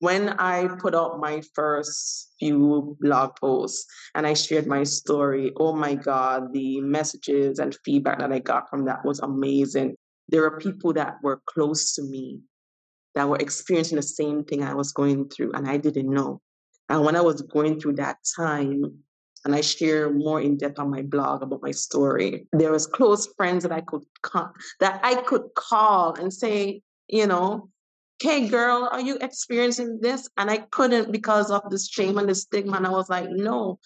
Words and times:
when 0.00 0.30
I 0.38 0.68
put 0.78 0.94
up 0.94 1.18
my 1.18 1.42
first 1.54 2.32
few 2.38 2.96
blog 3.00 3.36
posts 3.36 3.86
and 4.14 4.26
I 4.26 4.34
shared 4.34 4.66
my 4.66 4.82
story, 4.84 5.52
oh 5.56 5.74
my 5.74 5.94
God, 5.94 6.52
the 6.52 6.80
messages 6.80 7.58
and 7.58 7.76
feedback 7.84 8.18
that 8.18 8.32
I 8.32 8.38
got 8.38 8.68
from 8.68 8.84
that 8.86 9.04
was 9.04 9.20
amazing. 9.20 9.96
There 10.28 10.42
were 10.42 10.58
people 10.58 10.92
that 10.94 11.16
were 11.22 11.40
close 11.46 11.94
to 11.94 12.02
me 12.02 12.40
that 13.14 13.28
were 13.28 13.38
experiencing 13.38 13.96
the 13.96 14.02
same 14.02 14.44
thing 14.44 14.62
I 14.62 14.74
was 14.74 14.92
going 14.92 15.28
through, 15.30 15.52
and 15.52 15.66
I 15.66 15.78
didn't 15.78 16.10
know. 16.10 16.40
And 16.88 17.04
when 17.04 17.16
I 17.16 17.22
was 17.22 17.40
going 17.42 17.80
through 17.80 17.94
that 17.94 18.18
time, 18.36 19.02
and 19.44 19.54
I 19.54 19.60
share 19.60 20.12
more 20.12 20.40
in 20.40 20.56
depth 20.56 20.80
on 20.80 20.90
my 20.90 21.02
blog 21.02 21.42
about 21.42 21.62
my 21.62 21.70
story, 21.70 22.48
there 22.52 22.72
was 22.72 22.86
close 22.86 23.28
friends 23.36 23.62
that 23.62 23.72
I 23.72 23.80
could 23.80 24.02
that 24.80 25.00
I 25.02 25.22
could 25.22 25.54
call 25.54 26.14
and 26.14 26.32
say, 26.32 26.82
you 27.08 27.26
know, 27.28 27.70
hey 28.20 28.48
girl, 28.48 28.88
are 28.90 29.00
you 29.00 29.18
experiencing 29.20 29.98
this? 30.00 30.28
And 30.36 30.50
I 30.50 30.58
couldn't 30.58 31.12
because 31.12 31.50
of 31.50 31.62
the 31.70 31.78
shame 31.78 32.18
and 32.18 32.28
the 32.28 32.34
stigma. 32.34 32.76
And 32.76 32.86
I 32.86 32.90
was 32.90 33.10
like, 33.10 33.28
no, 33.28 33.78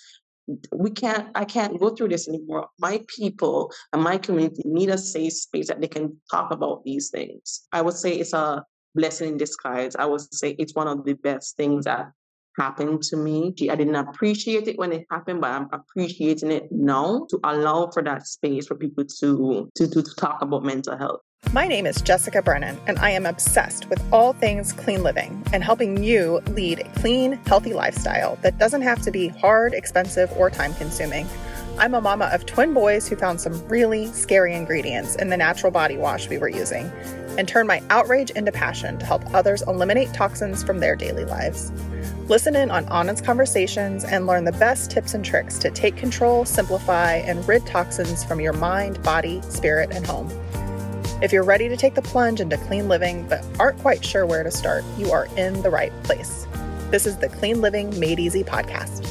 we 0.72 0.90
can't, 0.90 1.28
I 1.34 1.44
can't 1.44 1.78
go 1.78 1.90
through 1.90 2.08
this 2.08 2.28
anymore. 2.28 2.68
My 2.78 3.02
people 3.08 3.72
and 3.92 4.02
my 4.02 4.18
community 4.18 4.62
need 4.64 4.88
a 4.90 4.98
safe 4.98 5.32
space 5.32 5.68
that 5.68 5.80
they 5.80 5.88
can 5.88 6.20
talk 6.30 6.52
about 6.52 6.84
these 6.84 7.10
things. 7.10 7.66
I 7.72 7.82
would 7.82 7.94
say 7.94 8.12
it's 8.12 8.32
a 8.32 8.64
blessing 8.94 9.30
in 9.30 9.36
disguise. 9.36 9.96
I 9.96 10.06
would 10.06 10.20
say 10.34 10.50
it's 10.58 10.74
one 10.74 10.88
of 10.88 11.04
the 11.04 11.14
best 11.14 11.56
things 11.56 11.84
that 11.84 12.12
happened 12.58 13.02
to 13.02 13.16
me. 13.16 13.54
I 13.70 13.76
didn't 13.76 13.94
appreciate 13.94 14.68
it 14.68 14.78
when 14.78 14.92
it 14.92 15.06
happened, 15.10 15.40
but 15.40 15.50
I'm 15.50 15.68
appreciating 15.72 16.50
it 16.50 16.70
now 16.70 17.26
to 17.30 17.40
allow 17.44 17.90
for 17.90 18.02
that 18.02 18.26
space 18.26 18.66
for 18.66 18.74
people 18.74 19.04
to 19.04 19.70
to, 19.76 19.88
to, 19.88 20.02
to 20.02 20.14
talk 20.16 20.42
about 20.42 20.64
mental 20.64 20.96
health. 20.96 21.20
My 21.52 21.66
name 21.66 21.84
is 21.84 22.00
Jessica 22.00 22.42
Brennan, 22.42 22.78
and 22.86 22.96
I 23.00 23.10
am 23.10 23.26
obsessed 23.26 23.90
with 23.90 24.00
all 24.12 24.32
things 24.32 24.72
clean 24.72 25.02
living 25.02 25.42
and 25.52 25.64
helping 25.64 26.00
you 26.00 26.40
lead 26.50 26.78
a 26.78 26.88
clean, 27.00 27.32
healthy 27.44 27.72
lifestyle 27.72 28.36
that 28.42 28.56
doesn't 28.58 28.82
have 28.82 29.02
to 29.02 29.10
be 29.10 29.28
hard, 29.28 29.74
expensive, 29.74 30.30
or 30.36 30.48
time 30.48 30.72
consuming. 30.74 31.26
I'm 31.76 31.94
a 31.94 32.00
mama 32.00 32.30
of 32.32 32.46
twin 32.46 32.72
boys 32.72 33.08
who 33.08 33.16
found 33.16 33.40
some 33.40 33.66
really 33.66 34.06
scary 34.12 34.54
ingredients 34.54 35.16
in 35.16 35.28
the 35.28 35.36
natural 35.36 35.72
body 35.72 35.96
wash 35.96 36.28
we 36.28 36.38
were 36.38 36.48
using 36.48 36.86
and 37.36 37.48
turned 37.48 37.66
my 37.66 37.82
outrage 37.90 38.30
into 38.30 38.52
passion 38.52 38.96
to 38.98 39.04
help 39.04 39.22
others 39.34 39.62
eliminate 39.62 40.14
toxins 40.14 40.62
from 40.62 40.78
their 40.78 40.94
daily 40.94 41.24
lives. 41.24 41.72
Listen 42.28 42.54
in 42.54 42.70
on 42.70 42.86
honest 42.90 43.24
conversations 43.24 44.04
and 44.04 44.28
learn 44.28 44.44
the 44.44 44.52
best 44.52 44.88
tips 44.88 45.14
and 45.14 45.24
tricks 45.24 45.58
to 45.58 45.70
take 45.72 45.96
control, 45.96 46.44
simplify, 46.44 47.14
and 47.14 47.48
rid 47.48 47.66
toxins 47.66 48.22
from 48.22 48.40
your 48.40 48.52
mind, 48.52 49.02
body, 49.02 49.42
spirit, 49.48 49.90
and 49.90 50.06
home. 50.06 50.30
If 51.22 51.34
you're 51.34 51.44
ready 51.44 51.68
to 51.68 51.76
take 51.76 51.94
the 51.94 52.00
plunge 52.00 52.40
into 52.40 52.56
clean 52.56 52.88
living 52.88 53.28
but 53.28 53.44
aren't 53.58 53.78
quite 53.80 54.02
sure 54.02 54.24
where 54.24 54.42
to 54.42 54.50
start, 54.50 54.84
you 54.96 55.12
are 55.12 55.26
in 55.36 55.60
the 55.60 55.68
right 55.68 55.92
place. 56.02 56.46
This 56.90 57.04
is 57.04 57.18
the 57.18 57.28
Clean 57.28 57.60
Living 57.60 58.00
Made 58.00 58.18
Easy 58.18 58.42
podcast. 58.42 59.06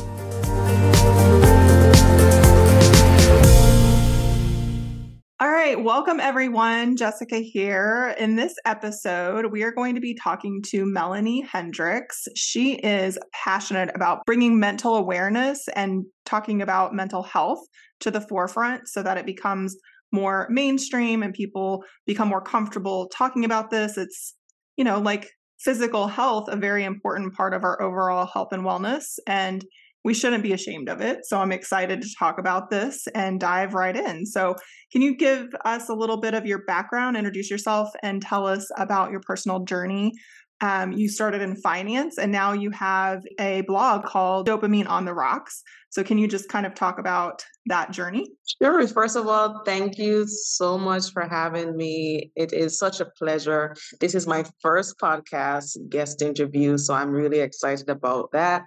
All 5.39 5.49
right, 5.51 5.79
welcome 5.83 6.19
everyone. 6.19 6.97
Jessica 6.97 7.37
here. 7.37 8.15
In 8.17 8.35
this 8.35 8.55
episode, 8.65 9.51
we 9.51 9.61
are 9.61 9.71
going 9.71 9.93
to 9.93 10.01
be 10.01 10.15
talking 10.15 10.63
to 10.69 10.85
Meloney 10.85 11.45
Hendricks. 11.45 12.27
She 12.35 12.73
is 12.73 13.19
passionate 13.33 13.91
about 13.93 14.25
bringing 14.25 14.59
mental 14.59 14.95
awareness 14.95 15.67
and 15.75 16.05
talking 16.25 16.63
about 16.63 16.95
mental 16.95 17.21
health 17.21 17.59
to 17.99 18.09
the 18.09 18.21
forefront 18.21 18.87
so 18.87 19.03
that 19.03 19.19
it 19.19 19.27
becomes 19.27 19.77
more 20.11 20.47
mainstream 20.49 21.23
and 21.23 21.33
people 21.33 21.83
become 22.05 22.27
more 22.27 22.41
comfortable 22.41 23.07
talking 23.09 23.45
about 23.45 23.69
this. 23.69 23.97
It's, 23.97 24.35
you 24.77 24.83
know, 24.83 24.99
like 24.99 25.29
physical 25.59 26.07
health, 26.07 26.47
a 26.49 26.55
very 26.55 26.83
important 26.83 27.33
part 27.33 27.53
of 27.53 27.63
our 27.63 27.81
overall 27.81 28.25
health 28.25 28.49
and 28.51 28.63
wellness. 28.63 29.17
And 29.27 29.63
we 30.05 30.13
shouldn't 30.13 30.43
be 30.43 30.53
ashamed 30.53 30.87
of 30.87 31.01
it. 31.01 31.25
So 31.25 31.37
I'm 31.39 31.51
excited 31.51 32.01
to 32.01 32.15
talk 32.17 32.39
about 32.39 32.69
this 32.69 33.05
and 33.13 33.39
dive 33.39 33.73
right 33.73 33.95
in. 33.95 34.25
So, 34.25 34.55
can 34.91 35.01
you 35.01 35.15
give 35.15 35.47
us 35.65 35.89
a 35.89 35.93
little 35.93 36.17
bit 36.17 36.33
of 36.33 36.45
your 36.45 36.63
background, 36.63 37.17
introduce 37.17 37.51
yourself, 37.51 37.89
and 38.01 38.21
tell 38.21 38.47
us 38.47 38.69
about 38.77 39.11
your 39.11 39.19
personal 39.19 39.59
journey? 39.65 40.13
Um, 40.61 40.91
you 40.91 41.07
started 41.07 41.41
in 41.41 41.55
finance 41.55 42.17
and 42.17 42.31
now 42.31 42.51
you 42.51 42.69
have 42.71 43.23
a 43.39 43.61
blog 43.61 44.03
called 44.03 44.47
Dopamine 44.47 44.89
on 44.89 45.05
the 45.05 45.13
Rocks. 45.13 45.63
So, 45.91 46.03
can 46.03 46.17
you 46.17 46.27
just 46.27 46.49
kind 46.49 46.65
of 46.65 46.75
talk 46.75 46.99
about 46.99 47.43
that 47.65 47.91
journey? 47.91 48.27
Sure. 48.61 48.85
First 48.87 49.15
of 49.15 49.27
all, 49.27 49.63
thank 49.65 49.97
you 49.97 50.27
so 50.27 50.77
much 50.77 51.11
for 51.11 51.27
having 51.27 51.75
me. 51.75 52.31
It 52.35 52.53
is 52.53 52.77
such 52.77 52.99
a 52.99 53.05
pleasure. 53.05 53.75
This 53.99 54.13
is 54.13 54.27
my 54.27 54.43
first 54.61 54.99
podcast 54.99 55.77
guest 55.89 56.21
interview, 56.21 56.77
so 56.77 56.93
I'm 56.93 57.11
really 57.11 57.39
excited 57.39 57.89
about 57.89 58.31
that. 58.33 58.65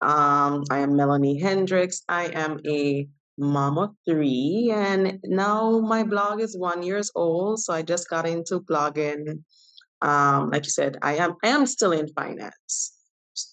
Um, 0.00 0.64
I 0.70 0.78
am 0.78 0.90
Meloney 0.92 1.40
Hendricks. 1.40 2.02
I 2.08 2.26
am 2.26 2.58
a 2.66 3.06
mom 3.38 3.78
of 3.78 3.90
three, 4.08 4.72
and 4.74 5.18
now 5.24 5.80
my 5.80 6.02
blog 6.02 6.40
is 6.40 6.56
one 6.56 6.82
years 6.82 7.10
old. 7.14 7.60
So 7.60 7.72
I 7.72 7.82
just 7.82 8.08
got 8.08 8.26
into 8.26 8.60
blogging. 8.60 9.42
Um, 10.04 10.50
like 10.50 10.64
you 10.64 10.70
said, 10.70 10.98
I 11.02 11.16
am 11.16 11.34
I 11.42 11.48
am 11.48 11.66
still 11.66 11.92
in 11.92 12.08
finance 12.08 12.92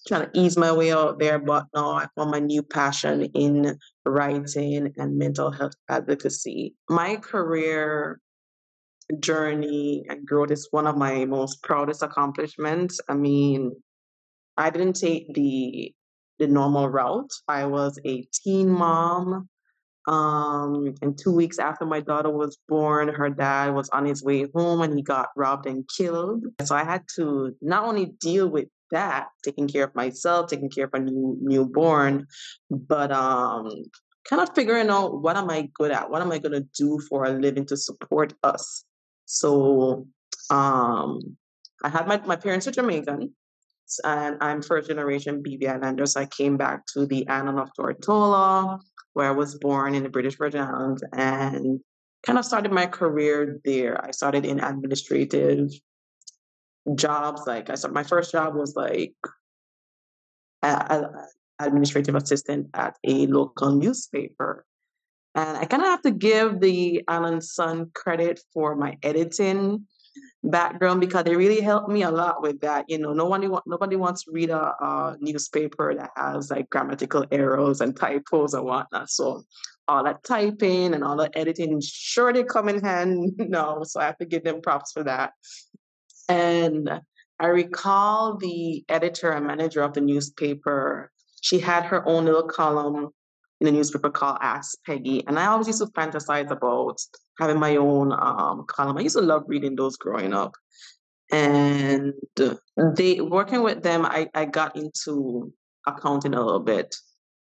trying 0.06 0.30
to 0.30 0.38
ease 0.38 0.56
my 0.56 0.72
way 0.72 0.92
out 0.92 1.18
there, 1.18 1.38
but 1.38 1.66
now 1.74 1.92
I 1.92 2.06
found 2.16 2.30
my 2.30 2.38
new 2.38 2.62
passion 2.62 3.24
in 3.34 3.76
writing 4.04 4.92
and 4.96 5.18
mental 5.18 5.50
health 5.50 5.72
advocacy. 5.88 6.74
My 6.88 7.16
career 7.16 8.20
journey 9.18 10.04
and 10.08 10.26
growth 10.26 10.50
is 10.50 10.68
one 10.70 10.86
of 10.86 10.96
my 10.96 11.24
most 11.24 11.62
proudest 11.62 12.02
accomplishments. 12.02 13.00
I 13.08 13.14
mean, 13.14 13.72
I 14.56 14.70
didn't 14.70 14.94
take 14.94 15.34
the 15.34 15.92
the 16.38 16.46
normal 16.46 16.88
route. 16.88 17.30
I 17.48 17.66
was 17.66 17.98
a 18.04 18.26
teen 18.32 18.68
mom. 18.68 19.48
Um, 20.08 20.94
and 21.00 21.16
two 21.16 21.32
weeks 21.32 21.58
after 21.58 21.86
my 21.86 22.00
daughter 22.00 22.30
was 22.30 22.58
born, 22.68 23.08
her 23.08 23.30
dad 23.30 23.74
was 23.74 23.88
on 23.90 24.04
his 24.04 24.22
way 24.22 24.46
home 24.54 24.80
and 24.80 24.96
he 24.96 25.02
got 25.02 25.28
robbed 25.36 25.66
and 25.66 25.88
killed. 25.88 26.44
So 26.64 26.74
I 26.74 26.84
had 26.84 27.04
to 27.16 27.54
not 27.60 27.84
only 27.84 28.06
deal 28.06 28.48
with 28.48 28.68
that, 28.90 29.28
taking 29.44 29.68
care 29.68 29.84
of 29.84 29.94
myself, 29.94 30.48
taking 30.48 30.70
care 30.70 30.86
of 30.86 30.94
a 30.94 30.98
new 30.98 31.36
newborn, 31.40 32.26
but 32.70 33.12
um 33.12 33.70
kind 34.24 34.42
of 34.42 34.54
figuring 34.54 34.88
out 34.88 35.20
what 35.20 35.36
am 35.36 35.50
I 35.50 35.68
good 35.74 35.90
at? 35.90 36.10
What 36.10 36.22
am 36.22 36.32
I 36.32 36.38
gonna 36.38 36.64
do 36.76 37.00
for 37.08 37.24
a 37.24 37.30
living 37.30 37.66
to 37.66 37.76
support 37.76 38.34
us? 38.42 38.84
So 39.26 40.06
um 40.50 41.36
I 41.84 41.88
had 41.88 42.06
my, 42.06 42.20
my 42.26 42.36
parents 42.36 42.66
are 42.66 42.72
Jamaican 42.72 43.34
and 44.04 44.36
I'm 44.40 44.62
first 44.62 44.88
generation 44.88 45.42
BV 45.42 45.68
Islander. 45.68 46.06
So 46.06 46.20
I 46.20 46.26
came 46.26 46.56
back 46.56 46.86
to 46.94 47.06
the 47.06 47.26
island 47.28 47.58
of 47.58 47.70
Tortola, 47.78 48.80
where 49.12 49.28
I 49.28 49.32
was 49.32 49.56
born 49.56 49.94
in 49.94 50.02
the 50.02 50.08
British 50.08 50.36
Virgin 50.36 50.60
Islands 50.60 51.02
and 51.12 51.80
kind 52.24 52.38
of 52.38 52.44
started 52.44 52.72
my 52.72 52.86
career 52.86 53.60
there. 53.64 54.04
I 54.04 54.10
started 54.10 54.46
in 54.46 54.60
administrative 54.60 55.70
jobs. 56.94 57.42
Like 57.46 57.70
I 57.70 57.74
started, 57.74 57.94
my 57.94 58.04
first 58.04 58.32
job 58.32 58.54
was 58.54 58.74
like 58.76 59.14
a, 60.62 61.04
administrative 61.58 62.14
assistant 62.14 62.68
at 62.74 62.96
a 63.04 63.26
local 63.26 63.72
newspaper. 63.72 64.64
And 65.34 65.56
I 65.56 65.64
kind 65.64 65.82
of 65.82 65.88
have 65.88 66.02
to 66.02 66.10
give 66.10 66.60
the 66.60 67.02
Island 67.08 67.42
Sun 67.44 67.90
credit 67.94 68.40
for 68.52 68.76
my 68.76 68.98
editing 69.02 69.86
background 70.44 71.00
because 71.00 71.24
they 71.24 71.36
really 71.36 71.60
helped 71.60 71.88
me 71.88 72.02
a 72.02 72.10
lot 72.10 72.42
with 72.42 72.60
that. 72.60 72.86
You 72.88 72.98
know, 72.98 73.12
nobody 73.12 73.48
want, 73.48 73.64
nobody 73.66 73.96
wants 73.96 74.24
to 74.24 74.32
read 74.32 74.50
a, 74.50 74.74
a, 74.84 75.16
newspaper 75.20 75.94
that 75.94 76.10
has 76.16 76.50
like 76.50 76.68
grammatical 76.70 77.24
errors 77.30 77.80
and 77.80 77.96
typos 77.96 78.54
and 78.54 78.64
whatnot. 78.64 79.10
So 79.10 79.44
all 79.88 80.04
that 80.04 80.24
typing 80.24 80.94
and 80.94 81.04
all 81.04 81.16
the 81.16 81.36
editing 81.36 81.80
sure 81.80 82.32
they 82.32 82.44
come 82.44 82.68
in 82.68 82.82
hand 82.82 83.32
no. 83.38 83.82
So 83.84 84.00
I 84.00 84.04
have 84.06 84.18
to 84.18 84.26
give 84.26 84.44
them 84.44 84.62
props 84.62 84.92
for 84.92 85.04
that. 85.04 85.32
And 86.28 87.00
I 87.38 87.46
recall 87.46 88.36
the 88.36 88.84
editor 88.88 89.32
and 89.32 89.46
manager 89.46 89.82
of 89.82 89.94
the 89.94 90.00
newspaper, 90.00 91.10
she 91.40 91.58
had 91.58 91.84
her 91.84 92.06
own 92.08 92.24
little 92.24 92.44
column 92.44 93.10
in 93.62 93.66
the 93.66 93.78
newspaper 93.78 94.10
called 94.10 94.38
Ask 94.40 94.76
Peggy. 94.84 95.24
And 95.28 95.38
I 95.38 95.46
always 95.46 95.68
used 95.68 95.80
to 95.80 95.86
fantasize 95.86 96.50
about 96.50 96.98
having 97.38 97.60
my 97.60 97.76
own 97.76 98.12
um, 98.12 98.64
column. 98.66 98.98
I 98.98 99.02
used 99.02 99.16
to 99.16 99.22
love 99.22 99.44
reading 99.46 99.76
those 99.76 99.96
growing 99.96 100.34
up. 100.34 100.52
And 101.30 102.12
they 102.96 103.20
working 103.20 103.62
with 103.62 103.82
them, 103.82 104.04
I, 104.04 104.28
I 104.34 104.46
got 104.46 104.76
into 104.76 105.52
accounting 105.86 106.34
a 106.34 106.44
little 106.44 106.60
bit. 106.60 106.92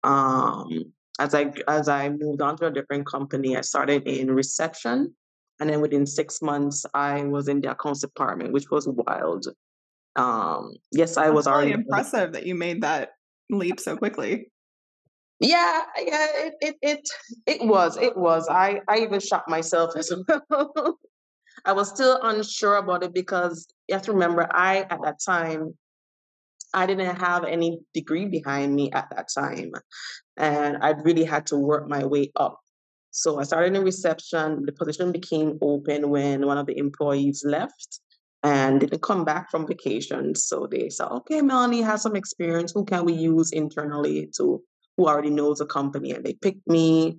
Um, 0.05 0.93
as 1.19 1.35
I 1.35 1.53
as 1.67 1.89
I 1.89 2.09
moved 2.09 2.41
on 2.41 2.57
to 2.59 2.67
a 2.67 2.71
different 2.71 3.07
company, 3.07 3.57
I 3.57 3.63
started 3.63 4.05
in 4.07 4.31
reception 4.31 5.13
and 5.59 5.69
then 5.69 5.81
within 5.81 6.07
six 6.07 6.41
months, 6.41 6.87
I 6.95 7.25
was 7.25 7.49
in 7.49 7.61
the 7.61 7.73
accounts 7.73 8.01
department, 8.01 8.53
which 8.53 8.71
was 8.71 8.87
wild. 8.87 9.47
Um, 10.15 10.75
yes, 10.93 11.17
I 11.17 11.25
That's 11.25 11.35
was 11.35 11.47
already 11.49 11.73
impressive 11.73 12.33
that 12.35 12.47
you 12.47 12.55
made 12.55 12.83
that 12.83 13.11
leap 13.51 13.81
so 13.81 13.97
quickly. 13.97 14.53
Yeah, 15.41 15.83
yeah, 15.99 16.27
it 16.35 16.55
it 16.61 16.77
it, 16.83 17.09
it 17.47 17.67
was. 17.67 17.97
It 17.99 18.17
was. 18.17 18.49
I, 18.51 18.81
I 18.89 18.99
even 18.99 19.21
shocked 19.21 19.51
myself 19.51 19.95
as 19.97 20.11
well. 20.51 20.99
I 21.65 21.73
was 21.73 21.91
still 21.91 22.19
unsure 22.23 22.77
about 22.77 23.03
it 23.03 23.13
because 23.13 23.67
you 23.89 23.95
have 23.95 24.03
to 24.03 24.13
remember 24.13 24.49
I 24.53 24.79
at 24.91 24.99
that 25.03 25.19
time 25.25 25.75
I 26.75 26.87
didn't 26.87 27.17
have 27.17 27.45
any 27.45 27.81
degree 27.95 28.27
behind 28.27 28.75
me 28.75 28.91
at 28.93 29.09
that 29.11 29.29
time. 29.35 29.73
And 30.37 30.79
I 30.83 30.91
really 30.91 31.25
had 31.25 31.47
to 31.47 31.57
work 31.57 31.89
my 31.89 32.05
way 32.05 32.33
up. 32.37 32.61
So 33.11 33.41
I 33.41 33.45
started 33.45 33.75
in 33.75 33.83
reception. 33.83 34.65
The 34.67 34.73
position 34.73 35.11
became 35.11 35.59
open 35.63 36.11
when 36.11 36.47
one 36.47 36.59
of 36.59 36.67
the 36.67 36.77
employees 36.77 37.43
left 37.47 38.01
and 38.43 38.81
didn't 38.81 39.01
come 39.01 39.25
back 39.25 39.51
from 39.51 39.67
vacation. 39.67 40.35
So 40.35 40.69
they 40.71 40.91
said, 40.91 41.09
okay, 41.09 41.41
Meloney 41.41 41.83
has 41.83 42.03
some 42.03 42.15
experience. 42.15 42.73
Who 42.73 42.85
can 42.85 43.07
we 43.07 43.15
use 43.15 43.53
internally 43.53 44.31
to 44.37 44.63
who 44.97 45.07
already 45.07 45.31
knows 45.31 45.59
the 45.59 45.67
company? 45.67 46.13
And 46.13 46.25
they 46.25 46.35
picked 46.35 46.67
me. 46.69 47.19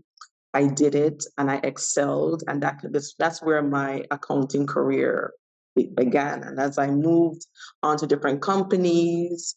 I 0.53 0.68
did 0.68 0.95
it 0.95 1.24
and 1.38 1.51
I 1.51 1.59
excelled. 1.63 2.44
And 2.47 2.63
that 2.63 2.83
that's 3.19 3.41
where 3.41 3.62
my 3.62 4.03
accounting 4.09 4.65
career 4.65 5.33
began. 5.95 6.44
And 6.44 6.59
as 6.59 6.77
I 6.77 6.88
moved 6.88 7.45
on 7.83 7.97
to 7.97 8.07
different 8.07 8.41
companies, 8.41 9.56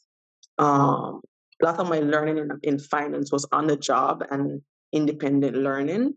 um, 0.59 1.21
a 1.63 1.67
lot 1.67 1.79
of 1.79 1.89
my 1.89 2.01
learning 2.01 2.39
in, 2.39 2.51
in 2.63 2.79
finance 2.79 3.33
was 3.33 3.47
on 3.53 3.67
the 3.67 3.77
job 3.77 4.25
and 4.31 4.61
independent 4.93 5.57
learning. 5.57 6.15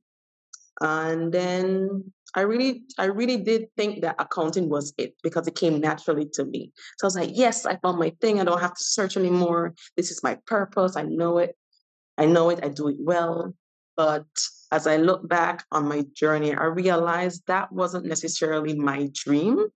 And 0.81 1.31
then 1.31 2.11
I 2.35 2.41
really, 2.41 2.83
I 2.97 3.05
really 3.05 3.37
did 3.37 3.67
think 3.77 4.01
that 4.01 4.15
accounting 4.19 4.69
was 4.69 4.93
it 4.97 5.13
because 5.21 5.47
it 5.47 5.55
came 5.55 5.79
naturally 5.79 6.27
to 6.33 6.45
me. 6.45 6.71
So 6.97 7.05
I 7.05 7.07
was 7.07 7.15
like, 7.15 7.29
yes, 7.33 7.65
I 7.65 7.77
found 7.77 7.99
my 7.99 8.11
thing. 8.21 8.39
I 8.39 8.43
don't 8.43 8.59
have 8.59 8.73
to 8.73 8.83
search 8.83 9.15
anymore. 9.15 9.75
This 9.95 10.11
is 10.11 10.23
my 10.23 10.37
purpose. 10.47 10.97
I 10.97 11.03
know 11.03 11.37
it. 11.37 11.55
I 12.17 12.25
know 12.25 12.49
it. 12.49 12.59
I 12.63 12.69
do 12.69 12.87
it 12.89 12.97
well. 12.99 13.53
But 13.95 14.25
as 14.71 14.87
I 14.87 14.97
look 14.97 15.27
back 15.27 15.65
on 15.71 15.87
my 15.87 16.05
journey, 16.15 16.53
I 16.53 16.65
realized 16.65 17.43
that 17.47 17.71
wasn't 17.71 18.05
necessarily 18.05 18.75
my 18.75 19.09
dream 19.13 19.67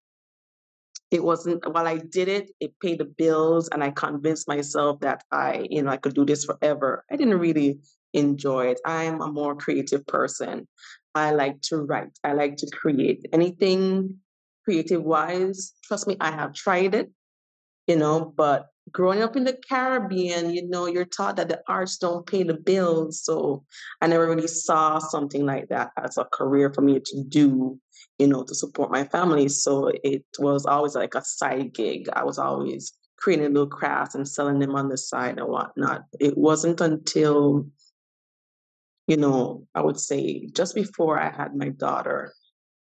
it 1.10 1.24
wasn't 1.24 1.66
while 1.72 1.88
I 1.88 1.98
did 1.98 2.28
it, 2.28 2.52
it 2.60 2.74
paid 2.82 3.00
the 3.00 3.06
bills 3.06 3.70
and 3.70 3.84
I 3.84 3.92
convinced 3.92 4.48
myself 4.48 5.00
that 5.02 5.24
I, 5.32 5.68
you 5.70 5.82
know, 5.82 5.92
I 5.92 5.98
could 5.98 6.14
do 6.14 6.26
this 6.26 6.46
forever. 6.46 7.06
I 7.10 7.16
didn't 7.16 7.40
really 7.40 7.80
enjoy 8.14 8.68
it. 8.68 8.82
I'm 8.86 9.22
a 9.22 9.32
more 9.32 9.56
creative 9.56 10.06
person. 10.06 10.68
I 11.16 11.32
like 11.32 11.62
to 11.64 11.78
write. 11.78 12.18
I 12.24 12.34
like 12.34 12.58
to 12.58 12.68
create. 12.72 13.26
Anything 13.32 14.18
creative 14.66 15.04
wise, 15.04 15.74
trust 15.84 16.08
me, 16.08 16.18
I 16.20 16.32
have 16.32 16.54
tried 16.54 16.94
it, 16.94 17.10
you 17.88 17.96
know, 17.96 18.34
but 18.36 18.68
growing 18.92 19.22
up 19.22 19.36
in 19.36 19.44
the 19.44 19.58
Caribbean, 19.68 20.52
you 20.52 20.68
know, 20.68 20.88
you're 20.88 21.06
taught 21.06 21.36
that 21.38 21.50
the 21.50 21.62
arts 21.68 21.98
don't 21.98 22.26
pay 22.26 22.44
the 22.44 22.54
bills. 22.54 23.22
So 23.24 23.64
I 24.02 24.08
never 24.08 24.28
really 24.28 24.48
saw 24.48 25.00
something 25.00 25.46
like 25.46 25.70
that 25.70 25.92
as 25.98 26.18
a 26.18 26.26
career 26.26 26.72
for 26.74 26.82
me 26.82 27.00
to 27.00 27.24
do 27.24 27.80
you 28.20 28.28
know, 28.28 28.44
to 28.44 28.56
support 28.56 28.92
my 28.92 29.04
family. 29.04 29.48
So 29.48 29.92
it 30.04 30.24
was 30.40 30.66
always 30.66 30.96
like 30.96 31.16
a 31.16 31.24
side 31.24 31.74
gig. 31.74 32.10
I 32.14 32.24
was 32.24 32.40
always 32.40 32.94
creating 33.18 33.54
little 33.54 33.68
crafts 33.68 34.16
and 34.16 34.28
selling 34.28 34.60
them 34.60 34.76
on 34.76 34.90
the 34.90 34.98
side 34.98 35.38
and 35.38 35.48
whatnot. 35.48 36.04
It 36.20 36.38
wasn't 36.38 36.82
until, 36.82 37.68
you 39.08 39.18
know, 39.18 39.68
I 39.76 39.82
would 39.82 40.00
say 40.00 40.48
just 40.48 40.76
before 40.76 41.20
I 41.20 41.30
had 41.30 41.56
my 41.56 41.70
daughter, 41.70 42.34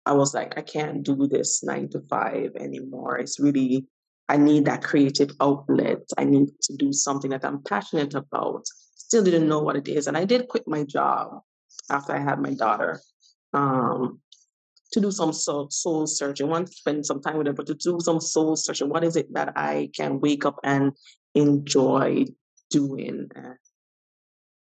I 0.05 0.13
was 0.13 0.33
like, 0.33 0.57
I 0.57 0.61
can't 0.61 1.03
do 1.03 1.27
this 1.27 1.63
nine 1.63 1.89
to 1.89 2.01
five 2.09 2.55
anymore. 2.55 3.17
It's 3.17 3.39
really, 3.39 3.85
I 4.29 4.37
need 4.37 4.65
that 4.65 4.83
creative 4.83 5.31
outlet. 5.41 6.03
I 6.17 6.23
need 6.23 6.49
to 6.61 6.73
do 6.77 6.93
something 6.93 7.31
that 7.31 7.43
I'm 7.43 7.63
passionate 7.63 8.13
about. 8.13 8.65
Still 8.95 9.23
didn't 9.23 9.49
know 9.49 9.59
what 9.59 9.75
it 9.75 9.87
is. 9.87 10.05
And 10.05 10.15
I 10.15 10.23
did 10.23 10.47
quit 10.47 10.67
my 10.67 10.83
job 10.83 11.41
after 11.89 12.13
I 12.13 12.19
had 12.19 12.39
my 12.39 12.53
daughter. 12.53 13.01
Um, 13.53 14.21
to 14.91 14.99
do 14.99 15.11
some 15.11 15.33
soul, 15.33 15.69
soul 15.69 16.07
searching. 16.07 16.47
Want 16.47 16.67
to 16.67 16.73
spend 16.73 17.05
some 17.05 17.21
time 17.21 17.37
with 17.37 17.47
her, 17.47 17.53
but 17.53 17.67
to 17.67 17.73
do 17.73 17.99
some 18.01 18.19
soul 18.19 18.55
searching. 18.55 18.89
What 18.89 19.03
is 19.03 19.15
it 19.15 19.33
that 19.33 19.53
I 19.55 19.89
can 19.95 20.19
wake 20.19 20.45
up 20.45 20.59
and 20.63 20.93
enjoy 21.33 22.25
doing? 22.69 23.29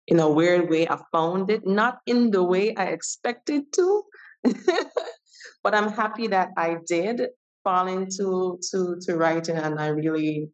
In 0.08 0.20
a 0.20 0.30
weird 0.30 0.70
way, 0.70 0.88
I 0.88 1.00
found 1.12 1.50
it, 1.50 1.66
not 1.66 2.00
in 2.06 2.32
the 2.32 2.44
way 2.44 2.76
I 2.76 2.86
expected 2.86 3.72
to, 3.74 4.04
but 5.64 5.76
I'm 5.76 5.92
happy 5.92 6.28
that 6.28 6.50
I 6.58 6.78
did 6.88 7.30
fall 7.64 7.88
into 7.88 8.60
to 8.72 8.98
to 9.02 9.16
writing, 9.16 9.58
and 9.58 9.80
I 9.80 9.88
really, 9.88 10.50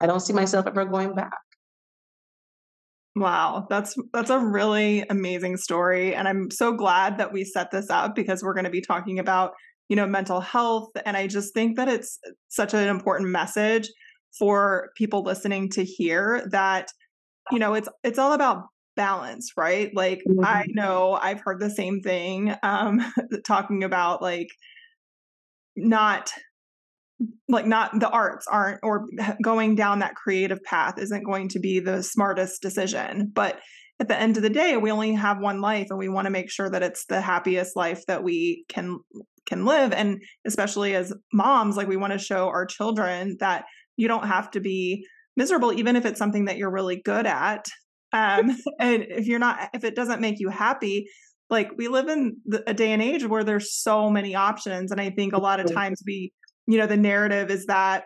I 0.00 0.06
don't 0.06 0.20
see 0.20 0.32
myself 0.32 0.66
ever 0.66 0.84
going 0.84 1.14
back. 1.14 1.32
Wow, 3.16 3.66
that's 3.70 3.96
that's 4.12 4.28
a 4.28 4.38
really 4.38 5.02
amazing 5.08 5.56
story 5.56 6.14
and 6.14 6.28
I'm 6.28 6.50
so 6.50 6.72
glad 6.74 7.16
that 7.16 7.32
we 7.32 7.44
set 7.44 7.70
this 7.70 7.88
up 7.88 8.14
because 8.14 8.42
we're 8.42 8.52
going 8.52 8.64
to 8.64 8.70
be 8.70 8.82
talking 8.82 9.18
about, 9.18 9.54
you 9.88 9.96
know, 9.96 10.06
mental 10.06 10.42
health 10.42 10.90
and 11.06 11.16
I 11.16 11.26
just 11.26 11.54
think 11.54 11.78
that 11.78 11.88
it's 11.88 12.18
such 12.48 12.74
an 12.74 12.88
important 12.88 13.30
message 13.30 13.88
for 14.38 14.90
people 14.98 15.22
listening 15.22 15.70
to 15.70 15.84
hear 15.84 16.46
that 16.50 16.88
you 17.50 17.58
know, 17.58 17.72
it's 17.72 17.88
it's 18.04 18.18
all 18.18 18.34
about 18.34 18.64
balance, 18.96 19.52
right? 19.56 19.90
Like 19.94 20.18
mm-hmm. 20.28 20.44
I 20.44 20.66
know 20.68 21.14
I've 21.14 21.40
heard 21.40 21.58
the 21.58 21.70
same 21.70 22.02
thing 22.02 22.54
um 22.62 23.00
talking 23.46 23.82
about 23.82 24.20
like 24.20 24.48
not 25.76 26.32
like 27.48 27.66
not 27.66 27.98
the 27.98 28.08
arts 28.08 28.46
aren't 28.46 28.80
or 28.82 29.06
going 29.42 29.74
down 29.74 30.00
that 30.00 30.14
creative 30.14 30.62
path 30.62 30.98
isn't 30.98 31.24
going 31.24 31.48
to 31.48 31.58
be 31.58 31.80
the 31.80 32.02
smartest 32.02 32.60
decision 32.60 33.30
but 33.32 33.60
at 33.98 34.08
the 34.08 34.18
end 34.18 34.36
of 34.36 34.42
the 34.42 34.50
day 34.50 34.76
we 34.76 34.90
only 34.90 35.12
have 35.14 35.38
one 35.40 35.60
life 35.60 35.86
and 35.90 35.98
we 35.98 36.08
want 36.08 36.26
to 36.26 36.30
make 36.30 36.50
sure 36.50 36.68
that 36.68 36.82
it's 36.82 37.06
the 37.06 37.20
happiest 37.20 37.76
life 37.76 38.04
that 38.06 38.22
we 38.22 38.64
can 38.68 38.98
can 39.46 39.64
live 39.64 39.92
and 39.92 40.20
especially 40.44 40.94
as 40.94 41.12
moms 41.32 41.76
like 41.76 41.88
we 41.88 41.96
want 41.96 42.12
to 42.12 42.18
show 42.18 42.48
our 42.48 42.66
children 42.66 43.36
that 43.40 43.64
you 43.96 44.08
don't 44.08 44.26
have 44.26 44.50
to 44.50 44.60
be 44.60 45.06
miserable 45.36 45.72
even 45.72 45.96
if 45.96 46.04
it's 46.04 46.18
something 46.18 46.46
that 46.46 46.56
you're 46.58 46.70
really 46.70 47.00
good 47.04 47.26
at 47.26 47.66
um 48.12 48.50
and 48.80 49.06
if 49.08 49.26
you're 49.26 49.38
not 49.38 49.70
if 49.72 49.84
it 49.84 49.94
doesn't 49.94 50.20
make 50.20 50.38
you 50.38 50.48
happy 50.48 51.06
like 51.48 51.70
we 51.76 51.88
live 51.88 52.08
in 52.08 52.36
a 52.66 52.74
day 52.74 52.92
and 52.92 53.02
age 53.02 53.24
where 53.24 53.44
there's 53.44 53.72
so 53.72 54.10
many 54.10 54.34
options 54.34 54.90
and 54.90 55.00
i 55.00 55.10
think 55.10 55.32
a 55.32 55.38
lot 55.38 55.60
of 55.60 55.72
times 55.72 56.02
we 56.06 56.32
you 56.66 56.78
know 56.78 56.86
the 56.86 56.96
narrative 56.96 57.50
is 57.50 57.66
that 57.66 58.04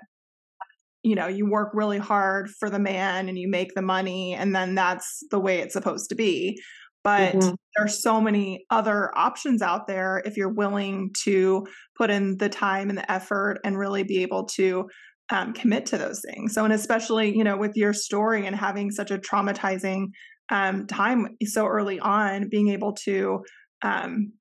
you 1.02 1.14
know 1.14 1.26
you 1.26 1.48
work 1.48 1.70
really 1.72 1.98
hard 1.98 2.50
for 2.50 2.68
the 2.68 2.78
man 2.78 3.28
and 3.28 3.38
you 3.38 3.48
make 3.48 3.74
the 3.74 3.82
money 3.82 4.34
and 4.34 4.54
then 4.54 4.74
that's 4.74 5.22
the 5.30 5.38
way 5.38 5.60
it's 5.60 5.72
supposed 5.72 6.08
to 6.10 6.14
be. 6.14 6.60
But 7.02 7.32
mm-hmm. 7.32 7.54
there's 7.76 8.02
so 8.02 8.20
many 8.20 8.66
other 8.68 9.16
options 9.16 9.62
out 9.62 9.86
there 9.86 10.22
if 10.26 10.36
you're 10.36 10.52
willing 10.52 11.14
to 11.24 11.66
put 11.96 12.10
in 12.10 12.36
the 12.36 12.50
time 12.50 12.90
and 12.90 12.98
the 12.98 13.10
effort 13.10 13.58
and 13.64 13.78
really 13.78 14.02
be 14.02 14.20
able 14.20 14.44
to 14.56 14.86
um, 15.30 15.54
commit 15.54 15.86
to 15.86 15.96
those 15.96 16.20
things. 16.20 16.52
So 16.52 16.64
and 16.64 16.74
especially 16.74 17.34
you 17.34 17.44
know 17.44 17.56
with 17.56 17.76
your 17.76 17.94
story 17.94 18.46
and 18.46 18.54
having 18.54 18.90
such 18.90 19.10
a 19.10 19.18
traumatizing 19.18 20.08
um, 20.50 20.86
time 20.86 21.36
so 21.44 21.66
early 21.66 22.00
on 22.00 22.48
being 22.48 22.68
able 22.68 22.92
to 22.92 23.44
um, 23.82 24.32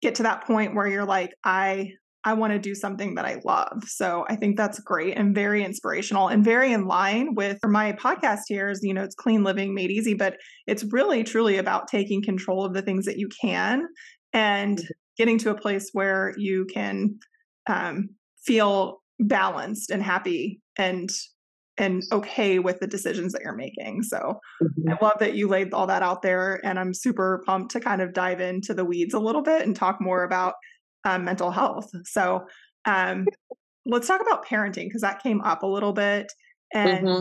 get 0.00 0.16
to 0.16 0.24
that 0.24 0.44
point 0.46 0.74
where 0.74 0.86
you're 0.86 1.04
like 1.04 1.32
i 1.44 1.92
I 2.24 2.34
want 2.34 2.52
to 2.52 2.58
do 2.58 2.74
something 2.74 3.16
that 3.16 3.24
I 3.24 3.40
love. 3.44 3.82
So 3.86 4.24
I 4.28 4.36
think 4.36 4.56
that's 4.56 4.78
great 4.78 5.16
and 5.16 5.34
very 5.34 5.64
inspirational 5.64 6.28
and 6.28 6.44
very 6.44 6.72
in 6.72 6.86
line 6.86 7.34
with 7.34 7.58
my 7.64 7.92
podcast 7.94 8.42
here 8.46 8.70
is, 8.70 8.80
you 8.82 8.94
know, 8.94 9.02
it's 9.02 9.16
clean 9.16 9.42
living 9.42 9.74
made 9.74 9.90
easy, 9.90 10.14
but 10.14 10.36
it's 10.66 10.84
really 10.92 11.24
truly 11.24 11.56
about 11.56 11.88
taking 11.88 12.22
control 12.22 12.64
of 12.64 12.74
the 12.74 12.82
things 12.82 13.06
that 13.06 13.18
you 13.18 13.28
can 13.40 13.88
and 14.32 14.78
mm-hmm. 14.78 14.86
getting 15.18 15.38
to 15.38 15.50
a 15.50 15.58
place 15.58 15.90
where 15.92 16.34
you 16.36 16.64
can 16.72 17.18
um, 17.68 18.10
feel 18.44 19.02
balanced 19.18 19.90
and 19.90 20.02
happy 20.02 20.60
and 20.78 21.10
and 21.78 22.02
okay 22.12 22.58
with 22.58 22.80
the 22.80 22.86
decisions 22.86 23.32
that 23.32 23.42
you're 23.42 23.56
making. 23.56 24.02
So 24.02 24.40
mm-hmm. 24.62 24.90
I 24.90 24.98
love 25.00 25.18
that 25.20 25.34
you 25.34 25.48
laid 25.48 25.72
all 25.72 25.86
that 25.86 26.02
out 26.02 26.22
there 26.22 26.60
and 26.64 26.78
I'm 26.78 26.92
super 26.92 27.42
pumped 27.46 27.72
to 27.72 27.80
kind 27.80 28.02
of 28.02 28.12
dive 28.12 28.40
into 28.40 28.74
the 28.74 28.84
weeds 28.84 29.14
a 29.14 29.18
little 29.18 29.42
bit 29.42 29.66
and 29.66 29.74
talk 29.74 30.00
more 30.00 30.24
about 30.24 30.54
um, 31.04 31.24
mental 31.24 31.50
health. 31.50 31.90
So 32.04 32.44
um, 32.84 33.26
let's 33.86 34.06
talk 34.06 34.20
about 34.20 34.46
parenting 34.46 34.84
because 34.84 35.02
that 35.02 35.22
came 35.22 35.40
up 35.40 35.62
a 35.62 35.66
little 35.66 35.92
bit. 35.92 36.26
And, 36.74 37.06
mm-hmm. 37.06 37.20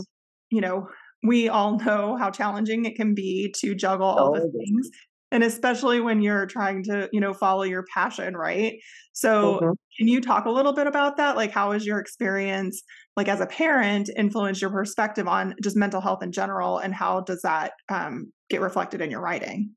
you 0.50 0.62
know, 0.62 0.88
we 1.24 1.50
all 1.50 1.77
know 1.77 2.17
how 2.17 2.29
challenging 2.29 2.86
it 2.86 2.96
can 2.96 3.13
be 3.13 3.53
to 3.60 3.75
juggle 3.75 4.08
all 4.08 4.36
oh, 4.36 4.39
the 4.39 4.51
things. 4.51 4.89
And 5.31 5.43
especially 5.43 6.01
when 6.01 6.22
you're 6.22 6.46
trying 6.46 6.84
to, 6.84 7.08
you 7.13 7.22
know, 7.22 7.34
follow 7.34 7.63
your 7.63 7.86
passion, 7.93 8.36
right? 8.36 8.74
So, 9.13 9.60
mm-hmm. 9.62 9.72
Can 10.01 10.08
you 10.08 10.20
talk 10.20 10.46
a 10.46 10.50
little 10.50 10.74
bit 10.74 10.88
about 10.88 11.17
that? 11.17 11.36
Like, 11.36 11.51
how 11.51 11.74
has 11.74 11.86
your 11.86 12.00
experience, 12.00 12.81
like 13.15 13.27
as 13.27 13.39
a 13.39 13.46
parent, 13.46 14.10
influence 14.17 14.60
your 14.60 14.72
perspective 14.72 15.27
on 15.27 15.53
just 15.62 15.75
mental 15.75 16.01
health 16.01 16.24
in 16.24 16.31
general, 16.31 16.79
and 16.79 16.91
how 16.91 17.20
does 17.20 17.43
that 17.43 17.74
um, 17.88 18.34
get 18.50 18.62
reflected 18.62 19.01
in 19.01 19.12
your 19.12 19.22
writing? 19.22 19.75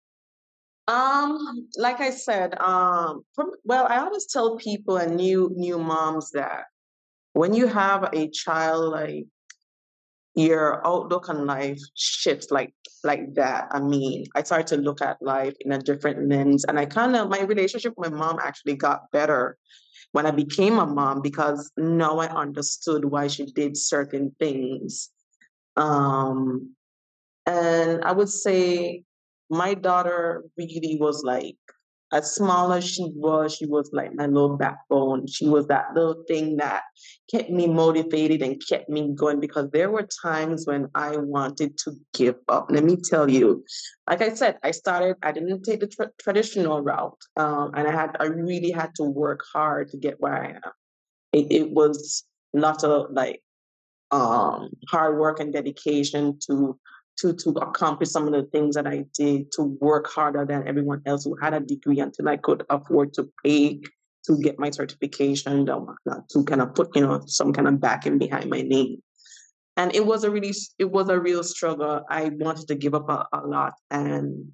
Um, 0.88 1.68
like 1.76 2.00
I 2.00 2.08
said, 2.08 2.58
um, 2.58 3.20
from, 3.34 3.50
well, 3.64 3.86
I 3.86 3.98
always 3.98 4.24
tell 4.24 4.56
people 4.56 4.96
and 4.96 5.16
new 5.16 5.52
new 5.54 5.78
moms 5.78 6.30
that 6.30 6.62
when 7.34 7.52
you 7.52 7.66
have 7.66 8.08
a 8.14 8.30
child, 8.30 8.92
like 8.92 9.26
your 10.34 10.86
outlook 10.86 11.28
on 11.28 11.44
life 11.44 11.82
shifts 11.96 12.50
like 12.50 12.72
like 13.02 13.34
that. 13.34 13.68
I 13.72 13.80
mean, 13.80 14.24
I 14.34 14.42
started 14.42 14.68
to 14.68 14.78
look 14.78 15.02
at 15.02 15.20
life 15.20 15.54
in 15.60 15.72
a 15.72 15.78
different 15.78 16.30
lens, 16.30 16.64
and 16.64 16.78
I 16.78 16.86
kind 16.86 17.14
of 17.14 17.28
my 17.28 17.42
relationship 17.42 17.92
with 17.98 18.12
my 18.12 18.16
mom 18.16 18.38
actually 18.42 18.76
got 18.76 19.10
better 19.12 19.58
when 20.14 20.26
I 20.26 20.30
became 20.30 20.78
a 20.78 20.86
mom 20.86 21.22
because 21.22 21.72
now 21.76 22.20
I 22.20 22.28
understood 22.28 23.04
why 23.04 23.26
she 23.26 23.46
did 23.46 23.76
certain 23.76 24.32
things. 24.38 25.10
Um, 25.76 26.76
and 27.46 28.04
I 28.04 28.12
would 28.12 28.28
say 28.28 29.02
my 29.50 29.74
daughter 29.74 30.44
really 30.56 30.98
was 31.00 31.24
like 31.24 31.58
as 32.14 32.32
small 32.32 32.72
as 32.72 32.88
she 32.88 33.10
was, 33.16 33.56
she 33.56 33.66
was 33.66 33.90
like 33.92 34.14
my 34.14 34.26
little 34.26 34.56
backbone. 34.56 35.26
She 35.26 35.48
was 35.48 35.66
that 35.66 35.94
little 35.94 36.22
thing 36.28 36.58
that 36.58 36.84
kept 37.28 37.50
me 37.50 37.66
motivated 37.66 38.40
and 38.40 38.62
kept 38.68 38.88
me 38.88 39.12
going 39.16 39.40
because 39.40 39.68
there 39.72 39.90
were 39.90 40.06
times 40.22 40.64
when 40.64 40.88
I 40.94 41.16
wanted 41.16 41.76
to 41.78 41.92
give 42.14 42.36
up. 42.48 42.68
Let 42.70 42.84
me 42.84 42.96
tell 42.96 43.28
you, 43.28 43.64
like 44.08 44.22
I 44.22 44.32
said, 44.32 44.58
I 44.62 44.70
started, 44.70 45.16
I 45.24 45.32
didn't 45.32 45.64
take 45.64 45.80
the 45.80 45.88
tra- 45.88 46.12
traditional 46.22 46.80
route. 46.82 47.18
Um, 47.36 47.72
and 47.74 47.88
I 47.88 47.90
had, 47.90 48.16
I 48.20 48.26
really 48.26 48.70
had 48.70 48.94
to 48.94 49.02
work 49.02 49.42
hard 49.52 49.90
to 49.90 49.96
get 49.96 50.20
where 50.20 50.40
I 50.40 50.50
am. 50.50 50.72
It, 51.32 51.50
it 51.50 51.70
was 51.72 52.24
lots 52.52 52.84
of 52.84 53.06
like 53.10 53.42
um, 54.12 54.70
hard 54.88 55.18
work 55.18 55.40
and 55.40 55.52
dedication 55.52 56.38
to 56.46 56.78
to 57.18 57.32
to 57.32 57.50
accomplish 57.50 58.10
some 58.10 58.26
of 58.26 58.32
the 58.32 58.42
things 58.50 58.74
that 58.74 58.86
I 58.86 59.04
did 59.14 59.52
to 59.52 59.76
work 59.80 60.10
harder 60.10 60.44
than 60.44 60.66
everyone 60.66 61.02
else 61.06 61.24
who 61.24 61.36
had 61.40 61.54
a 61.54 61.60
degree 61.60 62.00
until 62.00 62.28
I 62.28 62.36
could 62.36 62.64
afford 62.70 63.14
to 63.14 63.28
pay 63.44 63.80
to 64.26 64.38
get 64.38 64.58
my 64.58 64.70
certification 64.70 65.66
to 65.66 66.44
kind 66.44 66.62
of 66.62 66.74
put 66.74 66.94
you 66.96 67.02
know 67.02 67.22
some 67.26 67.52
kind 67.52 67.68
of 67.68 67.80
backing 67.80 68.18
behind 68.18 68.50
my 68.50 68.62
name. 68.62 69.02
And 69.76 69.94
it 69.94 70.06
was 70.06 70.24
a 70.24 70.30
really 70.30 70.54
it 70.78 70.90
was 70.90 71.08
a 71.08 71.18
real 71.18 71.42
struggle. 71.42 72.02
I 72.08 72.30
wanted 72.30 72.68
to 72.68 72.74
give 72.74 72.94
up 72.94 73.08
a, 73.08 73.26
a 73.32 73.46
lot, 73.46 73.74
and 73.90 74.52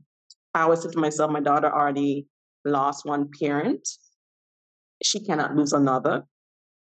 I 0.54 0.62
always 0.62 0.82
said 0.82 0.92
to 0.92 0.98
myself, 0.98 1.30
my 1.30 1.40
daughter 1.40 1.72
already 1.72 2.26
lost 2.64 3.06
one 3.06 3.30
parent. 3.40 3.88
She 5.02 5.20
cannot 5.20 5.54
lose 5.54 5.72
another. 5.72 6.24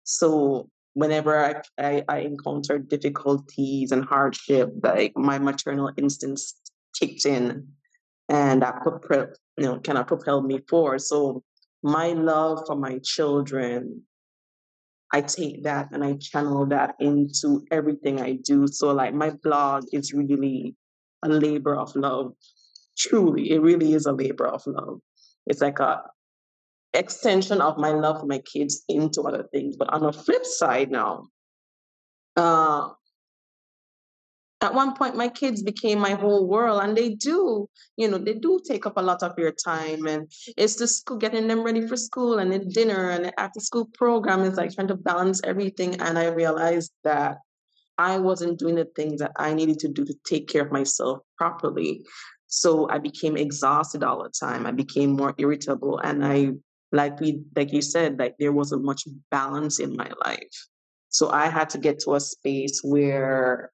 So 0.05 0.69
whenever 0.95 1.39
I, 1.39 1.63
I, 1.79 2.05
I 2.09 2.19
encountered 2.19 2.89
difficulties 2.89 3.93
and 3.93 4.05
hardship, 4.05 4.73
like 4.83 5.13
my 5.17 5.39
maternal 5.39 5.91
instincts 5.97 6.55
kicked 6.99 7.25
in 7.25 7.69
and 8.29 8.63
that 8.63 8.83
propelled, 8.83 9.37
you 9.57 9.65
know, 9.65 9.79
kind 9.81 9.99
of 9.99 10.07
propelled 10.07 10.47
me 10.47 10.61
forward. 10.69 11.01
So 11.01 11.43
my 11.83 12.09
love 12.09 12.65
for 12.67 12.77
my 12.77 12.99
children, 13.03 14.03
I 15.13 15.21
take 15.21 15.65
that 15.65 15.89
and 15.93 16.05
I 16.05 16.15
channel 16.15 16.67
that 16.67 16.95
into 17.01 17.65
everything 17.71 18.21
I 18.21 18.39
do. 18.43 18.67
So 18.67 18.93
like 18.93 19.15
my 19.15 19.31
blog 19.43 19.85
is 19.93 20.13
really 20.13 20.75
a 21.23 21.29
labor 21.29 21.77
of 21.77 21.95
love. 21.97 22.33
Truly, 22.97 23.51
it 23.51 23.61
really 23.61 23.95
is 23.95 24.07
a 24.07 24.13
labor 24.13 24.47
of 24.47 24.63
love. 24.67 25.01
It's 25.47 25.61
like 25.61 25.81
a 25.81 26.03
extension 26.95 27.61
of 27.61 27.79
my 27.79 27.91
love 27.91 28.21
for 28.21 28.27
my 28.27 28.39
kids 28.39 28.83
into 28.89 29.23
other 29.23 29.49
things. 29.53 29.77
But 29.77 29.93
on 29.93 30.03
the 30.03 30.13
flip 30.13 30.45
side 30.45 30.91
now, 30.91 31.29
uh, 32.37 32.91
at 34.63 34.73
one 34.73 34.95
point 34.95 35.17
my 35.17 35.29
kids 35.29 35.63
became 35.63 35.99
my 35.99 36.13
whole 36.13 36.47
world 36.47 36.81
and 36.83 36.97
they 36.97 37.11
do 37.11 37.69
you 37.97 38.09
know 38.09 38.17
they 38.17 38.35
do 38.35 38.61
take 38.65 38.87
up 38.87 38.97
a 38.97 39.03
lot 39.03 39.23
of 39.23 39.33
your 39.37 39.53
time 39.53 40.07
and 40.07 40.31
it's 40.57 40.77
the 40.77 40.87
school 40.87 41.19
getting 41.19 41.49
them 41.49 41.63
ready 41.63 41.87
for 41.87 41.97
school 41.97 42.39
and 42.39 42.53
the 42.53 42.61
dinner 42.61 43.11
and 43.11 43.25
the 43.25 43.41
after 43.41 43.61
school 43.61 43.89
program 43.93 44.43
is 44.43 44.57
like 44.57 44.73
trying 44.73 44.87
to 44.89 44.95
balance 44.95 45.41
everything 45.45 46.01
and 46.01 46.19
i 46.19 46.27
realized 46.27 46.93
that 47.03 47.39
i 47.99 48.17
wasn't 48.17 48.59
doing 48.59 48.77
the 48.77 48.89
things 48.97 49.21
that 49.21 49.33
i 49.37 49.53
needed 49.53 49.79
to 49.79 49.89
do 49.89 50.05
to 50.05 50.15
take 50.25 50.49
care 50.49 50.63
of 50.63 50.73
myself 50.73 51.19
properly 51.37 52.05
so 52.47 52.89
i 52.89 52.99
became 52.99 53.37
exhausted 53.37 54.05
all 54.05 54.23
the 54.23 54.31
time 54.31 54.65
i 54.65 54.71
became 54.71 55.11
more 55.11 55.35
irritable 55.39 55.99
and 55.99 56.25
i 56.25 56.51
like 56.93 57.19
we 57.21 57.43
like 57.57 57.73
you 57.73 57.83
said 57.83 58.19
like 58.19 58.37
there 58.39 58.53
wasn't 58.53 58.85
much 58.85 59.05
balance 59.31 59.81
in 59.81 59.97
my 59.97 60.11
life. 60.25 60.69
So 61.09 61.31
i 61.31 61.49
had 61.49 61.71
to 61.71 61.79
get 61.79 61.99
to 62.01 62.15
a 62.15 62.21
space 62.21 62.81
where 62.83 63.73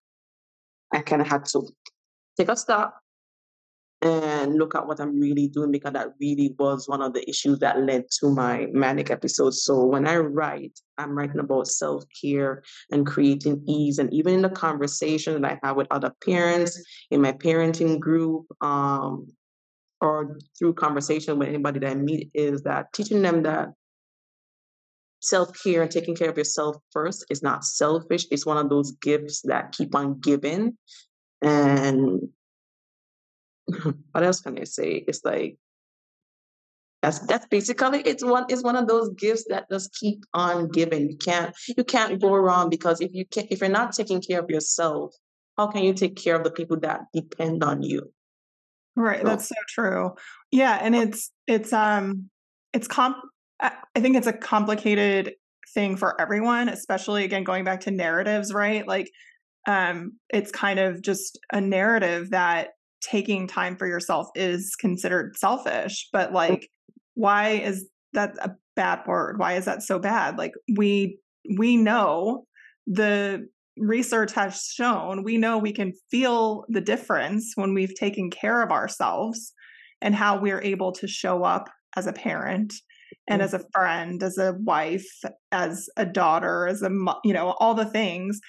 i 0.92 1.00
kind 1.00 1.22
of 1.22 1.28
had 1.28 1.44
to 1.46 1.68
take 2.36 2.48
a 2.48 2.56
stop 2.56 3.00
and 4.00 4.54
look 4.54 4.76
at 4.76 4.86
what 4.86 5.00
i'm 5.00 5.18
really 5.18 5.48
doing 5.48 5.72
because 5.72 5.92
that 5.92 6.08
really 6.20 6.54
was 6.58 6.88
one 6.88 7.02
of 7.02 7.12
the 7.14 7.28
issues 7.28 7.58
that 7.58 7.80
led 7.80 8.04
to 8.20 8.30
my 8.30 8.66
manic 8.72 9.10
episodes 9.10 9.62
so 9.62 9.84
when 9.84 10.06
i 10.06 10.16
write 10.16 10.78
i'm 10.98 11.18
writing 11.18 11.40
about 11.40 11.66
self-care 11.66 12.62
and 12.92 13.06
creating 13.06 13.62
ease. 13.66 13.98
And 13.98 14.12
even 14.14 14.34
in 14.34 14.42
the 14.42 14.50
conversation 14.50 15.42
that 15.42 15.52
i 15.52 15.66
have 15.66 15.76
with 15.76 15.88
other 15.90 16.12
parents 16.24 16.80
in 17.10 17.20
my 17.20 17.32
parenting 17.32 17.98
group 17.98 18.46
um, 18.60 19.26
or 20.00 20.38
through 20.58 20.74
conversation 20.74 21.38
with 21.38 21.48
anybody 21.48 21.80
that 21.80 21.90
I 21.90 21.94
meet 21.94 22.30
is 22.34 22.62
that 22.62 22.92
teaching 22.92 23.22
them 23.22 23.42
that 23.42 23.70
self 25.20 25.50
care 25.62 25.82
and 25.82 25.90
taking 25.90 26.14
care 26.14 26.30
of 26.30 26.38
yourself 26.38 26.76
first 26.92 27.24
is 27.30 27.42
not 27.42 27.64
selfish. 27.64 28.26
It's 28.30 28.46
one 28.46 28.58
of 28.58 28.68
those 28.68 28.92
gifts 29.02 29.42
that 29.42 29.72
keep 29.72 29.94
on 29.94 30.20
giving. 30.20 30.76
And 31.42 32.28
what 34.12 34.24
else 34.24 34.40
can 34.40 34.58
I 34.58 34.64
say? 34.64 35.04
It's 35.06 35.24
like 35.24 35.56
that's 37.02 37.20
that's 37.20 37.46
basically 37.46 38.00
it's 38.00 38.24
one 38.24 38.46
it's 38.48 38.62
one 38.62 38.74
of 38.74 38.88
those 38.88 39.10
gifts 39.10 39.44
that 39.48 39.68
just 39.70 39.94
keep 39.94 40.24
on 40.34 40.68
giving. 40.68 41.10
You 41.10 41.16
can't 41.16 41.54
you 41.76 41.84
can't 41.84 42.20
go 42.20 42.34
wrong 42.34 42.70
because 42.70 43.00
if 43.00 43.12
you 43.14 43.24
can 43.26 43.46
if 43.50 43.60
you're 43.60 43.70
not 43.70 43.92
taking 43.92 44.20
care 44.20 44.40
of 44.40 44.50
yourself, 44.50 45.14
how 45.56 45.68
can 45.68 45.84
you 45.84 45.94
take 45.94 46.16
care 46.16 46.34
of 46.36 46.44
the 46.44 46.50
people 46.50 46.78
that 46.80 47.02
depend 47.12 47.62
on 47.62 47.82
you? 47.82 48.12
Right, 48.98 49.24
that's 49.24 49.48
so 49.48 49.54
true. 49.68 50.14
Yeah, 50.50 50.76
and 50.82 50.96
it's 50.96 51.30
it's 51.46 51.72
um 51.72 52.28
it's 52.74 52.88
comp 52.88 53.16
I 53.60 54.00
think 54.00 54.16
it's 54.16 54.26
a 54.26 54.32
complicated 54.32 55.34
thing 55.72 55.96
for 55.96 56.20
everyone, 56.20 56.68
especially 56.68 57.22
again 57.22 57.44
going 57.44 57.64
back 57.64 57.82
to 57.82 57.92
narratives, 57.92 58.52
right? 58.52 58.86
Like 58.88 59.08
um 59.68 60.18
it's 60.30 60.50
kind 60.50 60.80
of 60.80 61.00
just 61.00 61.38
a 61.52 61.60
narrative 61.60 62.30
that 62.30 62.70
taking 63.00 63.46
time 63.46 63.76
for 63.76 63.86
yourself 63.86 64.30
is 64.34 64.74
considered 64.74 65.36
selfish, 65.36 66.08
but 66.12 66.32
like 66.32 66.68
why 67.14 67.50
is 67.50 67.88
that 68.14 68.34
a 68.42 68.50
bad 68.74 69.06
word? 69.06 69.38
Why 69.38 69.54
is 69.54 69.66
that 69.66 69.84
so 69.84 70.00
bad? 70.00 70.38
Like 70.38 70.54
we 70.76 71.20
we 71.56 71.76
know 71.76 72.46
the 72.88 73.46
research 73.80 74.32
has 74.32 74.62
shown, 74.62 75.22
we 75.22 75.36
know 75.36 75.58
we 75.58 75.72
can 75.72 75.92
feel 76.10 76.64
the 76.68 76.80
difference 76.80 77.52
when 77.54 77.74
we've 77.74 77.94
taken 77.94 78.30
care 78.30 78.62
of 78.62 78.70
ourselves 78.70 79.52
and 80.00 80.14
how 80.14 80.40
we're 80.40 80.62
able 80.62 80.92
to 80.92 81.06
show 81.08 81.44
up 81.44 81.68
as 81.96 82.06
a 82.06 82.12
parent 82.12 82.72
and 83.28 83.40
mm. 83.40 83.44
as 83.44 83.54
a 83.54 83.64
friend, 83.72 84.22
as 84.22 84.38
a 84.38 84.54
wife, 84.64 85.08
as 85.52 85.88
a 85.96 86.06
daughter, 86.06 86.66
as 86.66 86.82
a, 86.82 86.90
you 87.24 87.32
know, 87.32 87.54
all 87.58 87.74
the 87.74 87.84
things. 87.84 88.40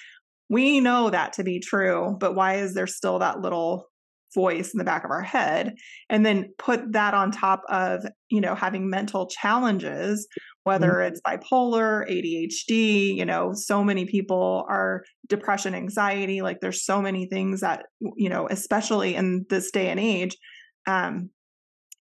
We 0.49 0.79
know 0.79 1.09
that 1.09 1.33
to 1.33 1.43
be 1.43 1.59
true, 1.59 2.17
but 2.19 2.35
why 2.35 2.55
is 2.55 2.73
there 2.73 2.87
still 2.87 3.19
that 3.19 3.39
little 3.39 3.88
voice 4.33 4.73
in 4.73 4.77
the 4.77 4.83
back 4.83 5.03
of 5.03 5.11
our 5.11 5.21
head 5.21 5.75
and 6.09 6.25
then 6.25 6.53
put 6.57 6.91
that 6.93 7.13
on 7.13 7.31
top 7.31 7.63
of 7.69 8.05
you 8.29 8.41
know 8.41 8.55
having 8.55 8.89
mental 8.89 9.27
challenges 9.27 10.27
whether 10.69 10.91
mm-hmm. 10.91 11.13
it's 11.13 11.21
bipolar, 11.21 12.07
ADHD, 12.07 13.15
you 13.15 13.25
know, 13.25 13.53
so 13.53 13.83
many 13.83 14.05
people 14.05 14.65
are 14.69 15.03
depression, 15.27 15.73
anxiety, 15.73 16.43
like 16.43 16.59
there's 16.59 16.85
so 16.85 17.01
many 17.01 17.25
things 17.25 17.61
that, 17.61 17.87
you 17.99 18.29
know, 18.29 18.47
especially 18.49 19.15
in 19.15 19.47
this 19.49 19.71
day 19.71 19.89
and 19.89 19.99
age, 19.99 20.37
um, 20.85 21.31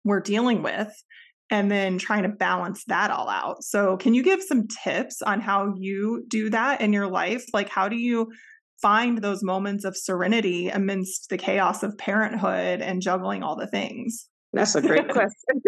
we're 0.05 0.21
dealing 0.21 0.63
with 0.63 0.93
and 1.51 1.71
then 1.71 1.97
trying 1.97 2.25
to 2.25 2.29
balance 2.29 2.85
that 2.89 3.11
all 3.11 3.31
out. 3.31 3.65
So, 3.65 3.97
can 3.97 4.13
you 4.13 4.23
give 4.23 4.43
some 4.43 4.69
tips 4.69 5.23
on 5.23 5.41
how 5.41 5.75
you 5.79 6.25
do 6.29 6.51
that 6.51 6.83
in 6.83 6.93
your 6.93 7.07
life? 7.07 7.47
Like, 7.55 7.71
how 7.71 7.89
do 7.89 7.97
you 7.97 8.31
find 8.81 9.19
those 9.19 9.43
moments 9.43 9.85
of 9.85 9.97
serenity 9.97 10.69
amidst 10.69 11.31
the 11.31 11.39
chaos 11.39 11.83
of 11.83 11.97
parenthood 11.99 12.81
and 12.81 13.03
juggling 13.03 13.43
all 13.43 13.57
the 13.57 13.67
things? 13.67 14.29
That's 14.53 14.75
a 14.75 14.83
great 14.83 15.09
question. 15.13 15.63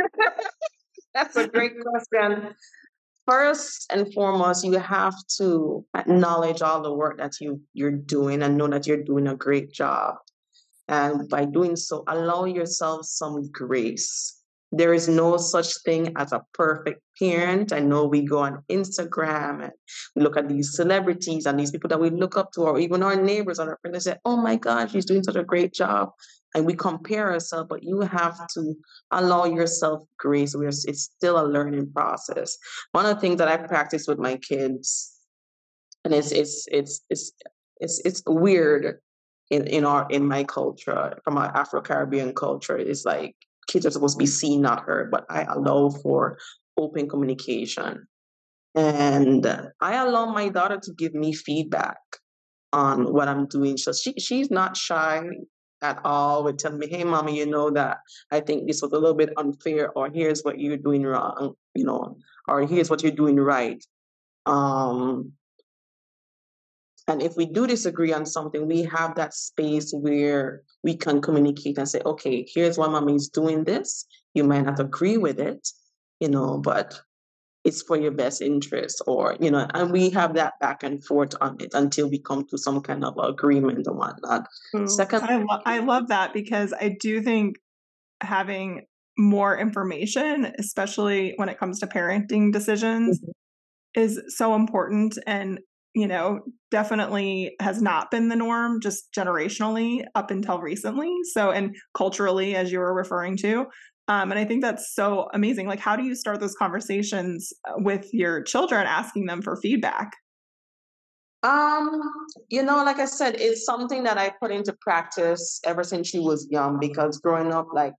That's 1.15 1.37
a 1.37 1.49
great 1.49 1.73
question 1.81 2.55
first 3.31 3.87
and 3.93 4.13
foremost, 4.13 4.65
you 4.65 4.79
have 4.79 5.15
to 5.39 5.85
acknowledge 5.97 6.63
all 6.63 6.83
the 6.83 6.93
work 6.93 7.19
that 7.19 7.41
you 7.41 7.61
you're 7.73 7.93
doing 7.93 8.43
and 8.43 8.57
know 8.57 8.67
that 8.69 8.87
you're 8.87 9.05
doing 9.05 9.29
a 9.29 9.37
great 9.37 9.71
job. 9.73 10.17
And 10.89 11.29
by 11.29 11.45
doing 11.45 11.77
so, 11.77 12.03
allow 12.09 12.45
yourself 12.47 13.07
some 13.07 13.49
grace. 13.53 14.40
There 14.73 14.95
is 14.95 15.09
no 15.09 15.37
such 15.37 15.83
thing 15.83 16.13
as 16.17 16.33
a 16.33 16.45
perfect 16.55 17.01
parent. 17.19 17.73
I 17.73 17.81
know 17.81 18.07
we 18.07 18.23
go 18.23 18.39
on 18.39 18.63
Instagram 18.71 19.65
and 19.65 19.73
we 20.15 20.23
look 20.23 20.37
at 20.37 20.49
these 20.49 20.77
celebrities 20.77 21.47
and 21.47 21.59
these 21.59 21.73
people 21.73 21.89
that 21.89 22.01
we 22.01 22.11
look 22.11 22.37
up 22.37 22.53
to, 22.53 22.63
or 22.63 22.79
even 22.79 23.03
our 23.03 23.17
neighbors 23.17 23.59
or 23.59 23.71
our 23.71 23.79
friends, 23.83 24.07
and 24.07 24.15
say, 24.15 24.21
Oh 24.25 24.37
my 24.37 24.57
God, 24.57 24.91
she's 24.91 25.05
doing 25.05 25.25
such 25.25 25.37
a 25.37 25.43
great 25.43 25.73
job 25.73 26.11
and 26.55 26.67
we 26.67 26.75
compare 26.75 27.33
ourselves, 27.33 27.69
but 27.69 27.83
you 27.83 28.01
have 28.01 28.47
to 28.49 28.75
allow 29.11 29.45
yourself 29.45 30.03
grace. 30.19 30.55
We're, 30.55 30.69
it's 30.69 31.03
still 31.03 31.41
a 31.41 31.47
learning 31.47 31.93
process. 31.93 32.59
One 32.93 33.07
of 33.07 33.15
the 33.15 33.21
things 33.21 33.39
that 33.39 33.49
I 33.49 33.57
practice 33.57 34.07
with 34.09 34.19
my 34.19 34.37
kids, 34.37 35.13
and 36.05 36.15
it's 36.15 36.33
it's 36.33 36.67
it's 36.71 37.03
it's 37.11 37.33
it's, 37.79 38.01
it's 38.05 38.23
weird 38.27 39.01
in, 39.51 39.67
in 39.67 39.85
our 39.85 40.07
in 40.11 40.27
my 40.27 40.45
culture, 40.45 41.19
from 41.25 41.39
our 41.39 41.57
Afro 41.57 41.83
Caribbean 41.83 42.35
culture, 42.35 42.77
is 42.77 43.05
like 43.05 43.37
kids 43.71 43.87
are 43.87 43.91
supposed 43.91 44.19
to 44.19 44.23
be 44.23 44.27
seen, 44.27 44.61
not 44.61 44.83
heard, 44.83 45.11
but 45.11 45.25
I 45.31 45.43
allow 45.43 45.91
for 45.91 46.39
open 46.77 47.09
communication. 47.09 48.07
And 48.75 49.47
I 49.81 49.97
allow 49.97 50.27
my 50.27 50.49
daughter 50.49 50.79
to 50.83 50.93
give 50.95 51.15
me 51.15 51.33
feedback 51.33 51.99
on 52.73 53.13
what 53.13 53.29
I'm 53.29 53.47
doing. 53.47 53.77
So 53.77 53.93
she 53.93 54.15
she's 54.19 54.51
not 54.51 54.77
shy 54.77 55.23
at 55.83 56.01
all 56.05 56.45
with 56.45 56.59
telling 56.59 56.79
me, 56.79 56.89
hey 56.89 57.05
mommy, 57.05 57.39
you 57.39 57.47
know 57.47 57.71
that 57.71 57.99
I 58.31 58.41
think 58.41 58.67
this 58.67 58.83
was 58.83 58.93
a 58.93 58.99
little 58.99 59.15
bit 59.17 59.33
unfair, 59.37 59.91
or 59.93 60.11
here's 60.11 60.43
what 60.43 60.61
you're 60.61 60.77
doing 60.77 61.03
wrong, 61.03 61.55
you 61.75 61.85
know, 61.85 62.19
or 62.47 62.67
here's 62.67 62.91
what 62.91 63.03
you're 63.03 63.13
doing 63.13 63.37
right. 63.37 63.83
Um, 64.47 65.33
and 67.11 67.21
if 67.21 67.37
we 67.37 67.45
do 67.45 67.67
disagree 67.67 68.13
on 68.13 68.25
something, 68.25 68.69
we 68.69 68.83
have 68.85 69.17
that 69.17 69.35
space 69.35 69.93
where 69.93 70.63
we 70.85 70.97
can 70.97 71.21
communicate 71.21 71.77
and 71.77 71.89
say, 71.89 72.01
okay, 72.07 72.47
here's 72.49 72.79
why 72.79 72.87
mommy 72.87 73.17
is 73.17 73.29
doing 73.29 73.65
this. 73.65 74.07
You 74.35 74.45
might 74.45 74.65
not 74.65 74.79
agree 74.79 75.17
with 75.17 75.41
it, 75.41 75.69
you 76.21 76.29
know, 76.29 76.59
but 76.59 77.01
it's 77.65 77.83
for 77.83 77.97
your 77.97 78.13
best 78.13 78.41
interest 78.41 79.03
or 79.07 79.37
you 79.39 79.51
know 79.51 79.67
and 79.75 79.93
we 79.93 80.09
have 80.09 80.33
that 80.33 80.55
back 80.61 80.83
and 80.83 81.05
forth 81.05 81.35
on 81.43 81.59
it 81.61 81.75
until 81.75 82.09
we 82.09 82.19
come 82.19 82.47
to 82.47 82.57
some 82.57 82.81
kind 82.81 83.05
of 83.05 83.15
agreement 83.19 83.87
and 83.87 83.99
whatnot 83.99 84.47
Ooh, 84.75 84.89
second 84.89 85.25
I, 85.25 85.37
lo- 85.37 85.63
I 85.67 85.81
love 85.81 86.09
that 86.09 86.33
because 86.33 86.73
i 86.73 86.97
do 86.99 87.21
think 87.21 87.57
having 88.23 88.87
more 89.19 89.59
information 89.59 90.51
especially 90.59 91.35
when 91.37 91.51
it 91.51 91.59
comes 91.59 91.81
to 91.81 91.87
parenting 91.87 92.51
decisions 92.51 93.21
mm-hmm. 93.21 94.01
is 94.01 94.23
so 94.29 94.55
important 94.55 95.19
and 95.27 95.61
you 95.95 96.07
know 96.07 96.41
definitely 96.71 97.57
has 97.61 97.83
not 97.83 98.11
been 98.11 98.29
the 98.29 98.37
norm 98.37 98.81
just 98.81 99.13
generationally 99.13 100.05
up 100.15 100.31
until 100.31 100.61
recently 100.61 101.13
so 101.33 101.51
and 101.51 101.77
culturally 101.95 102.55
as 102.55 102.71
you 102.71 102.79
were 102.79 102.95
referring 102.95 103.37
to 103.37 103.67
um, 104.11 104.33
and 104.33 104.41
I 104.41 104.45
think 104.45 104.61
that's 104.61 104.93
so 104.93 105.29
amazing. 105.35 105.69
Like, 105.69 105.79
how 105.79 105.95
do 105.95 106.03
you 106.03 106.17
start 106.17 106.41
those 106.41 106.57
conversations 106.57 107.53
uh, 107.69 107.75
with 107.77 108.13
your 108.13 108.43
children, 108.43 108.85
asking 108.85 109.27
them 109.27 109.41
for 109.41 109.57
feedback? 109.57 110.17
Um, 111.45 112.03
you 112.49 112.65
know, 112.65 112.85
like 112.85 112.99
I 112.99 113.05
said, 113.05 113.37
it's 113.39 113.65
something 113.65 114.03
that 114.03 114.19
I 114.19 114.33
put 114.43 114.51
into 114.51 114.77
practice 114.81 115.61
ever 115.65 115.85
since 115.85 116.09
she 116.09 116.19
was 116.19 116.49
young. 116.51 116.81
Because 116.81 117.19
growing 117.19 117.53
up, 117.53 117.69
like 117.73 117.95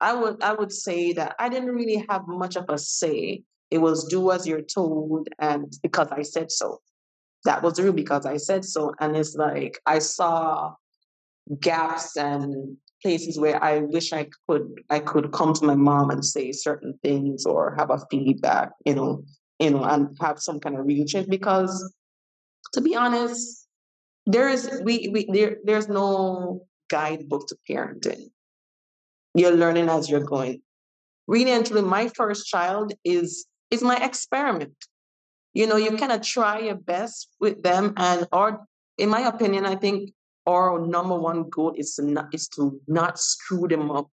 I 0.00 0.14
would, 0.14 0.40
I 0.40 0.52
would 0.52 0.70
say 0.70 1.12
that 1.14 1.34
I 1.40 1.48
didn't 1.48 1.74
really 1.74 2.06
have 2.08 2.28
much 2.28 2.54
of 2.54 2.66
a 2.68 2.78
say. 2.78 3.42
It 3.72 3.78
was 3.78 4.04
do 4.04 4.30
as 4.30 4.46
you're 4.46 4.62
told, 4.62 5.28
and 5.40 5.72
because 5.82 6.08
I 6.12 6.22
said 6.22 6.52
so. 6.52 6.80
That 7.44 7.62
was 7.62 7.80
real 7.80 7.92
because 7.92 8.26
I 8.26 8.36
said 8.36 8.64
so, 8.64 8.94
and 9.00 9.16
it's 9.16 9.34
like 9.34 9.80
I 9.86 9.98
saw 9.98 10.74
gaps 11.60 12.16
and 12.16 12.76
places 13.02 13.38
where 13.38 13.62
I 13.62 13.78
wish 13.78 14.12
I 14.12 14.28
could 14.48 14.68
I 14.90 14.98
could 14.98 15.32
come 15.32 15.54
to 15.54 15.64
my 15.64 15.74
mom 15.74 16.10
and 16.10 16.24
say 16.24 16.52
certain 16.52 16.98
things 17.02 17.46
or 17.46 17.74
have 17.76 17.90
a 17.90 18.04
feedback, 18.10 18.70
you 18.84 18.94
know, 18.94 19.24
you 19.58 19.70
know, 19.70 19.84
and 19.84 20.16
have 20.20 20.40
some 20.40 20.60
kind 20.60 20.76
of 20.76 20.86
real 20.86 21.06
change. 21.06 21.28
Because 21.28 21.92
to 22.74 22.80
be 22.80 22.94
honest, 22.94 23.66
there 24.26 24.48
is 24.48 24.70
we 24.84 25.08
we 25.08 25.26
there 25.32 25.56
there's 25.64 25.88
no 25.88 26.66
guidebook 26.88 27.46
to 27.48 27.56
parenting. 27.68 28.30
You're 29.34 29.52
learning 29.52 29.88
as 29.88 30.10
you're 30.10 30.24
going. 30.24 30.62
Really 31.26 31.52
and 31.52 31.64
truly, 31.64 31.82
my 31.82 32.08
first 32.08 32.46
child 32.46 32.92
is 33.04 33.46
is 33.70 33.82
my 33.82 33.96
experiment. 33.96 34.74
You 35.60 35.66
know, 35.66 35.76
you 35.76 35.94
kind 35.98 36.10
of 36.10 36.22
try 36.22 36.60
your 36.60 36.80
best 36.94 37.28
with 37.38 37.62
them, 37.62 37.92
and 37.98 38.26
or 38.32 38.64
in 38.96 39.10
my 39.10 39.20
opinion, 39.20 39.66
I 39.66 39.76
think 39.76 40.12
our 40.46 40.80
number 40.86 41.18
one 41.18 41.50
goal 41.50 41.74
is 41.76 41.94
to 41.96 42.02
not, 42.02 42.32
is 42.32 42.48
to 42.56 42.80
not 42.88 43.18
screw 43.18 43.68
them 43.68 43.90
up 43.90 44.08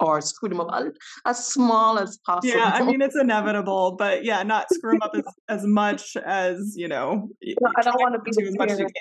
or 0.00 0.20
screw 0.20 0.50
them 0.50 0.60
up 0.60 0.68
as, 0.74 0.92
as 1.24 1.46
small 1.46 1.98
as 1.98 2.18
possible. 2.26 2.58
Yeah, 2.58 2.72
I 2.74 2.84
mean 2.84 3.00
it's 3.00 3.16
inevitable, 3.26 3.92
but 3.92 4.22
yeah, 4.22 4.42
not 4.42 4.66
screw 4.70 4.92
them 4.92 5.02
up 5.02 5.12
as, 5.16 5.24
as 5.48 5.64
much 5.64 6.14
as 6.16 6.74
you 6.76 6.88
know. 6.88 7.30
No, 7.42 7.70
I 7.76 7.80
don't 7.80 7.98
want 7.98 8.14
to 8.14 8.20
be 8.20 8.32
the 8.32 8.54
parent. 8.58 8.92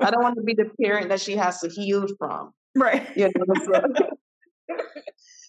I 0.00 0.10
don't 0.10 0.22
want 0.26 0.34
to 0.34 0.42
be 0.42 0.54
the 0.54 0.68
parent 0.82 1.10
that 1.10 1.20
she 1.20 1.36
has 1.36 1.60
to 1.60 1.68
heal 1.68 2.08
from. 2.18 2.50
Right. 2.74 3.06
You 3.16 3.30
know, 3.36 3.54
so, 3.64 3.82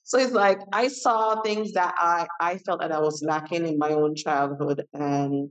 so 0.03 0.17
it's 0.17 0.33
like 0.33 0.59
I 0.73 0.87
saw 0.87 1.41
things 1.41 1.73
that 1.73 1.93
I 1.97 2.27
I 2.39 2.57
felt 2.57 2.81
that 2.81 2.91
I 2.91 2.99
was 2.99 3.23
lacking 3.23 3.65
in 3.65 3.77
my 3.77 3.89
own 3.89 4.15
childhood, 4.15 4.85
and 4.93 5.49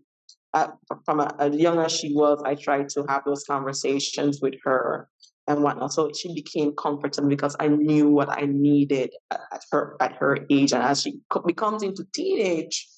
uh, 0.53 0.69
from 1.05 1.21
a, 1.21 1.51
young 1.53 1.79
as 1.79 1.93
she 1.93 2.13
was, 2.13 2.43
I 2.45 2.55
tried 2.55 2.89
to 2.91 3.05
have 3.09 3.23
those 3.25 3.45
conversations 3.45 4.41
with 4.43 4.55
her 4.65 5.09
and 5.47 5.63
whatnot. 5.63 5.93
So 5.93 6.11
she 6.13 6.35
became 6.35 6.73
comfortable 6.75 7.29
because 7.29 7.57
I 7.61 7.69
knew 7.69 8.11
what 8.11 8.29
I 8.29 8.47
needed 8.47 9.11
at 9.31 9.63
her 9.73 9.97
at 10.01 10.13
her 10.17 10.39
age. 10.51 10.73
And 10.73 10.83
as 10.83 11.03
she 11.03 11.21
becomes 11.47 11.83
into 11.83 12.05
teenage, 12.13 12.89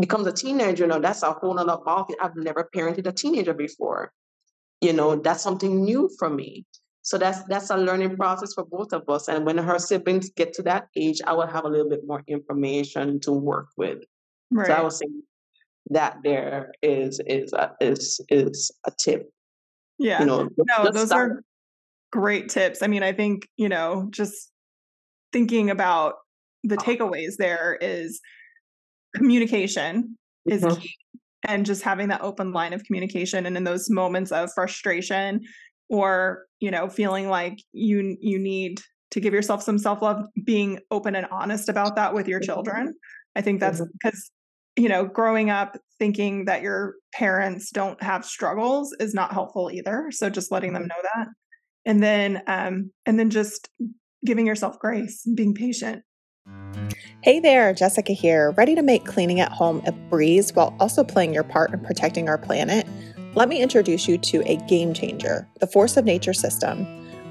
becomes 0.00 0.26
a 0.26 0.32
teenager, 0.32 0.84
you 0.84 0.88
know, 0.88 0.98
that's 0.98 1.22
a 1.22 1.32
whole 1.32 1.58
other 1.58 1.78
ball. 1.84 2.08
I've 2.20 2.36
never 2.36 2.68
parented 2.74 3.06
a 3.06 3.12
teenager 3.12 3.54
before. 3.54 4.12
You 4.80 4.92
know, 4.92 5.16
that's 5.16 5.42
something 5.42 5.84
new 5.84 6.10
for 6.18 6.28
me. 6.28 6.66
So 7.04 7.18
that's 7.18 7.44
that's 7.44 7.68
a 7.68 7.76
learning 7.76 8.16
process 8.16 8.54
for 8.54 8.64
both 8.64 8.94
of 8.94 9.08
us. 9.10 9.28
And 9.28 9.44
when 9.44 9.58
her 9.58 9.78
siblings 9.78 10.30
get 10.30 10.54
to 10.54 10.62
that 10.62 10.88
age, 10.96 11.20
I 11.26 11.34
will 11.34 11.46
have 11.46 11.66
a 11.66 11.68
little 11.68 11.88
bit 11.88 12.00
more 12.06 12.22
information 12.26 13.20
to 13.20 13.32
work 13.32 13.68
with. 13.76 13.98
Right. 14.50 14.66
So 14.66 14.72
I 14.72 14.80
was 14.80 14.98
say 14.98 15.06
that 15.90 16.16
there 16.24 16.72
is 16.82 17.20
is 17.26 17.52
a, 17.52 17.72
is 17.78 18.20
is 18.30 18.72
a 18.86 18.90
tip. 18.98 19.30
Yeah. 19.98 20.20
You 20.20 20.26
know, 20.26 20.48
no, 20.56 20.90
those 20.90 21.08
start. 21.08 21.30
are 21.30 21.44
great 22.10 22.48
tips. 22.48 22.82
I 22.82 22.86
mean, 22.86 23.02
I 23.02 23.12
think, 23.12 23.48
you 23.58 23.68
know, 23.68 24.08
just 24.10 24.50
thinking 25.30 25.68
about 25.68 26.14
the 26.62 26.78
takeaways 26.78 27.36
there 27.36 27.76
is 27.82 28.18
communication 29.14 30.16
is 30.46 30.62
mm-hmm. 30.62 30.80
key 30.80 30.94
and 31.46 31.66
just 31.66 31.82
having 31.82 32.08
that 32.08 32.22
open 32.22 32.52
line 32.52 32.72
of 32.72 32.82
communication 32.84 33.44
and 33.44 33.58
in 33.58 33.64
those 33.64 33.90
moments 33.90 34.32
of 34.32 34.50
frustration 34.54 35.42
or 35.94 36.44
you 36.60 36.70
know 36.70 36.88
feeling 36.88 37.28
like 37.28 37.62
you 37.72 38.16
you 38.20 38.38
need 38.38 38.80
to 39.10 39.20
give 39.20 39.32
yourself 39.32 39.62
some 39.62 39.78
self-love 39.78 40.26
being 40.44 40.80
open 40.90 41.14
and 41.14 41.26
honest 41.30 41.68
about 41.68 41.96
that 41.96 42.14
with 42.14 42.26
your 42.26 42.40
mm-hmm. 42.40 42.52
children 42.52 42.94
i 43.36 43.40
think 43.40 43.60
that's 43.60 43.80
because 43.92 44.30
you 44.76 44.88
know, 44.88 45.04
growing 45.04 45.50
up 45.50 45.76
thinking 45.98 46.46
that 46.46 46.62
your 46.62 46.94
parents 47.12 47.70
don't 47.70 48.02
have 48.02 48.24
struggles 48.24 48.94
is 48.98 49.14
not 49.14 49.32
helpful 49.32 49.70
either. 49.72 50.08
So 50.10 50.28
just 50.28 50.50
letting 50.50 50.72
them 50.72 50.82
mm-hmm. 50.82 50.88
know 50.88 51.08
that. 51.14 51.28
And 51.86 52.02
then 52.02 52.42
um 52.46 52.90
and 53.06 53.18
then 53.18 53.30
just 53.30 53.68
giving 54.24 54.46
yourself 54.46 54.78
grace, 54.78 55.24
and 55.26 55.36
being 55.36 55.54
patient. 55.54 56.02
Hey 57.22 57.40
there, 57.40 57.72
Jessica 57.72 58.12
here, 58.12 58.52
ready 58.52 58.74
to 58.74 58.82
make 58.82 59.04
cleaning 59.04 59.40
at 59.40 59.52
home 59.52 59.82
a 59.86 59.92
breeze 59.92 60.52
while 60.54 60.74
also 60.80 61.04
playing 61.04 61.34
your 61.34 61.44
part 61.44 61.72
in 61.72 61.80
protecting 61.80 62.28
our 62.28 62.38
planet. 62.38 62.86
Let 63.36 63.48
me 63.48 63.60
introduce 63.60 64.06
you 64.06 64.16
to 64.16 64.48
a 64.48 64.58
game 64.68 64.94
changer, 64.94 65.48
the 65.58 65.66
Force 65.66 65.96
of 65.96 66.04
Nature 66.04 66.32
system. 66.32 66.86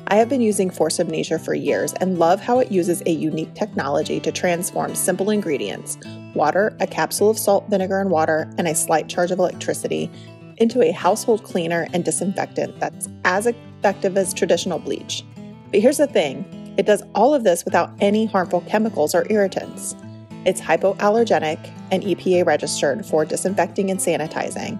I 0.07 0.15
have 0.15 0.27
been 0.27 0.41
using 0.41 0.69
Force 0.69 0.99
of 0.99 1.07
Nature 1.07 1.39
for 1.39 1.53
years 1.53 1.93
and 1.93 2.19
love 2.19 2.41
how 2.41 2.59
it 2.59 2.73
uses 2.73 3.01
a 3.05 3.11
unique 3.11 3.53
technology 3.53 4.19
to 4.19 4.31
transform 4.33 4.95
simple 4.95 5.29
ingredients 5.29 5.97
water, 6.35 6.75
a 6.81 6.87
capsule 6.87 7.29
of 7.29 7.39
salt, 7.39 7.69
vinegar, 7.69 8.01
and 8.01 8.09
water, 8.09 8.53
and 8.57 8.67
a 8.67 8.75
slight 8.75 9.07
charge 9.07 9.31
of 9.31 9.39
electricity 9.39 10.11
into 10.57 10.81
a 10.81 10.91
household 10.91 11.43
cleaner 11.43 11.87
and 11.93 12.03
disinfectant 12.03 12.77
that's 12.81 13.07
as 13.23 13.47
effective 13.47 14.17
as 14.17 14.33
traditional 14.33 14.79
bleach. 14.79 15.23
But 15.71 15.79
here's 15.79 15.99
the 15.99 16.07
thing 16.07 16.43
it 16.77 16.85
does 16.85 17.01
all 17.15 17.33
of 17.33 17.45
this 17.45 17.63
without 17.63 17.91
any 18.01 18.25
harmful 18.25 18.59
chemicals 18.67 19.15
or 19.15 19.25
irritants. 19.29 19.95
It's 20.43 20.59
hypoallergenic 20.59 21.71
and 21.91 22.03
EPA 22.03 22.45
registered 22.45 23.05
for 23.05 23.23
disinfecting 23.23 23.89
and 23.89 24.01
sanitizing 24.01 24.77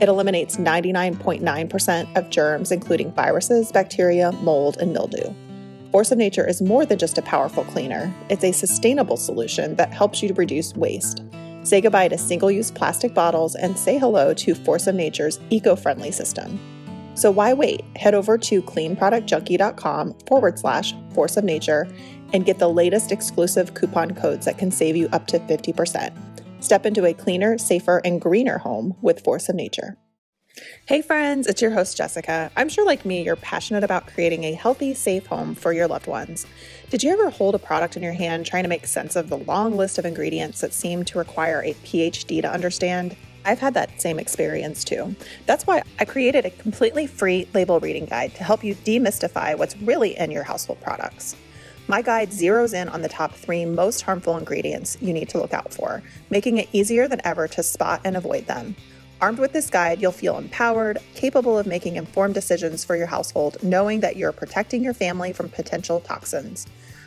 it 0.00 0.08
eliminates 0.08 0.56
99.9% 0.56 2.16
of 2.16 2.30
germs, 2.30 2.72
including 2.72 3.12
viruses, 3.12 3.70
bacteria, 3.72 4.32
mold, 4.32 4.76
and 4.78 4.92
mildew. 4.92 5.32
Force 5.90 6.10
of 6.10 6.18
Nature 6.18 6.46
is 6.46 6.60
more 6.60 6.84
than 6.84 6.98
just 6.98 7.18
a 7.18 7.22
powerful 7.22 7.64
cleaner, 7.64 8.12
it's 8.28 8.44
a 8.44 8.52
sustainable 8.52 9.16
solution 9.16 9.76
that 9.76 9.92
helps 9.92 10.22
you 10.22 10.28
to 10.28 10.34
reduce 10.34 10.74
waste. 10.74 11.22
Say 11.62 11.80
goodbye 11.80 12.08
to 12.08 12.18
single 12.18 12.50
use 12.50 12.70
plastic 12.70 13.14
bottles 13.14 13.54
and 13.54 13.78
say 13.78 13.96
hello 13.98 14.34
to 14.34 14.54
Force 14.54 14.86
of 14.86 14.94
Nature's 14.94 15.38
eco 15.50 15.76
friendly 15.76 16.10
system. 16.10 16.58
So 17.14 17.30
why 17.30 17.52
wait? 17.52 17.84
Head 17.96 18.14
over 18.14 18.36
to 18.36 18.60
cleanproductjunkie.com 18.62 20.14
forward 20.26 20.58
slash 20.58 20.94
force 21.14 21.36
of 21.36 21.44
nature 21.44 21.86
and 22.32 22.44
get 22.44 22.58
the 22.58 22.68
latest 22.68 23.12
exclusive 23.12 23.74
coupon 23.74 24.14
codes 24.14 24.46
that 24.46 24.58
can 24.58 24.70
save 24.70 24.96
you 24.96 25.08
up 25.12 25.26
to 25.28 25.38
50%. 25.38 26.12
Step 26.64 26.86
into 26.86 27.04
a 27.04 27.12
cleaner, 27.12 27.58
safer, 27.58 28.00
and 28.06 28.22
greener 28.22 28.56
home 28.56 28.96
with 29.02 29.22
Force 29.22 29.50
of 29.50 29.54
Nature. 29.54 29.98
Hey, 30.86 31.02
friends, 31.02 31.46
it's 31.46 31.60
your 31.60 31.72
host, 31.72 31.94
Jessica. 31.94 32.50
I'm 32.56 32.70
sure, 32.70 32.86
like 32.86 33.04
me, 33.04 33.22
you're 33.22 33.36
passionate 33.36 33.84
about 33.84 34.06
creating 34.06 34.44
a 34.44 34.54
healthy, 34.54 34.94
safe 34.94 35.26
home 35.26 35.54
for 35.54 35.74
your 35.74 35.86
loved 35.86 36.06
ones. 36.06 36.46
Did 36.88 37.02
you 37.02 37.12
ever 37.12 37.28
hold 37.28 37.54
a 37.54 37.58
product 37.58 37.98
in 37.98 38.02
your 38.02 38.14
hand 38.14 38.46
trying 38.46 38.62
to 38.62 38.70
make 38.70 38.86
sense 38.86 39.14
of 39.14 39.28
the 39.28 39.36
long 39.36 39.76
list 39.76 39.98
of 39.98 40.06
ingredients 40.06 40.62
that 40.62 40.72
seem 40.72 41.04
to 41.04 41.18
require 41.18 41.60
a 41.60 41.74
PhD 41.74 42.40
to 42.40 42.50
understand? 42.50 43.14
I've 43.44 43.58
had 43.58 43.74
that 43.74 44.00
same 44.00 44.18
experience 44.18 44.84
too. 44.84 45.14
That's 45.44 45.66
why 45.66 45.82
I 46.00 46.06
created 46.06 46.46
a 46.46 46.50
completely 46.50 47.06
free 47.06 47.46
label 47.52 47.78
reading 47.78 48.06
guide 48.06 48.34
to 48.36 48.42
help 48.42 48.64
you 48.64 48.74
demystify 48.74 49.58
what's 49.58 49.76
really 49.76 50.16
in 50.16 50.30
your 50.30 50.44
household 50.44 50.80
products. 50.80 51.36
My 51.86 52.00
guide 52.00 52.30
zeroes 52.30 52.72
in 52.72 52.88
on 52.88 53.02
the 53.02 53.08
top 53.08 53.34
three 53.34 53.66
most 53.66 54.00
harmful 54.00 54.38
ingredients 54.38 54.96
you 55.02 55.12
need 55.12 55.28
to 55.30 55.38
look 55.38 55.52
out 55.52 55.72
for, 55.72 56.02
making 56.30 56.56
it 56.56 56.68
easier 56.72 57.08
than 57.08 57.20
ever 57.24 57.46
to 57.48 57.62
spot 57.62 58.00
and 58.04 58.16
avoid 58.16 58.46
them. 58.46 58.74
Armed 59.20 59.38
with 59.38 59.52
this 59.52 59.68
guide, 59.68 60.00
you'll 60.00 60.12
feel 60.12 60.38
empowered, 60.38 60.98
capable 61.14 61.58
of 61.58 61.66
making 61.66 61.96
informed 61.96 62.34
decisions 62.34 62.84
for 62.84 62.96
your 62.96 63.06
household, 63.06 63.58
knowing 63.62 64.00
that 64.00 64.16
you're 64.16 64.32
protecting 64.32 64.82
your 64.82 64.94
family 64.94 65.32
from 65.32 65.50
potential 65.50 66.00
toxins. 66.00 66.66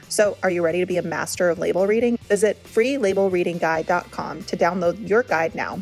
So, 0.10 0.38
are 0.42 0.50
you 0.50 0.64
ready 0.64 0.80
to 0.80 0.86
be 0.86 0.98
a 0.98 1.02
master 1.02 1.50
of 1.50 1.60
label 1.60 1.86
reading? 1.86 2.18
Visit 2.24 2.64
freelabelreadingguide.com 2.64 4.44
to 4.44 4.58
download 4.58 5.10
your 5.10 5.24
guide 5.24 5.54
now. 5.54 5.82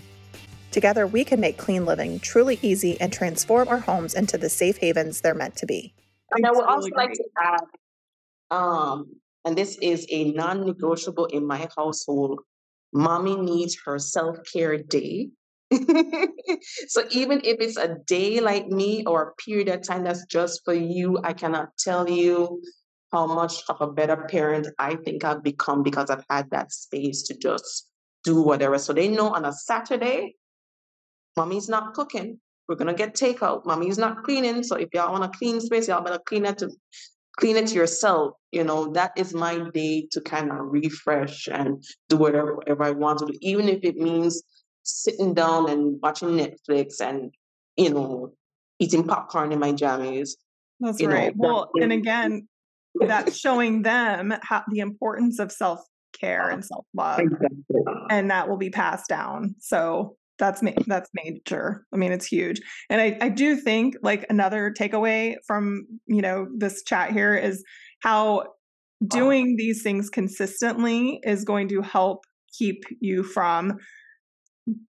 Together, 0.72 1.06
we 1.06 1.24
can 1.24 1.40
make 1.40 1.58
clean 1.58 1.86
living 1.86 2.20
truly 2.20 2.60
easy 2.62 3.00
and 3.00 3.14
transform 3.14 3.68
our 3.68 3.80
homes 3.80 4.14
into 4.14 4.38
the 4.38 4.50
safe 4.50 4.78
havens 4.78 5.22
they're 5.22 5.36
meant 5.36 5.56
to 5.58 5.66
be. 5.66 5.94
And 6.32 6.46
I 6.46 6.52
would 6.52 6.66
also 6.66 6.90
like 6.90 7.14
to 7.14 7.24
add, 7.40 7.62
um, 8.52 9.12
and 9.44 9.58
this 9.58 9.78
is 9.82 10.06
a 10.10 10.32
non 10.32 10.66
negotiable 10.66 11.26
in 11.26 11.46
my 11.46 11.68
household 11.78 12.40
mommy 12.96 13.36
needs 13.36 13.78
her 13.86 14.00
self 14.00 14.38
care 14.52 14.78
day. 14.78 15.30
so 16.88 17.04
even 17.12 17.42
if 17.44 17.60
it's 17.60 17.78
a 17.78 17.98
day 18.08 18.40
like 18.40 18.68
me 18.68 19.04
or 19.06 19.22
a 19.22 19.36
period 19.36 19.68
of 19.68 19.86
time 19.86 20.04
that's 20.04 20.26
just 20.26 20.62
for 20.64 20.74
you, 20.74 21.20
I 21.24 21.34
cannot 21.34 21.78
tell 21.78 22.10
you 22.10 22.62
how 23.12 23.28
much 23.28 23.62
of 23.70 23.82
a 23.82 23.92
better 23.92 24.26
parent 24.30 24.68
I 24.80 24.96
think 24.96 25.24
I've 25.24 25.44
become 25.44 25.84
because 25.84 26.10
I've 26.10 26.26
had 26.30 26.50
that 26.52 26.72
space 26.72 27.24
to 27.24 27.38
just 27.38 27.88
do 28.24 28.42
whatever. 28.42 28.80
So 28.80 28.94
they 28.94 29.08
know 29.08 29.30
on 29.30 29.46
a 29.46 29.52
Saturday, 29.52 30.36
mommy's 31.36 31.70
not 31.70 31.94
cooking. 31.94 32.40
We're 32.68 32.76
gonna 32.76 32.94
get 32.94 33.14
takeout. 33.14 33.66
Mommy's 33.66 33.98
not 33.98 34.24
cleaning. 34.24 34.64
So 34.64 34.76
if 34.76 34.90
y'all 34.94 35.12
want 35.12 35.26
a 35.26 35.38
clean 35.38 35.60
space, 35.60 35.88
y'all 35.88 36.04
better 36.04 36.22
clean 36.26 36.46
it 36.46 36.60
to 36.60 36.72
clean 37.38 37.58
it 37.58 37.74
yourself. 37.74 38.34
You 38.52 38.64
know, 38.64 38.92
that 38.94 39.12
is 39.18 39.34
my 39.34 39.70
day 39.74 40.08
to 40.12 40.22
kind 40.22 40.52
of 40.52 40.58
refresh 40.60 41.48
and 41.48 41.84
do 42.10 42.18
whatever, 42.18 42.56
whatever 42.56 42.84
I 42.84 42.92
want 42.92 43.20
to 43.20 43.26
do, 43.28 43.38
even 43.42 43.68
if 43.68 43.84
it 43.84 43.96
means 43.96 44.44
sitting 44.84 45.34
down 45.34 45.70
and 45.70 46.00
watching 46.02 46.30
Netflix 46.30 47.02
and, 47.02 47.34
you 47.76 47.90
know, 47.90 48.34
eating 48.80 49.06
popcorn 49.06 49.52
in 49.52 49.60
my 49.60 49.74
jammies. 49.74 50.32
That's 50.80 51.04
right. 51.04 51.36
Know, 51.36 51.48
well, 51.48 51.72
and 51.82 51.92
again, 51.92 52.48
that's 53.00 53.38
showing 53.38 53.82
them 53.82 54.34
how 54.42 54.64
the 54.70 54.80
importance 54.80 55.40
of 55.40 55.52
self 55.52 55.82
care 56.14 56.50
and 56.50 56.64
self 56.64 56.86
love, 56.94 57.20
exactly. 57.20 57.50
and 58.10 58.32
that 58.32 58.48
will 58.50 58.58
be 58.58 58.70
passed 58.70 59.08
down. 59.08 59.56
So 59.60 60.18
that's 60.38 60.62
ma- 60.62 60.72
that's 60.88 61.10
major. 61.14 61.86
I 61.94 61.98
mean, 61.98 62.12
it's 62.12 62.26
huge, 62.26 62.62
and 62.90 63.02
I 63.02 63.18
I 63.22 63.30
do 63.30 63.56
think 63.56 63.96
like 64.02 64.26
another 64.30 64.74
takeaway 64.78 65.36
from 65.48 65.86
you 66.08 66.22
know 66.22 66.48
this 66.58 66.84
chat 66.84 67.12
here 67.12 67.36
is 67.36 67.64
how 68.02 68.46
doing 69.06 69.56
these 69.58 69.84
things 69.84 70.10
consistently 70.10 71.20
is 71.24 71.44
going 71.44 71.68
to 71.70 71.82
help 71.82 72.24
keep 72.58 72.84
you 73.02 73.24
from 73.24 73.74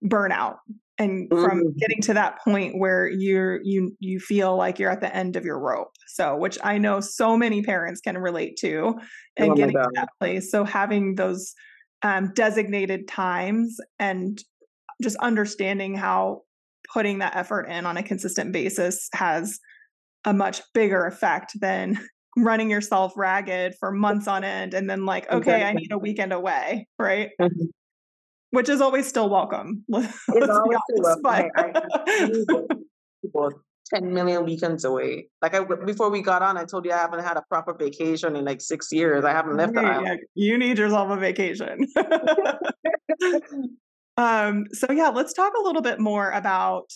burnout 0.05 0.55
and 0.97 1.27
from 1.29 1.59
mm-hmm. 1.59 1.77
getting 1.77 2.01
to 2.01 2.13
that 2.15 2.39
point 2.43 2.73
where 2.77 3.07
you're 3.07 3.61
you 3.63 3.95
you 3.99 4.19
feel 4.19 4.57
like 4.57 4.79
you're 4.79 4.91
at 4.91 5.01
the 5.01 5.15
end 5.15 5.35
of 5.35 5.45
your 5.45 5.59
rope. 5.59 5.91
So 6.07 6.35
which 6.35 6.57
i 6.63 6.77
know 6.77 6.99
so 6.99 7.37
many 7.37 7.61
parents 7.61 8.01
can 8.01 8.17
relate 8.17 8.57
to 8.61 8.95
and 9.35 9.51
oh 9.51 9.55
getting 9.55 9.75
to 9.75 9.89
that 9.93 10.09
place. 10.19 10.51
So 10.51 10.63
having 10.63 11.15
those 11.15 11.53
um, 12.03 12.31
designated 12.33 13.07
times 13.07 13.77
and 13.99 14.39
just 15.01 15.17
understanding 15.17 15.95
how 15.95 16.41
putting 16.91 17.19
that 17.19 17.35
effort 17.35 17.63
in 17.63 17.85
on 17.85 17.97
a 17.97 18.03
consistent 18.03 18.51
basis 18.51 19.09
has 19.13 19.59
a 20.25 20.33
much 20.33 20.61
bigger 20.73 21.05
effect 21.05 21.59
than 21.59 21.99
running 22.37 22.69
yourself 22.69 23.13
ragged 23.15 23.73
for 23.79 23.91
months 23.91 24.27
on 24.27 24.43
end 24.43 24.73
and 24.75 24.89
then 24.89 25.05
like 25.05 25.29
okay 25.31 25.55
exactly. 25.55 25.63
i 25.65 25.73
need 25.73 25.91
a 25.91 25.97
weekend 25.97 26.31
away 26.31 26.87
right 26.99 27.31
mm-hmm 27.41 27.65
which 28.51 28.69
is 28.69 28.81
always 28.81 29.07
still 29.07 29.29
welcome. 29.29 29.83
Let's 29.89 30.23
be 30.27 30.39
honest, 30.39 31.19
but 31.21 31.47
I, 31.55 31.71
I, 32.07 33.49
10 33.93 34.13
million 34.13 34.43
weekends 34.43 34.83
away. 34.83 35.29
Like 35.41 35.55
I 35.55 35.63
before 35.63 36.09
we 36.09 36.21
got 36.21 36.41
on, 36.41 36.57
I 36.57 36.65
told 36.65 36.83
you 36.85 36.91
I 36.91 36.97
haven't 36.97 37.23
had 37.23 37.37
a 37.37 37.43
proper 37.49 37.73
vacation 37.73 38.35
in 38.35 38.43
like 38.43 38.59
six 38.59 38.91
years. 38.91 39.23
I 39.23 39.31
haven't 39.31 39.55
left 39.55 39.73
the 39.73 39.81
island. 39.81 40.19
You 40.35 40.57
need 40.57 40.77
yourself 40.77 41.09
a 41.09 41.15
vacation. 41.17 41.87
Um, 44.17 44.65
so 44.73 44.91
yeah, 44.91 45.09
let's 45.09 45.33
talk 45.33 45.53
a 45.57 45.61
little 45.61 45.81
bit 45.81 45.99
more 45.99 46.31
about 46.31 46.89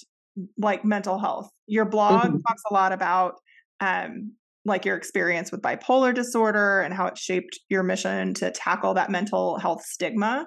like 0.58 0.84
mental 0.84 1.20
health. 1.20 1.50
Your 1.68 1.86
blog 1.86 2.24
mm-hmm. 2.24 2.38
talks 2.48 2.64
a 2.70 2.74
lot 2.74 2.92
about 2.92 3.36
um 3.80 4.34
like 4.64 4.86
your 4.86 4.96
experience 4.96 5.52
with 5.52 5.62
bipolar 5.62 6.14
disorder 6.14 6.82
and 6.82 6.94
how 6.94 7.08
it 7.08 7.18
shaped 7.18 7.60
your 7.70 7.82
mission 7.84 8.34
to 8.36 8.52
tackle 8.52 8.94
that 8.94 9.10
mental 9.10 9.58
health 9.58 9.84
stigma 9.84 10.46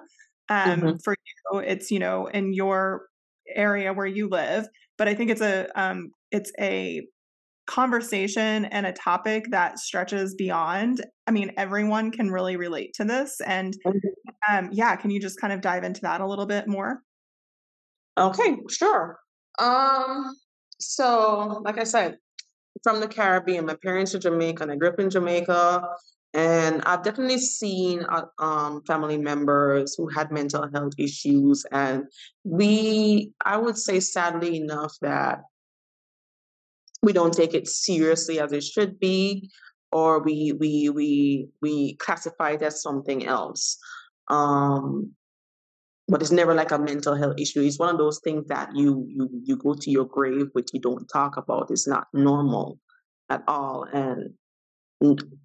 um, 0.49 0.81
mm-hmm. 0.81 0.91
for 1.03 1.15
you. 1.51 1.59
It's 1.59 1.91
you 1.91 1.99
know 1.99 2.27
in 2.27 2.53
your 2.53 3.07
area 3.53 3.93
where 3.93 4.05
you 4.05 4.27
live, 4.29 4.67
but 4.97 5.07
I 5.07 5.15
think 5.15 5.31
it's 5.31 5.41
a 5.41 5.67
um, 5.75 6.11
it's 6.31 6.51
a 6.59 7.05
conversation 7.67 8.65
and 8.65 8.85
a 8.85 8.93
topic 8.93 9.45
that 9.51 9.79
stretches 9.79 10.35
beyond. 10.35 11.05
I 11.27 11.31
mean, 11.31 11.51
everyone 11.57 12.11
can 12.11 12.31
really 12.31 12.57
relate 12.57 12.93
to 12.95 13.03
this, 13.05 13.41
and 13.45 13.75
um, 14.49 14.69
yeah, 14.71 14.95
can 14.95 15.09
you 15.09 15.19
just 15.19 15.39
kind 15.39 15.53
of 15.53 15.61
dive 15.61 15.83
into 15.83 16.01
that 16.01 16.21
a 16.21 16.27
little 16.27 16.45
bit 16.45 16.67
more? 16.67 17.01
Okay, 18.17 18.57
sure. 18.69 19.19
Um, 19.59 20.35
so 20.79 21.61
like 21.65 21.79
I 21.79 21.83
said, 21.83 22.17
from 22.83 22.99
the 22.99 23.07
Caribbean, 23.07 23.65
my 23.65 23.75
parents 23.75 24.13
are 24.15 24.19
Jamaican. 24.19 24.69
I 24.69 24.75
grew 24.75 24.89
up 24.89 24.99
in 24.99 25.09
Jamaica. 25.09 25.87
And 26.35 26.81
I've 26.85 27.01
definitely 27.01 27.37
seen 27.37 28.03
uh, 28.09 28.25
um, 28.39 28.81
family 28.85 29.17
members 29.17 29.95
who 29.97 30.09
had 30.09 30.31
mental 30.31 30.67
health 30.73 30.91
issues. 30.97 31.65
And 31.71 32.03
we, 32.43 33.31
I 33.45 33.55
would 33.55 33.77
say, 33.77 34.01
sadly 34.01 34.57
enough, 34.57 34.93
that 35.01 35.43
we 37.05 37.13
don't 37.13 37.33
take 37.33 37.53
it 37.53 37.67
seriously 37.67 38.39
as 38.39 38.51
it 38.51 38.63
should 38.63 38.99
be, 38.99 39.49
or 39.91 40.21
we 40.21 40.53
we 40.59 40.89
we 40.89 41.47
we 41.61 41.95
classify 41.95 42.51
it 42.51 42.61
as 42.61 42.81
something 42.81 43.25
else. 43.25 43.77
Um, 44.29 45.11
but 46.07 46.21
it's 46.21 46.31
never 46.31 46.53
like 46.53 46.71
a 46.71 46.79
mental 46.79 47.15
health 47.15 47.39
issue. 47.39 47.61
It's 47.61 47.79
one 47.79 47.89
of 47.89 47.97
those 47.97 48.19
things 48.23 48.47
that 48.47 48.75
you 48.75 49.05
you 49.07 49.29
you 49.43 49.57
go 49.57 49.75
to 49.75 49.91
your 49.91 50.05
grave, 50.05 50.47
which 50.53 50.69
you 50.73 50.79
don't 50.81 51.07
talk 51.07 51.37
about. 51.37 51.71
It's 51.71 51.87
not 51.87 52.07
normal 52.13 52.79
at 53.29 53.43
all, 53.47 53.85
and 53.93 54.33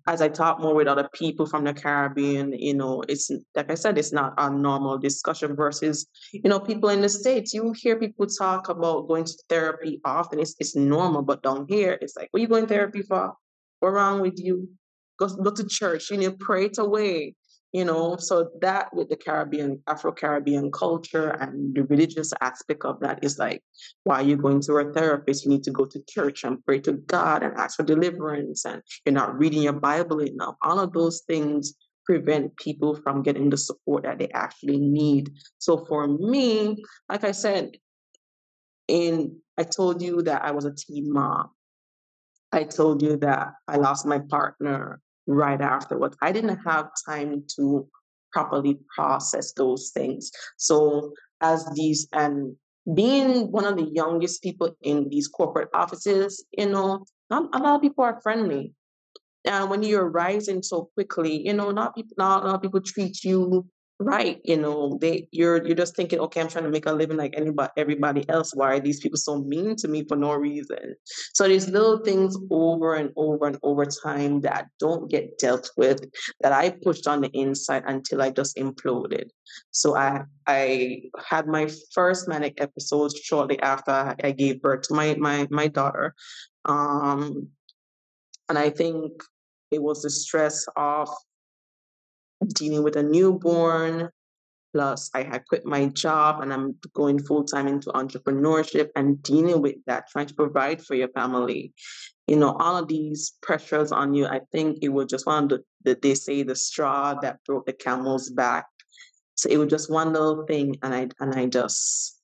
as 0.06 0.22
I 0.22 0.28
talk 0.28 0.60
more 0.60 0.74
with 0.74 0.86
other 0.86 1.08
people 1.12 1.44
from 1.44 1.64
the 1.64 1.74
Caribbean, 1.74 2.52
you 2.52 2.74
know, 2.74 3.02
it's 3.08 3.30
like 3.54 3.70
I 3.70 3.74
said, 3.74 3.98
it's 3.98 4.12
not 4.12 4.34
a 4.38 4.48
normal 4.48 4.96
discussion 4.98 5.56
versus, 5.56 6.06
you 6.32 6.48
know, 6.48 6.60
people 6.60 6.88
in 6.90 7.00
the 7.00 7.08
States. 7.08 7.52
You 7.52 7.72
hear 7.76 7.98
people 7.98 8.26
talk 8.26 8.68
about 8.68 9.08
going 9.08 9.24
to 9.24 9.32
therapy 9.48 10.00
often. 10.04 10.38
It's 10.38 10.54
it's 10.60 10.76
normal, 10.76 11.22
but 11.22 11.42
down 11.42 11.66
here, 11.68 11.98
it's 12.00 12.16
like, 12.16 12.28
what 12.30 12.38
are 12.38 12.42
you 12.42 12.48
going 12.48 12.66
to 12.66 12.68
therapy 12.68 13.02
for? 13.02 13.34
What's 13.80 13.94
wrong 13.94 14.20
with 14.20 14.38
you? 14.38 14.68
Go, 15.18 15.28
go 15.28 15.50
to 15.50 15.66
church, 15.66 16.10
you 16.10 16.16
know, 16.16 16.32
pray 16.38 16.66
it 16.66 16.78
away 16.78 17.34
you 17.72 17.84
know 17.84 18.16
so 18.16 18.50
that 18.60 18.92
with 18.94 19.08
the 19.08 19.16
caribbean 19.16 19.80
afro-caribbean 19.86 20.70
culture 20.72 21.30
and 21.40 21.74
the 21.74 21.84
religious 21.84 22.32
aspect 22.40 22.84
of 22.84 22.98
that 23.00 23.22
is 23.22 23.38
like 23.38 23.62
why 24.04 24.16
are 24.16 24.24
you 24.24 24.36
going 24.36 24.60
to 24.60 24.74
a 24.74 24.92
therapist? 24.92 25.44
You 25.44 25.50
need 25.50 25.62
to 25.64 25.70
go 25.70 25.84
to 25.84 26.02
church 26.08 26.44
and 26.44 26.64
pray 26.64 26.80
to 26.80 26.92
god 26.92 27.42
and 27.42 27.56
ask 27.56 27.76
for 27.76 27.82
deliverance 27.82 28.64
and 28.64 28.82
you're 29.04 29.12
not 29.12 29.38
reading 29.38 29.62
your 29.62 29.74
bible 29.74 30.20
enough. 30.20 30.56
All 30.62 30.80
of 30.80 30.92
those 30.92 31.22
things 31.26 31.74
prevent 32.04 32.56
people 32.56 32.96
from 32.96 33.22
getting 33.22 33.50
the 33.50 33.56
support 33.56 34.02
that 34.04 34.18
they 34.18 34.28
actually 34.30 34.78
need. 34.78 35.30
So 35.58 35.84
for 35.86 36.08
me 36.08 36.82
like 37.08 37.24
i 37.24 37.32
said 37.32 37.76
in 38.88 39.36
i 39.58 39.62
told 39.62 40.02
you 40.02 40.22
that 40.22 40.44
i 40.44 40.50
was 40.50 40.64
a 40.64 40.74
teen 40.74 41.12
mom. 41.12 41.50
I 42.52 42.64
told 42.64 43.00
you 43.00 43.16
that 43.18 43.52
I 43.68 43.76
lost 43.76 44.06
my 44.06 44.18
partner 44.18 45.00
right 45.26 45.60
afterwards. 45.60 46.16
I 46.22 46.32
didn't 46.32 46.58
have 46.64 46.90
time 47.06 47.44
to 47.56 47.86
properly 48.32 48.78
process 48.94 49.52
those 49.52 49.90
things. 49.90 50.30
So 50.56 51.12
as 51.40 51.66
these 51.74 52.08
and 52.12 52.56
being 52.94 53.52
one 53.52 53.64
of 53.64 53.76
the 53.76 53.90
youngest 53.92 54.42
people 54.42 54.74
in 54.82 55.08
these 55.08 55.28
corporate 55.28 55.68
offices, 55.74 56.44
you 56.56 56.66
know, 56.66 57.04
not 57.28 57.48
a 57.54 57.58
lot 57.58 57.76
of 57.76 57.82
people 57.82 58.04
are 58.04 58.20
friendly. 58.22 58.74
And 59.44 59.70
when 59.70 59.82
you're 59.82 60.08
rising 60.08 60.62
so 60.62 60.90
quickly, 60.94 61.46
you 61.46 61.54
know, 61.54 61.70
not 61.70 61.94
people 61.94 62.14
not 62.18 62.42
a 62.42 62.46
lot 62.46 62.56
of 62.56 62.62
people 62.62 62.80
treat 62.80 63.24
you 63.24 63.66
right 64.00 64.40
you 64.44 64.56
know 64.56 64.96
they 65.00 65.28
you're 65.30 65.64
you're 65.66 65.76
just 65.76 65.94
thinking 65.94 66.18
okay 66.18 66.40
i'm 66.40 66.48
trying 66.48 66.64
to 66.64 66.70
make 66.70 66.86
a 66.86 66.92
living 66.92 67.18
like 67.18 67.34
anybody 67.36 67.70
everybody 67.76 68.28
else. 68.30 68.54
Why 68.54 68.76
are 68.76 68.80
these 68.80 68.98
people 68.98 69.18
so 69.18 69.42
mean 69.42 69.76
to 69.76 69.88
me 69.88 70.04
for 70.08 70.16
no 70.16 70.32
reason? 70.32 70.96
So 71.34 71.46
these 71.46 71.68
little 71.68 71.98
things 71.98 72.36
over 72.50 72.94
and 72.94 73.10
over 73.16 73.46
and 73.46 73.58
over 73.62 73.84
time 73.84 74.40
that 74.40 74.68
don't 74.78 75.10
get 75.10 75.38
dealt 75.38 75.70
with 75.76 76.00
that 76.40 76.52
i 76.52 76.70
pushed 76.70 77.06
on 77.06 77.20
the 77.20 77.28
inside 77.28 77.84
until 77.86 78.22
i 78.22 78.30
just 78.30 78.56
imploded. 78.56 79.28
So 79.70 79.96
i 79.96 80.22
i 80.46 81.02
had 81.22 81.46
my 81.46 81.70
first 81.92 82.26
manic 82.26 82.54
episode 82.60 83.14
shortly 83.16 83.60
after 83.60 84.16
i 84.24 84.30
gave 84.30 84.62
birth 84.62 84.82
to 84.82 84.94
my 84.94 85.14
my 85.16 85.46
my 85.50 85.68
daughter 85.68 86.14
um 86.64 87.48
and 88.48 88.58
i 88.58 88.70
think 88.70 89.22
it 89.70 89.82
was 89.82 90.02
the 90.02 90.10
stress 90.10 90.66
of 90.76 91.08
dealing 92.48 92.82
with 92.82 92.96
a 92.96 93.02
newborn. 93.02 94.10
Plus, 94.72 95.10
I 95.14 95.24
had 95.24 95.46
quit 95.46 95.66
my 95.66 95.86
job 95.86 96.40
and 96.40 96.52
I'm 96.52 96.76
going 96.94 97.18
full 97.18 97.44
time 97.44 97.66
into 97.66 97.90
entrepreneurship 97.90 98.90
and 98.94 99.20
dealing 99.22 99.62
with 99.62 99.76
that, 99.86 100.08
trying 100.08 100.26
to 100.26 100.34
provide 100.34 100.84
for 100.84 100.94
your 100.94 101.08
family. 101.08 101.72
You 102.28 102.36
know, 102.36 102.56
all 102.60 102.76
of 102.76 102.86
these 102.86 103.32
pressures 103.42 103.90
on 103.90 104.14
you. 104.14 104.26
I 104.26 104.42
think 104.52 104.78
it 104.82 104.90
was 104.90 105.06
just 105.06 105.26
one 105.26 105.44
of 105.44 105.48
the, 105.50 105.64
the 105.82 105.98
they 106.00 106.14
say 106.14 106.44
the 106.44 106.54
straw 106.54 107.14
that 107.14 107.40
broke 107.44 107.66
the 107.66 107.72
camel's 107.72 108.30
back. 108.30 108.66
So 109.34 109.48
it 109.50 109.56
was 109.56 109.68
just 109.68 109.90
one 109.90 110.12
little 110.12 110.44
thing, 110.46 110.76
and 110.82 110.94
I 110.94 111.08
and 111.18 111.34
I 111.34 111.46
just 111.46 112.20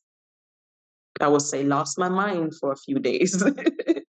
I 1.20 1.28
would 1.28 1.42
say 1.42 1.64
lost 1.64 1.98
my 1.98 2.08
mind 2.08 2.54
for 2.60 2.72
a 2.72 2.76
few 2.76 2.98
days. 2.98 3.42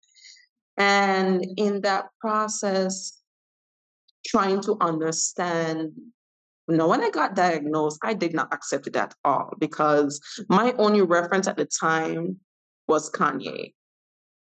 and 0.78 1.46
in 1.58 1.82
that 1.82 2.06
process, 2.20 3.21
trying 4.26 4.62
to 4.62 4.78
understand 4.82 5.92
you 6.68 6.78
know, 6.78 6.88
when 6.88 7.04
I 7.04 7.10
got 7.10 7.36
diagnosed, 7.36 8.00
I 8.02 8.14
did 8.14 8.34
not 8.34 8.54
accept 8.54 8.88
it 8.88 8.96
at 8.96 9.14
all 9.26 9.52
because 9.60 10.22
my 10.48 10.74
only 10.78 11.02
reference 11.02 11.48
at 11.48 11.58
the 11.58 11.66
time 11.66 12.40
was 12.88 13.10
Kanye. 13.12 13.74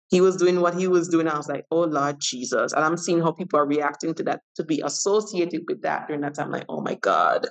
He 0.09 0.21
was 0.21 0.37
doing 0.37 0.61
what 0.61 0.73
he 0.73 0.87
was 0.87 1.09
doing. 1.09 1.27
I 1.27 1.37
was 1.37 1.49
like, 1.49 1.65
oh 1.69 1.81
Lord 1.81 2.17
Jesus. 2.19 2.71
And 2.73 2.83
I'm 2.83 2.97
seeing 2.97 3.21
how 3.21 3.33
people 3.33 3.59
are 3.59 3.67
reacting 3.67 4.13
to 4.15 4.23
that, 4.23 4.41
to 4.55 4.63
be 4.63 4.81
associated 4.83 5.65
with 5.67 5.81
that 5.81 6.07
during 6.07 6.21
that 6.21 6.33
time. 6.33 6.49
Like, 6.49 6.65
oh 6.69 6.81
my 6.81 6.95
God, 6.95 7.47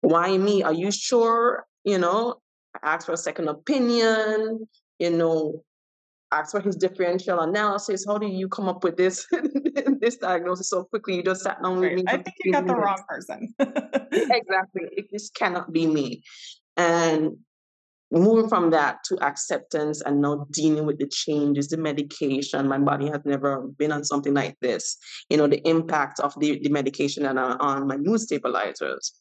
why 0.00 0.38
me? 0.38 0.62
Are 0.62 0.72
you 0.72 0.90
sure? 0.92 1.66
You 1.84 1.98
know, 1.98 2.36
I 2.82 2.94
asked 2.94 3.06
for 3.06 3.12
a 3.12 3.16
second 3.16 3.48
opinion, 3.48 4.68
you 4.98 5.10
know, 5.10 5.64
asked 6.32 6.52
for 6.52 6.60
his 6.60 6.76
differential 6.76 7.40
analysis. 7.40 8.04
How 8.06 8.18
do 8.18 8.26
you 8.26 8.48
come 8.48 8.68
up 8.68 8.84
with 8.84 8.96
this 8.96 9.26
this 10.00 10.16
diagnosis 10.16 10.68
so 10.68 10.84
quickly? 10.84 11.16
You 11.16 11.22
just 11.22 11.42
sat 11.42 11.62
down 11.62 11.80
with 11.80 11.92
me. 11.92 12.04
I 12.06 12.18
think 12.18 12.36
you 12.44 12.52
got 12.52 12.64
minutes. 12.64 12.78
the 12.78 12.84
wrong 12.84 13.02
person. 13.08 13.54
exactly. 14.12 14.82
It, 14.92 15.06
this 15.10 15.30
cannot 15.30 15.72
be 15.72 15.86
me. 15.86 16.22
And 16.76 17.36
moving 18.10 18.48
from 18.48 18.70
that 18.70 19.04
to 19.04 19.22
acceptance 19.22 20.00
and 20.02 20.22
now 20.22 20.46
dealing 20.50 20.86
with 20.86 20.98
the 20.98 21.06
changes, 21.08 21.68
the 21.68 21.76
medication. 21.76 22.68
My 22.68 22.78
body 22.78 23.08
has 23.08 23.20
never 23.24 23.60
been 23.78 23.92
on 23.92 24.04
something 24.04 24.32
like 24.32 24.56
this. 24.60 24.96
You 25.28 25.36
know, 25.36 25.46
the 25.46 25.66
impact 25.68 26.20
of 26.20 26.34
the, 26.38 26.58
the 26.62 26.70
medication 26.70 27.26
and 27.26 27.38
on, 27.38 27.58
on 27.58 27.86
my 27.86 27.96
mood 27.96 28.20
stabilizers. 28.20 29.12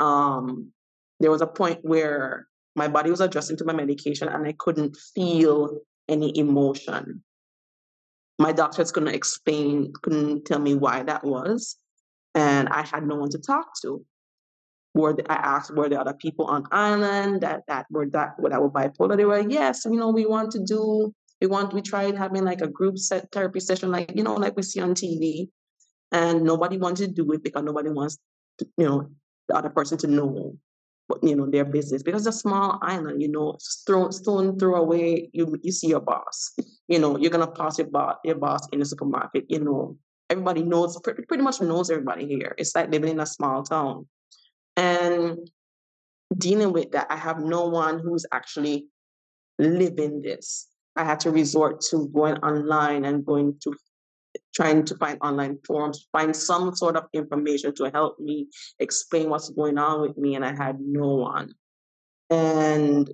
Um, 0.00 0.72
there 1.20 1.30
was 1.30 1.40
a 1.40 1.46
point 1.46 1.78
where 1.82 2.48
my 2.74 2.88
body 2.88 3.10
was 3.10 3.20
adjusting 3.20 3.56
to 3.58 3.64
my 3.64 3.72
medication 3.72 4.28
and 4.28 4.46
I 4.46 4.54
couldn't 4.58 4.96
feel 5.14 5.78
any 6.12 6.36
emotion. 6.38 7.22
My 8.38 8.52
doctors 8.52 8.92
couldn't 8.92 9.14
explain, 9.14 9.92
couldn't 10.02 10.44
tell 10.44 10.58
me 10.58 10.74
why 10.74 11.02
that 11.04 11.24
was. 11.24 11.76
And 12.34 12.68
I 12.68 12.82
had 12.82 13.06
no 13.06 13.16
one 13.16 13.30
to 13.30 13.38
talk 13.38 13.68
to. 13.82 14.04
Were 14.94 15.14
the, 15.14 15.30
I 15.32 15.36
asked, 15.36 15.74
were 15.74 15.88
there 15.88 16.00
other 16.00 16.14
people 16.14 16.46
on 16.46 16.66
island 16.70 17.40
that 17.40 17.62
that 17.66 17.86
were 17.90 18.06
that 18.10 18.34
that 18.38 18.62
were 18.62 18.70
bipolar? 18.70 19.16
They 19.16 19.24
were 19.24 19.40
yes, 19.40 19.86
you 19.86 19.96
know, 19.96 20.10
we 20.10 20.26
want 20.26 20.50
to 20.52 20.62
do, 20.62 21.14
we 21.40 21.46
want, 21.46 21.72
we 21.72 21.80
tried 21.80 22.16
having 22.18 22.44
like 22.44 22.60
a 22.60 22.68
group 22.68 22.98
set 22.98 23.32
therapy 23.32 23.60
session, 23.60 23.90
like 23.90 24.12
you 24.14 24.22
know, 24.22 24.34
like 24.34 24.54
we 24.54 24.62
see 24.62 24.80
on 24.80 24.94
TV, 24.94 25.48
and 26.10 26.42
nobody 26.42 26.76
wanted 26.76 27.06
to 27.06 27.22
do 27.22 27.32
it 27.32 27.42
because 27.42 27.64
nobody 27.64 27.88
wants, 27.88 28.18
to, 28.58 28.68
you 28.76 28.86
know, 28.86 29.08
the 29.48 29.56
other 29.56 29.70
person 29.70 29.96
to 29.98 30.06
know 30.06 30.58
you 31.22 31.36
know 31.36 31.46
their 31.46 31.64
business 31.64 32.02
because 32.02 32.26
it's 32.26 32.36
a 32.36 32.40
small 32.40 32.78
island 32.82 33.20
you 33.20 33.28
know 33.28 33.56
throw, 33.86 34.10
stone 34.10 34.58
throw 34.58 34.76
away 34.76 35.28
you 35.32 35.58
you 35.62 35.72
see 35.72 35.88
your 35.88 36.00
boss. 36.00 36.54
You 36.88 36.98
know 36.98 37.18
you're 37.18 37.30
gonna 37.30 37.50
pass 37.50 37.78
your 37.78 37.88
boss 37.88 38.16
your 38.24 38.36
boss 38.36 38.68
in 38.72 38.78
the 38.78 38.84
supermarket 38.84 39.46
you 39.48 39.60
know. 39.60 39.98
Everybody 40.30 40.62
knows 40.62 40.98
pretty, 41.00 41.24
pretty 41.24 41.42
much 41.42 41.60
knows 41.60 41.90
everybody 41.90 42.26
here. 42.26 42.54
It's 42.56 42.74
like 42.74 42.90
living 42.90 43.10
in 43.10 43.20
a 43.20 43.26
small 43.26 43.62
town. 43.62 44.06
And 44.78 45.50
dealing 46.38 46.72
with 46.72 46.90
that 46.92 47.06
i 47.10 47.16
have 47.16 47.40
no 47.40 47.66
one 47.66 47.98
who's 47.98 48.24
actually 48.32 48.86
living 49.58 50.22
this. 50.22 50.68
I 50.96 51.04
had 51.04 51.20
to 51.20 51.30
resort 51.30 51.80
to 51.90 52.08
going 52.08 52.36
online 52.38 53.04
and 53.04 53.24
going 53.24 53.56
to 53.62 53.74
trying 54.54 54.84
to 54.84 54.96
find 54.96 55.18
online 55.20 55.58
forums, 55.66 56.08
find 56.12 56.34
some 56.34 56.74
sort 56.74 56.96
of 56.96 57.04
information 57.12 57.74
to 57.76 57.90
help 57.90 58.18
me 58.18 58.48
explain 58.78 59.30
what's 59.30 59.50
going 59.50 59.78
on 59.78 60.02
with 60.02 60.16
me, 60.16 60.34
and 60.34 60.44
I 60.44 60.54
had 60.54 60.78
no 60.80 61.14
one. 61.14 61.54
And 62.30 63.10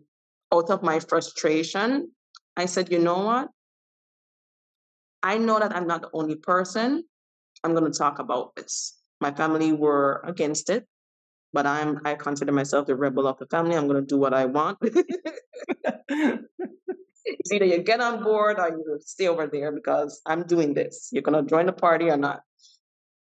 out 0.52 0.70
of 0.70 0.82
my 0.82 1.00
frustration, 1.00 2.10
I 2.56 2.66
said, 2.66 2.90
you 2.90 2.98
know 2.98 3.24
what? 3.24 3.48
I 5.22 5.38
know 5.38 5.58
that 5.58 5.74
I'm 5.74 5.86
not 5.86 6.02
the 6.02 6.10
only 6.12 6.36
person. 6.36 7.04
I'm 7.64 7.74
going 7.74 7.90
to 7.90 7.98
talk 7.98 8.18
about 8.18 8.54
this. 8.56 8.96
My 9.20 9.32
family 9.32 9.72
were 9.72 10.22
against 10.24 10.70
it, 10.70 10.86
but 11.52 11.66
I'm 11.66 12.00
I 12.04 12.14
consider 12.14 12.52
myself 12.52 12.86
the 12.86 12.94
rebel 12.94 13.26
of 13.26 13.38
the 13.38 13.46
family. 13.46 13.76
I'm 13.76 13.88
going 13.88 14.00
to 14.00 14.06
do 14.06 14.16
what 14.16 14.32
I 14.32 14.44
want. 14.46 14.78
it's 17.38 17.52
either 17.52 17.64
you 17.64 17.78
get 17.78 18.00
on 18.00 18.22
board 18.22 18.58
or 18.58 18.68
you 18.68 18.98
stay 19.00 19.28
over 19.28 19.46
there 19.46 19.72
because 19.72 20.20
I'm 20.26 20.44
doing 20.44 20.74
this. 20.74 21.08
You're 21.12 21.22
gonna 21.22 21.42
join 21.42 21.66
the 21.66 21.72
party 21.72 22.10
or 22.10 22.16
not. 22.16 22.40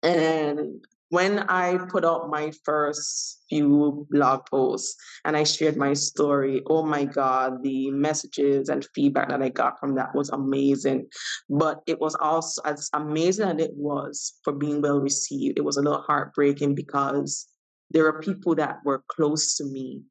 And 0.03 0.85
when 1.11 1.38
I 1.48 1.79
put 1.88 2.05
out 2.05 2.29
my 2.29 2.53
first 2.64 3.42
few 3.48 4.07
blog 4.11 4.44
posts 4.46 4.94
and 5.24 5.37
I 5.37 5.44
shared 5.44 5.77
my 5.77 5.94
story, 5.94 6.62
oh 6.66 6.85
my 6.85 7.05
God, 7.05 7.62
the 7.62 7.90
messages 7.90 8.68
and 8.68 8.87
feedback 8.94 9.31
that 9.31 9.42
I 9.42 9.48
got 9.48 9.81
from 9.81 9.94
that 9.94 10.14
was 10.14 10.29
amazing. 10.29 11.07
But 11.48 11.81
it 11.87 11.98
was 11.98 12.14
also 12.20 12.61
as 12.64 12.90
amazing 12.92 13.48
as 13.48 13.64
it 13.64 13.72
was 13.74 14.35
for 14.44 14.53
being 14.53 14.83
well 14.83 15.01
received, 15.01 15.59
it 15.59 15.64
was 15.64 15.79
a 15.79 15.83
little 15.83 16.03
heartbreaking 16.03 16.74
because 16.74 17.46
there 17.90 18.07
are 18.07 18.20
people 18.20 18.55
that 18.57 18.77
were 18.85 19.03
close 19.09 19.57
to 19.57 19.64
me 19.64 20.03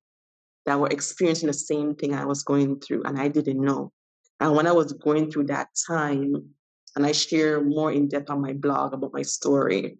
that 0.68 0.80
were 0.80 0.90
experiencing 0.90 1.48
the 1.48 1.54
same 1.54 1.96
thing 1.96 2.14
I 2.14 2.26
was 2.26 2.44
going 2.44 2.82
through, 2.82 3.04
and 3.06 3.18
I 3.18 3.30
didn't 3.30 3.60
know. 3.60 3.94
And 4.42 4.54
when 4.54 4.68
I 4.68 4.74
was 4.74 4.92
going 4.92 5.32
through 5.32 5.46
that 5.46 5.70
time, 5.88 6.54
and 6.96 7.06
I 7.06 7.14
share 7.14 7.64
more 7.64 7.90
in 7.92 8.10
depth 8.10 8.30
on 8.30 8.42
my 8.42 8.52
blog 8.52 8.94
about 8.94 9.14
my 9.14 9.22
story, 9.22 9.98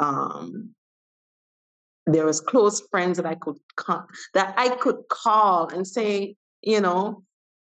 um, 0.00 0.74
there 2.06 2.26
was 2.26 2.40
close 2.40 2.82
friends 2.90 3.18
that 3.18 3.26
I 3.26 3.36
could 3.36 3.58
call, 3.76 4.04
that 4.34 4.54
I 4.58 4.70
could 4.70 4.96
call 5.08 5.68
and 5.68 5.86
say, 5.86 6.34
you 6.60 6.80
know, 6.80 7.22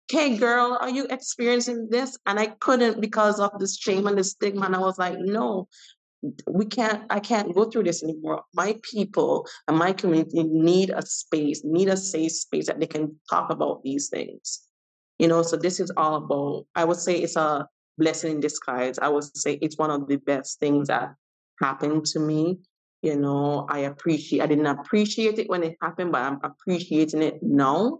"Hey, 0.07 0.37
girl, 0.37 0.77
are 0.79 0.89
you 0.89 1.07
experiencing 1.09 1.87
this?" 1.89 2.15
And 2.27 2.39
I 2.39 2.47
couldn't 2.47 3.01
because 3.01 3.39
of 3.39 3.57
the 3.57 3.67
shame 3.67 4.05
and 4.05 4.19
the 4.19 4.23
stigma. 4.23 4.67
And 4.67 4.75
I 4.75 4.79
was 4.79 4.99
like, 4.99 5.17
"No, 5.17 5.67
we 6.47 6.65
can't 6.65 7.03
i 7.09 7.19
can't 7.19 7.53
go 7.53 7.65
through 7.65 7.83
this 7.83 8.03
anymore. 8.03 8.43
My 8.53 8.77
people 8.91 9.47
and 9.67 9.77
my 9.77 9.93
community 9.93 10.43
need 10.43 10.89
a 10.89 11.05
space 11.05 11.61
need 11.63 11.89
a 11.89 11.97
safe 11.97 12.31
space 12.31 12.67
that 12.67 12.79
they 12.79 12.87
can 12.87 13.15
talk 13.29 13.51
about 13.51 13.83
these 13.83 14.09
things. 14.09 14.67
You 15.19 15.27
know 15.27 15.41
so 15.43 15.55
this 15.57 15.79
is 15.79 15.91
all 15.97 16.15
about 16.15 16.65
i 16.75 16.83
would 16.83 16.97
say 16.97 17.15
it's 17.15 17.35
a 17.35 17.67
blessing 17.97 18.33
in 18.33 18.39
disguise. 18.39 18.99
I 18.99 19.07
would 19.07 19.23
say 19.37 19.57
it's 19.61 19.77
one 19.77 19.89
of 19.89 20.07
the 20.07 20.17
best 20.17 20.59
things 20.59 20.89
that 20.89 21.15
happened 21.61 22.05
to 22.07 22.19
me. 22.19 22.59
You 23.01 23.17
know 23.17 23.67
i 23.69 23.79
appreciate 23.79 24.41
i 24.41 24.47
didn't 24.47 24.65
appreciate 24.65 25.37
it 25.39 25.49
when 25.49 25.63
it 25.63 25.77
happened 25.81 26.11
but 26.11 26.23
i'm 26.23 26.39
appreciating 26.43 27.21
it 27.21 27.37
now 27.43 27.99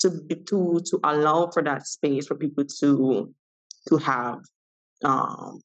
to 0.00 0.10
to 0.46 0.80
to 0.84 1.00
allow 1.02 1.50
for 1.50 1.62
that 1.62 1.86
space 1.86 2.26
for 2.26 2.36
people 2.36 2.64
to 2.80 3.34
to 3.88 3.96
have 3.96 4.38
um 5.02 5.60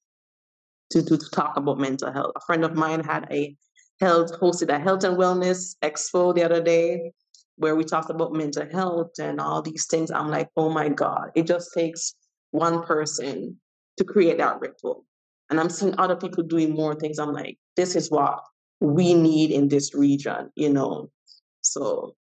to, 0.92 1.04
to, 1.04 1.18
to 1.18 1.30
talk 1.32 1.58
about 1.58 1.80
mental 1.80 2.12
health. 2.12 2.32
A 2.36 2.42
friend 2.42 2.64
of 2.64 2.76
mine 2.76 3.04
had 3.04 3.28
a 3.32 3.56
health 4.00 4.32
hosted 4.40 4.70
a 4.70 4.80
health 4.80 5.04
and 5.04 5.18
wellness 5.18 5.76
expo 5.84 6.34
the 6.34 6.44
other 6.44 6.62
day 6.62 7.12
where 7.58 7.76
we 7.76 7.84
talked 7.84 8.10
about 8.10 8.34
mental 8.34 8.66
health 8.72 9.12
and 9.20 9.40
all 9.40 9.62
these 9.62 9.86
things. 9.86 10.12
I'm 10.12 10.30
like, 10.30 10.48
oh 10.56 10.70
my 10.70 10.90
God, 10.90 11.32
it 11.36 11.46
just 11.46 11.74
takes 11.74 12.16
one 12.52 12.84
person 12.84 13.60
to 13.98 14.04
create 14.06 14.38
that 14.38 14.60
ripple. 14.62 15.06
And 15.50 15.60
I'm 15.60 15.70
seeing 15.70 15.96
other 15.98 16.16
people 16.16 16.44
doing 16.44 16.74
more 16.74 16.96
things. 16.96 17.20
I'm 17.20 17.34
like, 17.34 17.58
this 17.76 17.96
is 17.96 18.10
what 18.10 18.40
we 18.80 19.14
need 19.14 19.52
in 19.52 19.68
this 19.68 19.94
region, 19.94 20.50
you 20.56 20.70
know. 20.70 21.10
So 21.62 22.16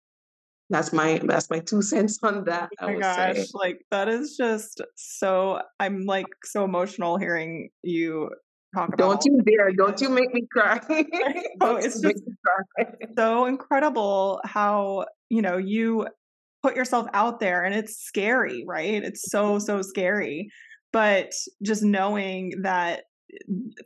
that's 0.69 0.91
my 0.91 1.21
that's 1.23 1.49
my 1.49 1.59
two 1.59 1.81
cents 1.81 2.19
on 2.21 2.43
that. 2.45 2.69
Oh 2.81 2.87
my 2.87 2.99
gosh, 2.99 3.35
say. 3.35 3.45
like 3.53 3.81
that 3.91 4.09
is 4.09 4.35
just 4.37 4.81
so 4.95 5.61
I'm 5.79 6.05
like 6.05 6.27
so 6.43 6.65
emotional 6.65 7.17
hearing 7.17 7.69
you 7.81 8.29
talk 8.73 8.93
about. 8.93 8.97
Don't 8.97 9.25
you 9.25 9.41
dare! 9.41 9.71
Don't 9.73 9.99
you 10.01 10.09
make 10.09 10.33
me 10.33 10.43
cry. 10.51 10.79
oh, 11.61 11.75
it's 11.75 11.99
just 12.01 12.23
so 13.17 13.45
incredible 13.45 14.41
how 14.45 15.05
you 15.29 15.41
know 15.41 15.57
you 15.57 16.07
put 16.63 16.75
yourself 16.75 17.07
out 17.13 17.39
there, 17.39 17.63
and 17.63 17.75
it's 17.75 17.97
scary, 17.97 18.63
right? 18.67 19.03
It's 19.03 19.29
so 19.29 19.59
so 19.59 19.81
scary, 19.81 20.49
but 20.91 21.31
just 21.63 21.83
knowing 21.83 22.53
that 22.63 23.03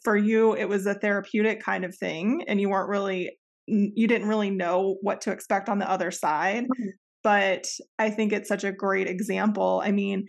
for 0.04 0.15
you 0.15 0.56
it 0.56 0.65
was 0.65 0.86
a 0.86 0.93
therapeutic 0.93 1.62
kind 1.62 1.86
of 1.86 1.96
thing, 1.96 2.43
and 2.48 2.60
you 2.60 2.69
weren't 2.69 2.89
really 2.89 3.32
you 3.67 4.08
didn't 4.08 4.28
really 4.28 4.50
know 4.50 4.98
what 5.02 5.22
to 5.22 5.32
expect 5.32 5.69
on 5.69 5.80
the 5.80 5.89
other 5.89 6.12
side. 6.12 6.63
Mm-hmm. 6.63 6.89
But 7.24 7.67
I 7.98 8.10
think 8.10 8.34
it's 8.34 8.50
such 8.50 8.65
a 8.65 8.74
great 8.74 9.08
example. 9.08 9.82
I 9.84 9.91
mean, 9.91 10.26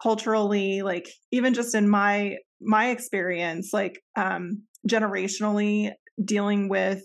culturally, 0.00 0.82
like 0.82 1.08
even 1.30 1.54
just 1.54 1.74
in 1.74 1.88
my 1.88 2.36
my 2.64 2.90
experience, 2.90 3.70
like 3.72 4.00
um, 4.16 4.62
generationally 4.88 5.92
dealing 6.24 6.68
with 6.68 7.02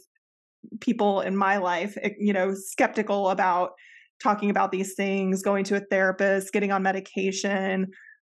people 0.81 1.21
in 1.21 1.35
my 1.35 1.57
life, 1.57 1.97
eh, 2.01 2.11
you 2.19 2.33
know, 2.33 2.53
skeptical 2.53 3.29
about 3.29 3.71
talking 4.21 4.49
about 4.49 4.71
these 4.71 4.93
things, 4.95 5.41
going 5.41 5.63
to 5.65 5.75
a 5.75 5.81
therapist, 5.89 6.51
getting 6.51 6.71
on 6.71 6.83
medication. 6.83 7.87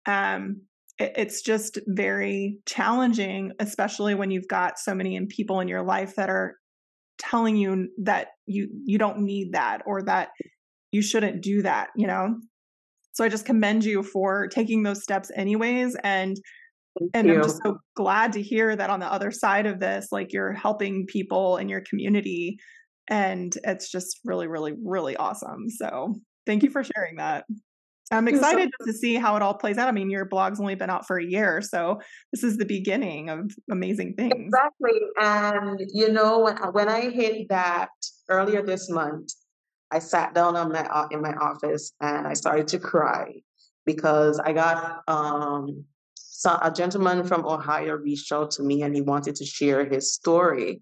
Um, 0.06 0.62
it, 0.98 1.14
it's 1.16 1.42
just 1.42 1.80
very 1.88 2.58
challenging, 2.66 3.52
especially 3.60 4.16
when 4.16 4.32
you've 4.32 4.48
got 4.48 4.80
so 4.80 4.94
many 4.94 5.20
people 5.28 5.60
in 5.60 5.68
your 5.68 5.84
life 5.84 6.16
that 6.16 6.30
are 6.30 6.56
telling 7.18 7.56
you 7.56 7.90
that 8.04 8.28
you 8.46 8.68
you 8.86 8.98
don't 8.98 9.20
need 9.20 9.54
that 9.54 9.82
or 9.86 10.04
that 10.04 10.30
you 10.92 11.02
shouldn't 11.02 11.42
do 11.42 11.62
that, 11.64 11.90
you 11.96 12.08
know. 12.08 12.36
So 13.14 13.24
I 13.24 13.30
just 13.30 13.46
commend 13.46 13.84
you 13.84 14.04
for 14.04 14.48
taking 14.48 14.84
those 14.84 15.02
steps 15.02 15.32
anyways 15.36 15.96
and 16.04 16.38
Thank 17.00 17.12
and 17.14 17.28
you. 17.28 17.36
I'm 17.36 17.44
just 17.44 17.62
so 17.64 17.80
glad 17.96 18.34
to 18.34 18.42
hear 18.42 18.76
that 18.76 18.90
on 18.90 19.00
the 19.00 19.12
other 19.12 19.32
side 19.32 19.66
of 19.66 19.80
this 19.80 20.08
like 20.12 20.34
you're 20.34 20.54
helping 20.54 21.06
people 21.06 21.58
in 21.58 21.70
your 21.70 21.82
community 21.82 22.60
and 23.10 23.56
it's 23.64 23.92
just 23.92 24.20
really 24.24 24.48
really 24.48 24.74
really 24.84 25.16
awesome. 25.16 25.70
So 25.70 26.16
thank 26.46 26.64
you 26.64 26.70
for 26.70 26.84
sharing 26.84 27.18
that. 27.18 27.46
I'm 28.12 28.28
you 28.28 28.36
so 28.36 28.38
excited 28.38 28.72
to 28.86 28.94
see 28.94 29.16
how 29.16 29.36
it 29.36 29.42
all 29.42 29.54
plays 29.54 29.78
out. 29.78 29.90
I 29.90 29.92
mean, 29.92 30.10
your 30.10 30.26
blog's 30.26 30.60
only 30.60 30.76
been 30.76 30.90
out 30.90 31.06
for 31.06 31.20
a 31.20 31.26
year, 31.26 31.62
so 31.62 32.00
this 32.32 32.44
is 32.44 32.58
the 32.58 32.66
beginning 32.66 33.30
of 33.30 33.52
amazing 33.70 34.14
things. 34.16 34.34
Exactly. 34.34 35.00
And 35.22 35.82
you 35.94 36.12
know, 36.12 36.40
when 36.40 36.56
when 36.72 36.90
I 36.90 37.10
hit 37.10 37.50
that 37.50 37.90
earlier 38.30 38.62
this 38.62 38.90
month, 38.90 39.34
I 39.92 40.00
sat 40.00 40.34
down 40.34 40.56
on 40.56 40.72
my 40.72 41.08
in 41.12 41.22
my 41.22 41.34
office 41.34 41.92
and 42.00 42.28
I 42.28 42.34
started 42.34 42.68
to 42.70 42.80
cry 42.80 43.42
because 43.86 44.40
I 44.40 44.54
got 44.54 45.02
um 45.08 45.84
so 46.38 46.56
a 46.62 46.70
gentleman 46.70 47.24
from 47.24 47.48
Ohio 47.48 47.96
reached 47.96 48.32
out 48.32 48.52
to 48.52 48.62
me 48.62 48.84
and 48.84 48.94
he 48.94 49.02
wanted 49.02 49.34
to 49.38 49.44
share 49.44 49.84
his 49.86 50.14
story. 50.14 50.82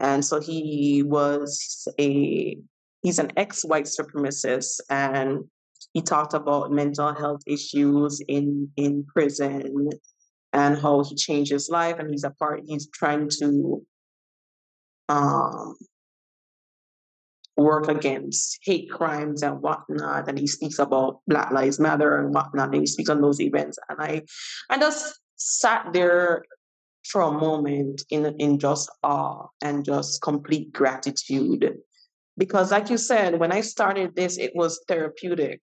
And 0.00 0.24
so 0.24 0.40
he 0.40 1.02
was 1.02 1.86
a 2.00 2.56
he's 3.02 3.18
an 3.18 3.30
ex-white 3.36 3.84
supremacist 3.84 4.80
and 4.88 5.44
he 5.92 6.00
talked 6.00 6.32
about 6.32 6.72
mental 6.72 7.12
health 7.12 7.42
issues 7.46 8.22
in 8.28 8.70
in 8.78 9.04
prison 9.04 9.90
and 10.54 10.78
how 10.78 11.04
he 11.04 11.14
changed 11.14 11.52
his 11.52 11.68
life 11.68 11.98
and 11.98 12.08
he's 12.08 12.24
a 12.24 12.30
part 12.30 12.62
he's 12.66 12.88
trying 12.88 13.28
to 13.40 13.84
um 15.10 15.76
work 17.58 17.88
against 17.88 18.58
hate 18.62 18.88
crimes 18.88 19.42
and 19.42 19.60
whatnot 19.60 20.28
and 20.28 20.38
he 20.38 20.46
speaks 20.46 20.78
about 20.78 21.18
black 21.26 21.50
lives 21.50 21.80
matter 21.80 22.18
and 22.18 22.32
whatnot 22.32 22.72
and 22.72 22.82
he 22.82 22.86
speaks 22.86 23.10
on 23.10 23.20
those 23.20 23.40
events. 23.40 23.78
And 23.88 24.00
i 24.00 24.22
i 24.70 24.78
just 24.78 25.20
sat 25.36 25.92
there 25.92 26.44
for 27.10 27.22
a 27.22 27.32
moment 27.32 28.02
in 28.10 28.26
in 28.38 28.58
just 28.58 28.88
awe 29.02 29.46
and 29.60 29.84
just 29.84 30.22
complete 30.22 30.72
gratitude. 30.72 31.76
Because 32.36 32.70
like 32.70 32.90
you 32.90 32.96
said 32.96 33.40
when 33.40 33.52
i 33.52 33.60
started 33.60 34.14
this 34.14 34.38
it 34.38 34.52
was 34.54 34.80
therapeutic 34.86 35.60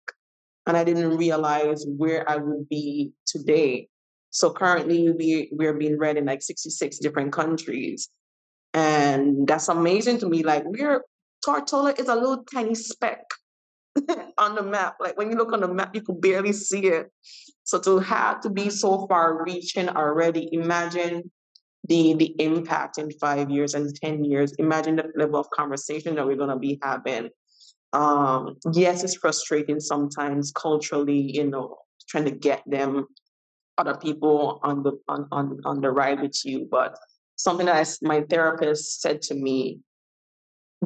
and 0.66 0.76
i 0.76 0.82
didn't 0.82 1.16
realize 1.16 1.84
where 1.86 2.28
i 2.28 2.36
would 2.36 2.68
be 2.68 3.12
today. 3.24 3.88
So 4.30 4.50
currently 4.50 5.12
we 5.12 5.48
we're 5.52 5.74
being 5.74 5.96
read 5.96 6.16
in 6.16 6.24
like 6.24 6.42
66 6.42 6.98
different 6.98 7.32
countries. 7.32 8.08
And 8.76 9.46
that's 9.46 9.68
amazing 9.68 10.18
to 10.18 10.28
me 10.28 10.42
like 10.42 10.64
we're 10.66 11.04
tortola 11.44 11.98
is 11.98 12.08
a 12.08 12.14
little 12.14 12.44
tiny 12.44 12.74
speck 12.74 13.22
on 14.38 14.54
the 14.54 14.62
map. 14.62 14.96
Like 15.00 15.16
when 15.16 15.30
you 15.30 15.36
look 15.36 15.52
on 15.52 15.60
the 15.60 15.68
map 15.68 15.94
you 15.94 16.02
could 16.02 16.20
barely 16.20 16.52
see 16.52 16.86
it. 16.86 17.10
So 17.64 17.78
to 17.80 17.98
have 17.98 18.40
to 18.42 18.50
be 18.50 18.70
so 18.70 19.06
far 19.06 19.44
reaching 19.44 19.88
already 19.88 20.48
imagine 20.52 21.30
the 21.86 22.14
the 22.14 22.34
impact 22.38 22.98
in 22.98 23.10
five 23.12 23.50
years 23.50 23.74
and 23.74 23.94
10 23.94 24.24
years. 24.24 24.52
Imagine 24.58 24.96
the 24.96 25.10
level 25.16 25.38
of 25.38 25.48
conversation 25.50 26.14
that 26.16 26.26
we're 26.26 26.36
to 26.36 26.56
be 26.56 26.78
having. 26.82 27.30
Um 27.92 28.56
yes 28.72 29.04
it's 29.04 29.16
frustrating 29.16 29.80
sometimes 29.80 30.52
culturally 30.52 31.20
you 31.20 31.44
know 31.44 31.76
trying 32.08 32.24
to 32.24 32.32
get 32.32 32.62
them 32.66 33.06
other 33.78 33.96
people 33.96 34.60
on 34.62 34.82
the 34.82 34.92
on 35.08 35.28
on, 35.30 35.60
on 35.64 35.80
the 35.80 35.90
ride 35.90 36.20
with 36.20 36.38
you. 36.44 36.66
But 36.70 36.98
something 37.36 37.66
that 37.66 37.76
I 37.76 38.06
my 38.06 38.22
therapist 38.22 39.00
said 39.00 39.22
to 39.22 39.34
me 39.34 39.80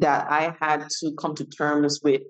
that 0.01 0.29
i 0.29 0.55
had 0.59 0.87
to 0.99 1.13
come 1.13 1.35
to 1.35 1.45
terms 1.45 1.99
with. 2.03 2.21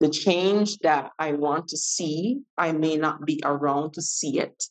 The 0.00 0.08
change 0.08 0.78
that 0.78 1.10
i 1.18 1.32
want 1.32 1.68
to 1.68 1.76
see 1.76 2.40
i 2.56 2.72
may 2.72 2.96
not 2.96 3.24
be 3.24 3.40
around 3.44 3.94
to 3.94 4.02
see 4.02 4.38
it. 4.38 4.64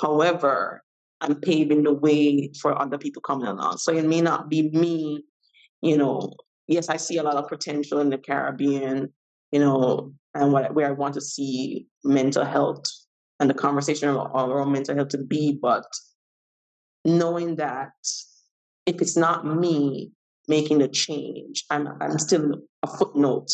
However 0.00 0.82
i'm 1.20 1.40
paving 1.40 1.82
the 1.82 1.92
way 1.92 2.52
for 2.60 2.80
other 2.80 2.98
people 2.98 3.22
coming 3.22 3.46
along. 3.46 3.78
So 3.78 3.92
it 3.92 4.04
may 4.04 4.20
not 4.20 4.48
be 4.48 4.70
me 4.70 5.24
you 5.80 5.96
know. 5.96 6.34
Yes 6.66 6.88
i 6.90 6.98
see 6.98 7.16
a 7.16 7.22
lot 7.22 7.36
of 7.36 7.48
potential 7.48 8.00
in 8.00 8.10
the 8.10 8.18
caribbean 8.18 9.12
you 9.52 9.60
know 9.60 10.12
and 10.34 10.52
what, 10.52 10.74
where 10.74 10.88
i 10.88 10.90
want 10.90 11.14
to 11.14 11.20
see 11.20 11.86
mental 12.04 12.44
health 12.44 12.84
and 13.40 13.48
the 13.48 13.54
conversation 13.54 14.08
around, 14.08 14.30
around 14.34 14.72
mental 14.72 14.94
health 14.94 15.08
to 15.08 15.18
be 15.18 15.58
but 15.60 15.86
knowing 17.04 17.56
that 17.56 17.92
if 18.86 19.00
it's 19.00 19.16
not 19.16 19.46
me 19.46 20.12
making 20.48 20.78
the 20.78 20.88
change 20.88 21.64
i'm 21.70 21.88
i'm 22.00 22.18
still 22.18 22.54
a 22.82 22.86
footnote 22.98 23.50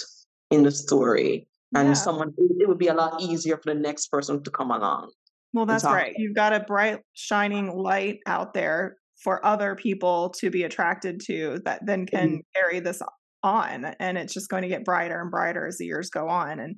in 0.50 0.62
the 0.62 0.70
story 0.70 1.48
and 1.74 1.88
Yeah. 1.88 1.94
someone 1.94 2.32
it 2.38 2.68
would 2.68 2.78
be 2.78 2.88
a 2.88 2.94
lot 2.94 3.20
easier 3.20 3.56
for 3.58 3.74
the 3.74 3.80
next 3.80 4.08
person 4.08 4.42
to 4.42 4.50
come 4.50 4.70
along 4.70 5.10
Well, 5.52 5.66
that's 5.66 5.84
right. 5.84 6.12
You've 6.16 6.34
got 6.34 6.52
a 6.52 6.60
bright, 6.60 7.00
shining 7.14 7.68
light 7.76 8.18
out 8.26 8.54
there 8.54 8.96
for 9.22 9.44
other 9.46 9.76
people 9.76 10.30
to 10.40 10.50
be 10.50 10.64
attracted 10.64 11.20
to 11.26 11.60
that 11.64 11.80
then 11.86 12.06
can 12.06 12.28
Mhm. 12.28 12.40
carry 12.54 12.80
this 12.80 13.00
on. 13.42 13.84
And 14.00 14.18
it's 14.18 14.34
just 14.34 14.48
going 14.50 14.62
to 14.62 14.68
get 14.68 14.84
brighter 14.84 15.20
and 15.20 15.30
brighter 15.30 15.66
as 15.66 15.78
the 15.78 15.86
years 15.86 16.10
go 16.10 16.28
on. 16.28 16.58
And 16.58 16.76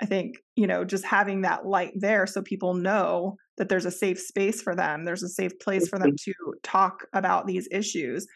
I 0.00 0.06
think, 0.06 0.36
you 0.56 0.66
know, 0.66 0.84
just 0.84 1.04
having 1.04 1.42
that 1.42 1.66
light 1.66 1.92
there 1.96 2.26
so 2.26 2.42
people 2.42 2.74
know 2.74 3.36
that 3.58 3.68
there's 3.68 3.86
a 3.86 3.90
safe 3.90 4.20
space 4.20 4.62
for 4.62 4.74
them, 4.74 5.04
there's 5.04 5.22
a 5.22 5.28
safe 5.28 5.52
place 5.60 5.88
for 5.88 5.98
them 5.98 6.14
to 6.24 6.34
talk 6.62 7.04
about 7.12 7.46
these 7.46 7.68
issues. 7.72 8.26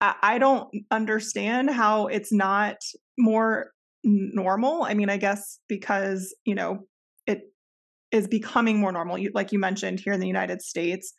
I, 0.00 0.38
don't 0.38 0.68
understand 0.90 1.70
how 1.70 2.06
it's 2.06 2.32
not 2.32 2.76
more 3.18 3.72
normal. 4.04 4.84
I 4.84 4.94
mean, 4.94 5.10
I 5.10 5.16
guess 5.16 5.58
because, 5.68 6.34
you 6.44 6.54
know, 6.54 6.80
it 7.26 7.42
is 8.12 8.28
becoming 8.28 8.80
more 8.80 8.92
normal. 8.92 9.18
Like 9.34 9.52
you 9.52 9.58
mentioned 9.58 10.00
here 10.00 10.12
in 10.12 10.20
the 10.20 10.26
United 10.26 10.62
States, 10.62 11.12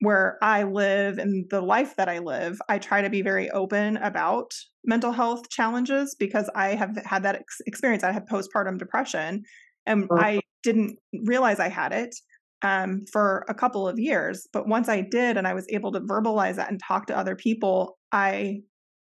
where 0.00 0.38
I 0.42 0.62
live 0.62 1.18
and 1.18 1.44
the 1.50 1.60
life 1.60 1.96
that 1.96 2.08
I 2.08 2.18
live, 2.18 2.58
I 2.68 2.78
try 2.78 3.02
to 3.02 3.10
be 3.10 3.22
very 3.22 3.50
open 3.50 3.98
about 3.98 4.52
mental 4.84 5.12
health 5.12 5.48
challenges 5.50 6.16
because 6.18 6.48
I 6.54 6.74
have 6.74 6.96
had 7.04 7.22
that 7.22 7.36
ex- 7.36 7.60
experience. 7.66 8.02
I 8.02 8.12
had 8.12 8.26
postpartum 8.26 8.78
depression 8.78 9.42
and 9.86 10.08
Oh. 10.10 10.18
I 10.18 10.40
didn't 10.62 10.98
realize 11.24 11.60
I 11.60 11.68
had 11.68 11.92
it 11.92 12.14
um, 12.62 13.04
for 13.12 13.44
a 13.48 13.54
couple 13.54 13.88
of 13.88 13.98
years. 13.98 14.46
But 14.52 14.68
once 14.68 14.88
I 14.88 15.00
did 15.02 15.36
and 15.36 15.46
I 15.46 15.54
was 15.54 15.66
able 15.70 15.92
to 15.92 16.00
verbalize 16.00 16.56
that 16.56 16.70
and 16.70 16.80
talk 16.80 17.06
to 17.06 17.16
other 17.16 17.36
people, 17.36 17.98
I 18.12 18.60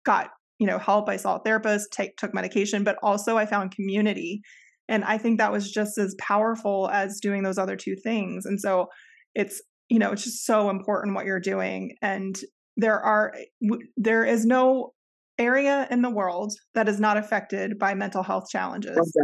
got 0.04 0.30
you 0.58 0.66
know 0.66 0.78
help. 0.78 1.08
I 1.08 1.16
saw 1.16 1.36
a 1.36 1.40
therapist, 1.40 1.92
take, 1.92 2.16
took 2.16 2.34
medication, 2.34 2.84
but 2.84 2.96
also 3.02 3.36
I 3.36 3.46
found 3.46 3.74
community. 3.74 4.42
And 4.88 5.04
I 5.04 5.18
think 5.18 5.38
that 5.38 5.52
was 5.52 5.70
just 5.70 5.98
as 5.98 6.16
powerful 6.18 6.88
as 6.90 7.20
doing 7.20 7.42
those 7.44 7.58
other 7.58 7.76
two 7.76 7.94
things. 7.94 8.44
And 8.44 8.60
so 8.60 8.88
it's 9.34 9.62
you 9.88 9.98
know 9.98 10.12
it's 10.12 10.24
just 10.24 10.44
so 10.44 10.70
important 10.70 11.14
what 11.14 11.26
you're 11.26 11.40
doing 11.40 11.96
and 12.02 12.40
there 12.76 12.98
are 13.00 13.34
eh, 13.36 13.76
there 13.96 14.24
is 14.24 14.46
no 14.46 14.92
area 15.40 15.88
in 15.90 16.02
the 16.02 16.10
world 16.10 16.52
that 16.74 16.88
is 16.88 17.00
not 17.00 17.16
affected 17.16 17.78
by 17.78 17.94
mental 17.94 18.22
health 18.22 18.44
challenges. 18.50 19.18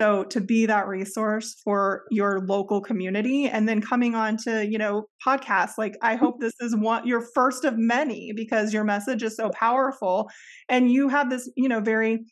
So 0.00 0.24
to 0.24 0.40
be 0.40 0.66
that 0.66 0.88
resource 0.88 1.54
for 1.62 2.04
your 2.10 2.40
local 2.46 2.80
community 2.80 3.46
and 3.48 3.68
then 3.68 3.80
coming 3.80 4.16
on 4.16 4.36
to 4.38 4.66
you 4.66 4.76
know 4.78 5.06
podcasts 5.24 5.74
like 5.78 5.94
i 6.02 6.16
hope 6.16 6.40
this 6.40 6.54
is 6.60 6.74
one 6.76 7.06
your 7.06 7.24
first 7.34 7.64
of 7.64 7.78
many 7.78 8.32
because 8.34 8.72
your 8.72 8.84
message 8.84 9.22
is 9.22 9.36
so 9.36 9.50
powerful. 9.50 10.28
And 10.68 10.90
you 10.90 11.08
have 11.08 11.30
this 11.30 11.50
you 11.56 11.68
know 11.68 11.80
very 11.80 12.24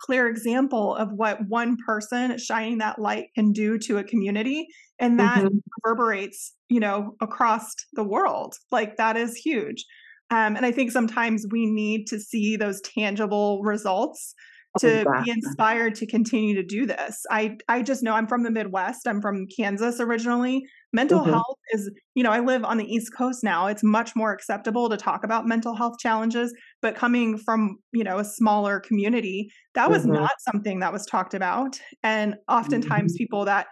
clear 0.00 0.28
example 0.28 0.94
of 0.96 1.12
what 1.12 1.46
one 1.48 1.76
person 1.86 2.38
shining 2.38 2.78
that 2.78 2.98
light 2.98 3.26
can 3.34 3.52
do 3.52 3.78
to 3.78 3.98
a 3.98 4.04
community 4.04 4.66
and 4.98 5.20
that 5.20 5.44
Mhm. 5.44 5.60
reverberates 5.84 6.54
you 6.68 6.80
know 6.80 7.16
across 7.20 7.74
the 7.92 8.04
world. 8.04 8.54
Like 8.70 8.96
that 8.96 9.16
is 9.16 9.36
huge 9.36 9.84
um, 10.30 10.56
and 10.56 10.66
i 10.66 10.72
think 10.72 10.90
sometimes 10.90 11.46
we 11.50 11.66
need 11.66 12.06
to 12.06 12.18
see 12.20 12.56
those 12.56 12.80
tangible 12.82 13.62
results 13.62 14.34
to 14.78 15.06
be 15.16 15.28
Exactly. 15.28 15.30
inspired 15.30 15.94
to 15.96 16.06
continue 16.06 16.54
to 16.54 16.62
do 16.62 16.86
this 16.86 17.24
i 17.30 17.56
i 17.68 17.82
just 17.82 18.02
know 18.02 18.14
i'm 18.14 18.26
from 18.26 18.44
the 18.44 18.50
midwest 18.50 19.06
i'm 19.06 19.20
from 19.20 19.46
kansas 19.54 20.00
originally 20.00 20.62
mental 20.92 21.24
Mhm. 21.24 21.24
health 21.24 21.56
is 21.72 21.90
you 22.14 22.22
know 22.22 22.30
i 22.30 22.38
live 22.40 22.64
on 22.64 22.78
the 22.78 22.84
east 22.84 23.12
coast 23.16 23.42
now 23.42 23.66
it's 23.66 23.82
much 23.82 24.14
more 24.14 24.32
acceptable 24.32 24.88
to 24.88 24.96
talk 24.96 25.24
about 25.24 25.46
mental 25.46 25.74
health 25.74 25.98
challenges 25.98 26.54
but 26.82 26.94
coming 26.94 27.36
from 27.36 27.76
you 27.92 28.04
know 28.04 28.18
a 28.18 28.24
smaller 28.24 28.78
community 28.80 29.50
that 29.74 29.90
was 29.90 30.06
Mhm. 30.06 30.06
not 30.06 30.30
something 30.52 30.78
that 30.78 30.92
was 30.92 31.04
talked 31.04 31.34
about 31.34 31.80
and 32.04 32.36
oftentimes 32.48 33.12
Mhm. 33.12 33.18
people 33.18 33.44
that 33.44 33.66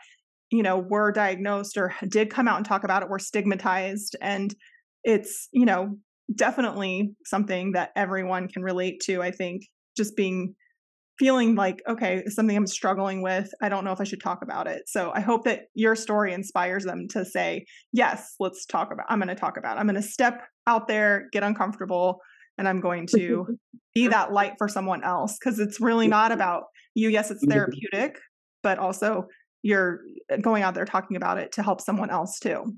you 0.50 0.62
know, 0.62 0.78
were 0.78 1.12
diagnosed 1.12 1.76
or 1.76 1.94
did 2.08 2.30
come 2.30 2.48
out 2.48 2.56
and 2.56 2.64
talk 2.66 2.84
about 2.84 3.02
it 3.02 3.10
were 3.10 3.18
stigmatized. 3.18 4.16
And 4.20 4.54
it's, 5.04 5.48
you 5.52 5.66
know, 5.66 5.98
definitely 6.34 7.14
something 7.24 7.72
that 7.72 7.90
everyone 7.96 8.48
can 8.48 8.62
relate 8.62 9.00
to. 9.06 9.22
I 9.22 9.30
think 9.30 9.62
just 9.96 10.16
being 10.16 10.54
feeling 11.18 11.56
like, 11.56 11.82
okay, 11.88 12.22
something 12.28 12.56
I'm 12.56 12.66
struggling 12.66 13.22
with. 13.22 13.50
I 13.60 13.68
don't 13.68 13.84
know 13.84 13.92
if 13.92 14.00
I 14.00 14.04
should 14.04 14.22
talk 14.22 14.40
about 14.42 14.66
it. 14.68 14.82
So 14.86 15.10
I 15.14 15.20
hope 15.20 15.44
that 15.44 15.62
your 15.74 15.96
story 15.96 16.32
inspires 16.32 16.84
them 16.84 17.08
to 17.10 17.24
say, 17.24 17.66
yes, 17.92 18.34
let's 18.38 18.64
talk 18.64 18.92
about, 18.92 19.06
I'm 19.08 19.18
going 19.18 19.28
to 19.28 19.34
talk 19.34 19.56
about, 19.56 19.76
it. 19.76 19.80
I'm 19.80 19.86
going 19.86 20.00
to 20.00 20.08
step 20.08 20.42
out 20.66 20.86
there, 20.86 21.28
get 21.32 21.42
uncomfortable, 21.42 22.20
and 22.56 22.68
I'm 22.68 22.80
going 22.80 23.06
to 23.16 23.58
be 23.94 24.06
that 24.08 24.32
light 24.32 24.52
for 24.58 24.68
someone 24.68 25.02
else. 25.02 25.36
Cause 25.42 25.58
it's 25.58 25.80
really 25.80 26.06
not 26.06 26.30
about 26.30 26.64
you. 26.94 27.08
Yes, 27.08 27.30
it's 27.30 27.44
therapeutic, 27.46 28.18
but 28.62 28.78
also 28.78 29.26
you're 29.62 30.00
uh, 30.32 30.36
going 30.36 30.62
out 30.62 30.74
there 30.74 30.84
talking 30.84 31.16
about 31.16 31.38
it 31.38 31.52
to 31.52 31.62
help 31.62 31.80
someone 31.80 32.10
else 32.10 32.38
too. 32.38 32.74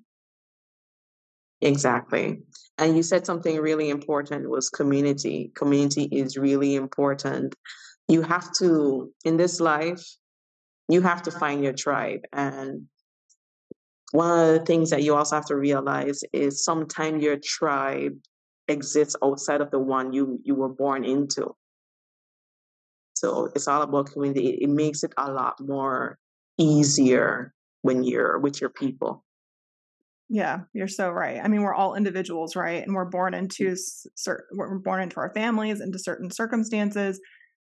Exactly. 1.63 2.43
And 2.79 2.97
you 2.97 3.03
said 3.03 3.27
something 3.27 3.59
really 3.61 3.91
important 3.91 4.49
was 4.49 4.71
community. 4.71 5.53
Community 5.55 6.05
is 6.05 6.39
really 6.39 6.75
important. 6.75 7.55
You 8.09 8.23
have 8.23 8.51
to, 8.55 9.13
in 9.25 9.37
this 9.37 9.61
life, 9.61 10.03
you 10.89 11.03
have 11.03 11.23
to 11.23 11.31
find 11.31 11.63
your 11.63 11.75
tribe. 11.75 12.23
And 12.33 12.87
one 14.13 14.31
of 14.41 14.59
the 14.59 14.65
things 14.65 14.91
that 14.91 15.03
you 15.03 15.15
also 15.15 15.37
have 15.37 15.47
to 15.47 15.57
realize 15.57 16.23
is 16.33 16.65
sometimes 16.65 17.23
your 17.23 17.37
tribe 17.37 18.19
exists 18.69 19.17
outside 19.23 19.61
of 19.61 19.71
the 19.71 19.79
one 19.79 20.13
you 20.13 20.41
you 20.45 20.55
were 20.55 20.69
born 20.69 21.05
into. 21.05 21.55
So 23.15 23.51
it's 23.55 23.69
all 23.69 23.83
about 23.83 24.13
community. 24.13 24.49
It, 24.49 24.63
it 24.63 24.71
makes 24.71 25.05
it 25.05 25.13
a 25.17 25.31
lot 25.31 25.61
more 25.61 26.19
easier 26.59 27.53
when 27.83 28.03
you're 28.03 28.39
with 28.39 28.61
your 28.61 28.71
people. 28.71 29.25
Yeah, 30.33 30.61
you're 30.72 30.87
so 30.89 31.11
right. 31.11 31.41
I 31.43 31.49
mean, 31.49 31.62
we're 31.62 31.74
all 31.74 31.97
individuals, 31.97 32.55
right? 32.55 32.85
And 32.85 32.95
we're 32.95 33.11
born 33.11 33.35
into 33.35 33.74
certain, 34.14 34.47
we're 34.57 34.78
born 34.78 35.03
into 35.03 35.16
our 35.16 35.33
families, 35.35 35.81
into 35.81 35.99
certain 35.99 36.31
circumstances. 36.31 37.20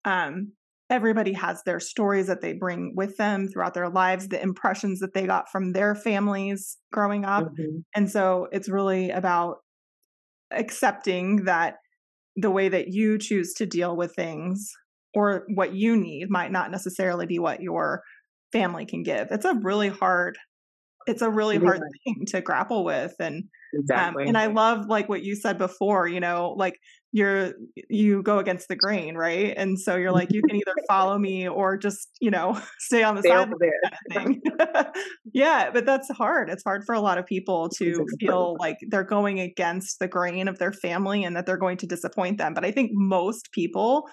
Um, 0.05 0.53
everybody 0.91 1.35
has 1.35 1.63
their 1.63 1.79
stories 1.79 2.27
that 2.27 2.41
they 2.41 2.55
bring 2.55 2.95
with 2.97 3.17
them 3.17 3.47
throughout 3.47 3.75
their 3.75 3.89
lives, 3.89 4.27
the 4.27 4.43
impressions 4.43 4.99
that 4.99 5.15
they 5.15 5.25
got 5.25 5.49
from 5.53 5.73
their 5.73 5.95
families 5.95 6.79
growing 6.93 7.25
up. 7.25 7.45
Mm-hmm. 7.45 7.79
And 7.95 8.11
so 8.11 8.49
it's 8.51 8.69
really 8.69 9.11
about 9.11 9.59
accepting 10.51 11.45
that 11.45 11.77
the 12.35 12.51
way 12.51 12.69
that 12.69 12.89
you 12.89 13.19
choose 13.19 13.55
to 13.55 13.67
deal 13.67 13.97
with 13.97 14.15
things 14.17 14.73
or 15.15 15.45
what 15.55 15.75
you 15.75 15.97
need 15.97 16.29
might 16.29 16.51
not 16.51 16.73
necessarily 16.73 17.27
be 17.27 17.39
what 17.39 17.61
your 17.61 18.03
family 18.53 18.85
can 18.85 19.05
give. 19.05 19.29
It's 19.31 19.45
a 19.45 19.55
really 19.63 19.89
hard 19.89 20.39
it's 21.09 21.23
a 21.23 21.31
really 21.31 21.57
hard 21.57 21.81
thing 22.05 22.25
to 22.27 22.41
grapple 22.41 22.85
with 22.85 23.15
and 23.19 23.45
exactly. 23.73 24.25
Um, 24.25 24.29
and 24.29 24.39
I 24.39 24.47
love 24.47 24.87
like 24.87 25.09
what 25.09 25.23
you 25.23 25.35
said 25.35 25.59
before, 25.59 26.07
you 26.07 26.21
know, 26.21 26.55
like 26.57 26.79
you're 27.13 27.55
you 27.89 28.23
go 28.23 28.39
against 28.39 28.69
the 28.69 28.77
grain, 28.77 29.17
right? 29.17 29.55
And 29.57 29.79
so 29.79 29.97
you're 29.97 30.13
like 30.13 30.33
you 30.33 30.43
can 30.43 30.57
either 30.57 30.75
follow 30.89 31.19
me 31.19 31.49
or 31.49 31.77
just, 31.77 32.11
you 32.21 32.31
know, 32.31 32.61
stay 32.79 33.03
on 33.03 33.15
the 33.15 33.23
stay 33.23 33.31
side 33.31 33.51
kind 34.13 34.43
of 34.61 34.87
yeah, 35.33 35.71
but 35.71 35.87
that's 35.87 36.11
hard. 36.11 36.51
It's 36.51 36.63
hard 36.65 36.83
for 36.85 36.95
a 36.95 37.01
lot 37.01 37.19
of 37.19 37.27
people 37.27 37.69
to 37.79 38.05
feel 38.21 38.57
like 38.61 38.77
they're 38.89 39.05
going 39.05 39.41
against 39.41 39.99
the 39.99 40.09
grain 40.09 40.49
of 40.49 40.59
their 40.59 40.73
family 40.73 41.25
and 41.25 41.37
that 41.37 41.47
they're 41.47 41.57
going 41.57 41.79
to 41.79 41.87
disappoint 41.87 42.39
them. 42.39 42.55
But 42.55 42.65
I 42.65 42.71
think 42.71 42.91
most 42.93 43.51
people 43.53 44.05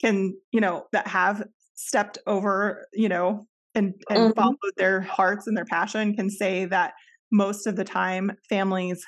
can, 0.00 0.34
you 0.52 0.60
know, 0.60 0.84
that 0.92 1.08
have 1.08 1.42
stepped 1.74 2.18
over, 2.26 2.86
you 2.92 3.08
know, 3.08 3.46
and, 3.76 3.94
and 4.08 4.18
mm-hmm. 4.18 4.32
followed 4.32 4.56
their 4.76 5.02
hearts 5.02 5.46
and 5.46 5.56
their 5.56 5.66
passion 5.66 6.14
can 6.14 6.30
say 6.30 6.64
that 6.64 6.94
most 7.30 7.66
of 7.66 7.76
the 7.76 7.84
time 7.84 8.32
families 8.48 9.04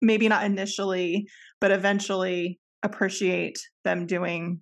maybe 0.00 0.28
not 0.28 0.44
initially 0.44 1.26
but 1.60 1.70
eventually 1.70 2.58
appreciate 2.82 3.58
them 3.84 4.06
doing 4.06 4.60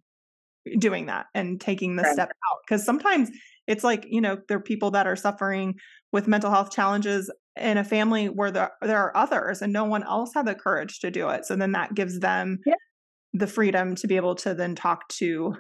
doing 0.79 1.07
that 1.07 1.27
and 1.35 1.61
taking 1.61 1.97
the 1.97 2.03
right. 2.03 2.13
step 2.13 2.29
out 2.29 2.59
because 2.67 2.85
sometimes 2.85 3.31
it's 3.67 3.85
like 3.85 4.07
you 4.09 4.21
know 4.21 4.37
there 4.49 4.59
are 4.59 4.63
people 4.63 4.91
that 4.91 5.07
are 5.07 5.17
suffering 5.17 5.75
with 6.13 6.29
mental 6.29 6.51
health 6.51 6.71
challenges 6.71 7.31
in 7.57 7.79
a 7.79 7.85
family 7.85 8.27
where 8.27 8.51
there, 8.51 8.73
there 8.83 8.99
are 8.99 9.17
others 9.17 9.63
and 9.63 9.73
no 9.73 9.85
one 9.85 10.03
else 10.03 10.33
had 10.35 10.47
the 10.47 10.55
courage 10.55 11.01
to 11.01 11.11
do 11.11 11.29
it 11.29 11.45
so 11.45 11.57
then 11.57 11.73
that 11.73 11.95
gives 11.95 12.21
them 12.21 12.59
yeah. 12.67 12.75
the 13.33 13.47
freedom 13.47 13.95
to 13.95 14.07
be 14.07 14.17
able 14.17 14.35
to 14.35 14.55
then 14.55 14.75
talk 14.75 15.09
to 15.09 15.55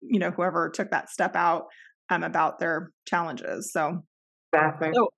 you 0.00 0.18
know 0.18 0.30
whoever 0.30 0.70
took 0.70 0.90
that 0.90 1.10
step 1.10 1.36
out 1.36 1.66
um, 2.10 2.22
about 2.22 2.58
their 2.58 2.92
challenges. 3.06 3.72
So, 3.72 4.02
exactly. 4.52 4.90
So, 4.94 5.08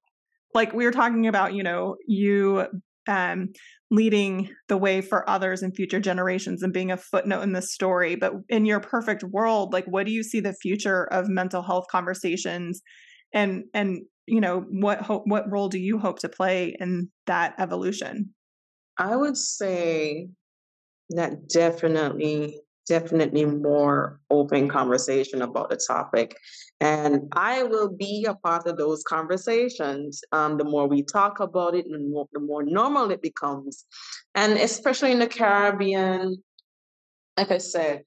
like 0.55 0.73
we 0.73 0.85
were 0.85 0.93
talking 0.93 1.27
about, 1.27 1.55
you 1.55 1.63
know, 1.63 1.97
you 2.07 2.67
um, 3.09 3.49
leading 3.91 4.51
the 4.69 4.77
way 4.77 5.01
for 5.01 5.29
others 5.29 5.63
and 5.63 5.75
future 5.75 6.01
generations 6.01 6.63
and 6.63 6.73
being 6.73 6.91
a 6.91 6.97
footnote 6.97 7.43
in 7.43 7.53
this 7.53 7.73
story. 7.73 8.15
But 8.15 8.35
in 8.49 8.67
your 8.67 8.81
perfect 8.81 9.25
world, 9.25 9.73
like, 9.73 9.87
what 9.87 10.07
do 10.07 10.13
you 10.13 10.23
see 10.23 10.41
the 10.41 10.55
future 10.55 11.05
of 11.05 11.29
mental 11.29 11.63
health 11.63 11.87
conversations, 11.91 12.81
and 13.33 13.65
and 13.75 14.03
you 14.27 14.41
know, 14.41 14.65
what 14.71 15.01
hope, 15.01 15.25
what 15.27 15.51
role 15.51 15.69
do 15.69 15.79
you 15.79 15.99
hope 15.99 16.21
to 16.21 16.29
play 16.29 16.77
in 16.79 17.11
that 17.27 17.55
evolution? 17.59 18.33
I 18.97 19.17
would 19.17 19.37
say 19.37 20.29
that 21.11 21.49
definitely 21.49 22.61
definitely 22.87 23.45
more 23.45 24.21
open 24.31 24.69
conversation 24.69 25.43
about 25.43 25.71
the 25.71 25.77
topic. 25.77 26.37
And 26.81 27.29
I 27.33 27.63
will 27.63 27.91
be 27.91 28.27
a 28.29 28.35
part 28.35 28.67
of 28.67 28.77
those 28.77 29.03
conversations. 29.03 30.23
Um, 30.33 30.57
the 30.57 30.65
more 30.65 30.87
we 30.87 31.03
talk 31.03 31.41
about 31.41 31.75
it, 31.75 31.87
the 31.89 31.99
more, 31.99 32.27
the 32.33 32.41
more 32.41 32.63
normal 32.63 33.11
it 33.11 33.23
becomes. 33.23 33.85
And 34.35 34.55
especially 34.55 35.13
in 35.13 35.19
the 35.19 35.27
Caribbean, 35.27 36.43
like 37.37 37.51
I 37.51 37.59
said, 37.59 38.05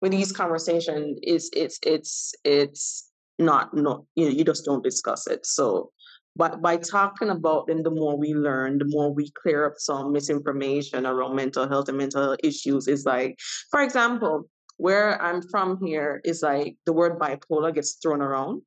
with 0.00 0.12
these 0.12 0.32
conversations, 0.32 1.18
it's 1.22 1.48
it's 1.54 1.78
it's 1.82 2.34
it's 2.44 3.10
not 3.38 3.74
no 3.74 4.06
you 4.14 4.26
know 4.26 4.30
you 4.30 4.44
just 4.44 4.64
don't 4.64 4.84
discuss 4.84 5.26
it. 5.26 5.46
So 5.46 5.92
but 6.36 6.60
by 6.60 6.76
talking 6.76 7.30
about 7.30 7.66
them, 7.66 7.82
the 7.82 7.90
more 7.90 8.16
we 8.16 8.34
learn, 8.34 8.78
the 8.78 8.86
more 8.86 9.12
we 9.12 9.30
clear 9.42 9.66
up 9.66 9.74
some 9.76 10.12
misinformation 10.12 11.06
around 11.06 11.36
mental 11.36 11.68
health 11.68 11.88
and 11.88 11.98
mental 11.98 12.22
health 12.22 12.38
issues. 12.42 12.88
Is 12.88 13.04
like, 13.04 13.38
for 13.70 13.82
example, 13.82 14.48
where 14.76 15.20
I'm 15.22 15.42
from 15.42 15.78
here 15.84 16.20
is 16.24 16.42
like 16.42 16.76
the 16.86 16.92
word 16.92 17.18
bipolar 17.18 17.72
gets 17.74 17.98
thrown 18.02 18.20
around. 18.20 18.62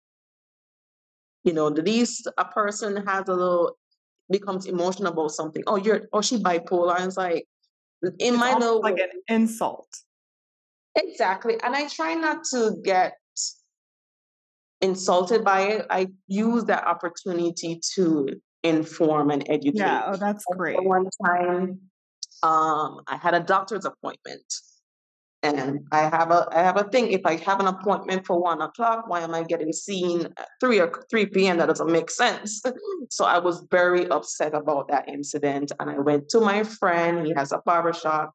You 1.44 1.54
know, 1.54 1.70
the 1.70 1.82
least 1.82 2.28
a 2.38 2.46
person 2.46 3.06
has 3.06 3.28
a 3.28 3.34
little 3.34 3.78
becomes 4.30 4.66
emotional 4.66 5.12
about 5.12 5.32
something. 5.32 5.64
Oh, 5.68 5.76
you're 5.76 6.08
oh 6.14 6.22
she 6.22 6.38
bipolar. 6.38 6.98
And 6.98 7.08
it's 7.08 7.18
like 7.18 7.46
in 8.04 8.34
it's 8.34 8.38
my 8.38 8.54
little 8.54 8.82
like 8.82 9.00
an 9.00 9.10
insult. 9.28 9.88
Exactly. 10.96 11.58
And 11.62 11.76
I 11.76 11.88
try 11.90 12.14
not 12.14 12.44
to 12.52 12.76
get 12.84 13.18
insulted 14.82 15.44
by 15.44 15.62
it, 15.62 15.86
I 15.90 16.08
use 16.28 16.66
that 16.66 16.86
opportunity 16.86 17.82
to 17.96 18.28
inform 18.64 19.32
and 19.32 19.44
educate. 19.50 19.80
Yeah, 19.80 20.04
oh, 20.06 20.16
that's 20.16 20.44
great. 20.56 20.82
One 20.84 21.10
time, 21.26 21.80
um, 22.44 23.02
I 23.08 23.18
had 23.22 23.34
a 23.34 23.40
doctor's 23.40 23.86
appointment, 23.86 24.54
and 25.44 25.82
I 25.92 26.02
have 26.02 26.32
a 26.32 26.48
I 26.52 26.62
have 26.62 26.78
a 26.78 26.84
thing. 26.86 27.12
If 27.12 27.26
I 27.26 27.36
have 27.38 27.60
an 27.60 27.68
appointment 27.68 28.26
for 28.26 28.40
one 28.40 28.62
o'clock, 28.62 29.06
why 29.08 29.22
am 29.22 29.34
I 29.34 29.44
getting 29.44 29.74
seen 29.74 30.26
at 30.26 30.48
three 30.60 30.80
or 30.80 30.92
three 31.10 31.26
p.m.? 31.26 31.58
That 31.58 31.68
doesn't 31.68 31.92
make 31.92 32.10
sense. 32.10 32.62
so 33.10 33.26
I 33.26 33.40
was 33.40 33.66
very 33.72 34.08
upset 34.08 34.54
about 34.54 34.90
that 34.90 35.10
incident, 35.10 35.72
and 35.80 35.90
I 35.90 35.98
went 36.00 36.30
to 36.30 36.40
my 36.40 36.64
friend. 36.64 37.26
He 37.26 37.34
has 37.36 37.52
a 37.52 37.62
barber 37.66 37.94
shop, 37.94 38.34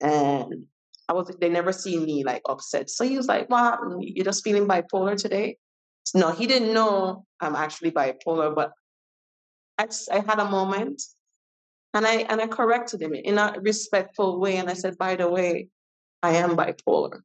and 0.00 0.66
I 1.08 1.12
was 1.12 1.30
they 1.40 1.48
never 1.48 1.72
seen 1.72 2.04
me 2.04 2.24
like 2.24 2.42
upset. 2.48 2.90
So 2.90 3.04
he 3.04 3.16
was 3.16 3.26
like, 3.26 3.50
"What? 3.50 3.78
You're 4.00 4.24
just 4.24 4.44
feeling 4.44 4.66
bipolar 4.66 5.16
today?" 5.16 5.58
No, 6.12 6.30
he 6.30 6.46
didn't 6.46 6.74
know 6.74 7.24
I'm 7.40 7.56
actually 7.56 7.92
bipolar, 7.92 8.54
but 8.54 8.72
I, 9.78 9.88
I 10.12 10.20
had 10.20 10.38
a 10.38 10.50
moment 10.50 11.02
and 11.94 12.06
I 12.06 12.26
and 12.28 12.40
I 12.40 12.46
corrected 12.46 13.00
him 13.00 13.14
in 13.14 13.38
a 13.38 13.54
respectful 13.60 14.40
way. 14.40 14.56
And 14.56 14.68
I 14.68 14.74
said, 14.74 14.98
by 14.98 15.16
the 15.16 15.30
way, 15.30 15.68
I 16.22 16.32
am 16.32 16.56
bipolar. 16.56 17.20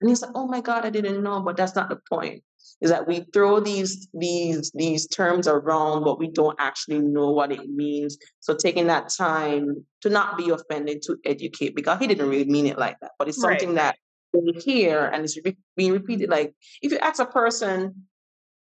And 0.00 0.08
he 0.08 0.14
said, 0.14 0.30
Oh 0.34 0.46
my 0.46 0.60
God, 0.60 0.84
I 0.84 0.90
didn't 0.90 1.22
know, 1.22 1.40
but 1.40 1.56
that's 1.56 1.74
not 1.74 1.88
the 1.88 1.98
point. 2.08 2.42
Is 2.80 2.90
that 2.90 3.06
we 3.06 3.26
throw 3.32 3.60
these 3.60 4.08
these 4.14 4.70
these 4.74 5.06
terms 5.06 5.48
around, 5.48 6.04
but 6.04 6.18
we 6.18 6.28
don't 6.28 6.56
actually 6.58 7.00
know 7.00 7.30
what 7.30 7.52
it 7.52 7.68
means. 7.68 8.18
So 8.40 8.54
taking 8.54 8.86
that 8.86 9.08
time 9.08 9.84
to 10.02 10.10
not 10.10 10.38
be 10.38 10.50
offended, 10.50 11.02
to 11.02 11.16
educate, 11.24 11.74
because 11.74 11.98
he 11.98 12.06
didn't 12.06 12.28
really 12.28 12.50
mean 12.50 12.66
it 12.66 12.78
like 12.78 12.98
that. 13.00 13.12
But 13.18 13.28
it's 13.28 13.40
something 13.40 13.74
right. 13.74 13.94
that 13.94 13.96
we 14.32 14.52
hear 14.52 15.06
and 15.06 15.24
it's 15.24 15.38
being 15.76 15.92
repeated. 15.92 16.30
Like 16.30 16.54
if 16.82 16.92
you 16.92 16.98
ask 16.98 17.20
a 17.20 17.26
person 17.26 18.06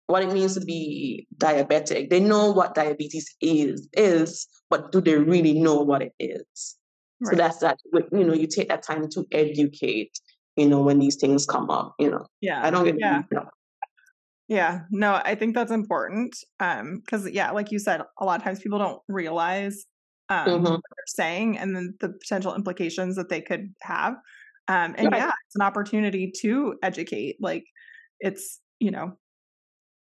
what 0.08 0.24
it 0.24 0.32
means 0.32 0.56
to 0.56 0.62
be 0.62 1.28
diabetic. 1.38 2.10
They 2.10 2.20
know 2.20 2.52
what 2.52 2.76
diabetes 2.76 3.34
is, 3.42 3.88
is, 3.94 4.48
but 4.70 4.92
do 4.92 5.02
they 5.02 5.16
really 5.16 5.54
know 5.54 5.76
what 5.82 6.02
it 6.02 6.14
is? 6.20 6.78
Right. 7.22 7.32
So 7.32 7.36
that's 7.36 7.60
that. 7.60 7.80
You 8.12 8.24
know, 8.24 8.34
you 8.34 8.48
take 8.48 8.70
that 8.70 8.84
time 8.84 9.08
to 9.10 9.26
educate. 9.32 10.12
You 10.56 10.68
know, 10.70 10.82
when 10.82 11.00
these 11.00 11.16
things 11.16 11.46
come 11.46 11.70
up. 11.72 11.96
You 11.98 12.12
know, 12.12 12.28
yeah, 12.42 12.64
I 12.64 12.70
don't 12.70 12.86
get 12.86 12.96
yeah. 13.00 13.24
You 13.32 13.38
know. 13.38 13.46
Yeah, 14.48 14.82
no, 14.92 15.22
I 15.24 15.36
think 15.36 15.56
that's 15.56 15.72
important. 15.72 16.36
Um, 16.60 17.00
because 17.00 17.30
yeah, 17.30 17.52
like 17.52 17.72
you 17.72 17.80
said, 17.80 18.02
a 18.20 18.26
lot 18.26 18.40
of 18.40 18.44
times 18.44 18.60
people 18.60 18.80
don't 18.80 19.02
realize 19.08 19.86
um 20.30 20.48
Mhm. 20.48 20.64
what 20.64 20.82
they're 20.96 21.06
saying 21.08 21.58
and 21.58 21.76
then 21.76 21.96
the 22.00 22.10
potential 22.10 22.56
implications 22.56 23.16
that 23.16 23.30
they 23.30 23.42
could 23.42 23.74
have. 23.82 24.14
Um, 24.68 24.96
and 24.98 25.12
yeah, 25.12 25.32
it's 25.48 25.56
an 25.56 25.62
opportunity 25.62 26.32
to 26.42 26.76
educate. 26.84 27.38
Like 27.42 27.66
it's, 28.20 28.60
you 28.80 28.92
know, 28.92 29.18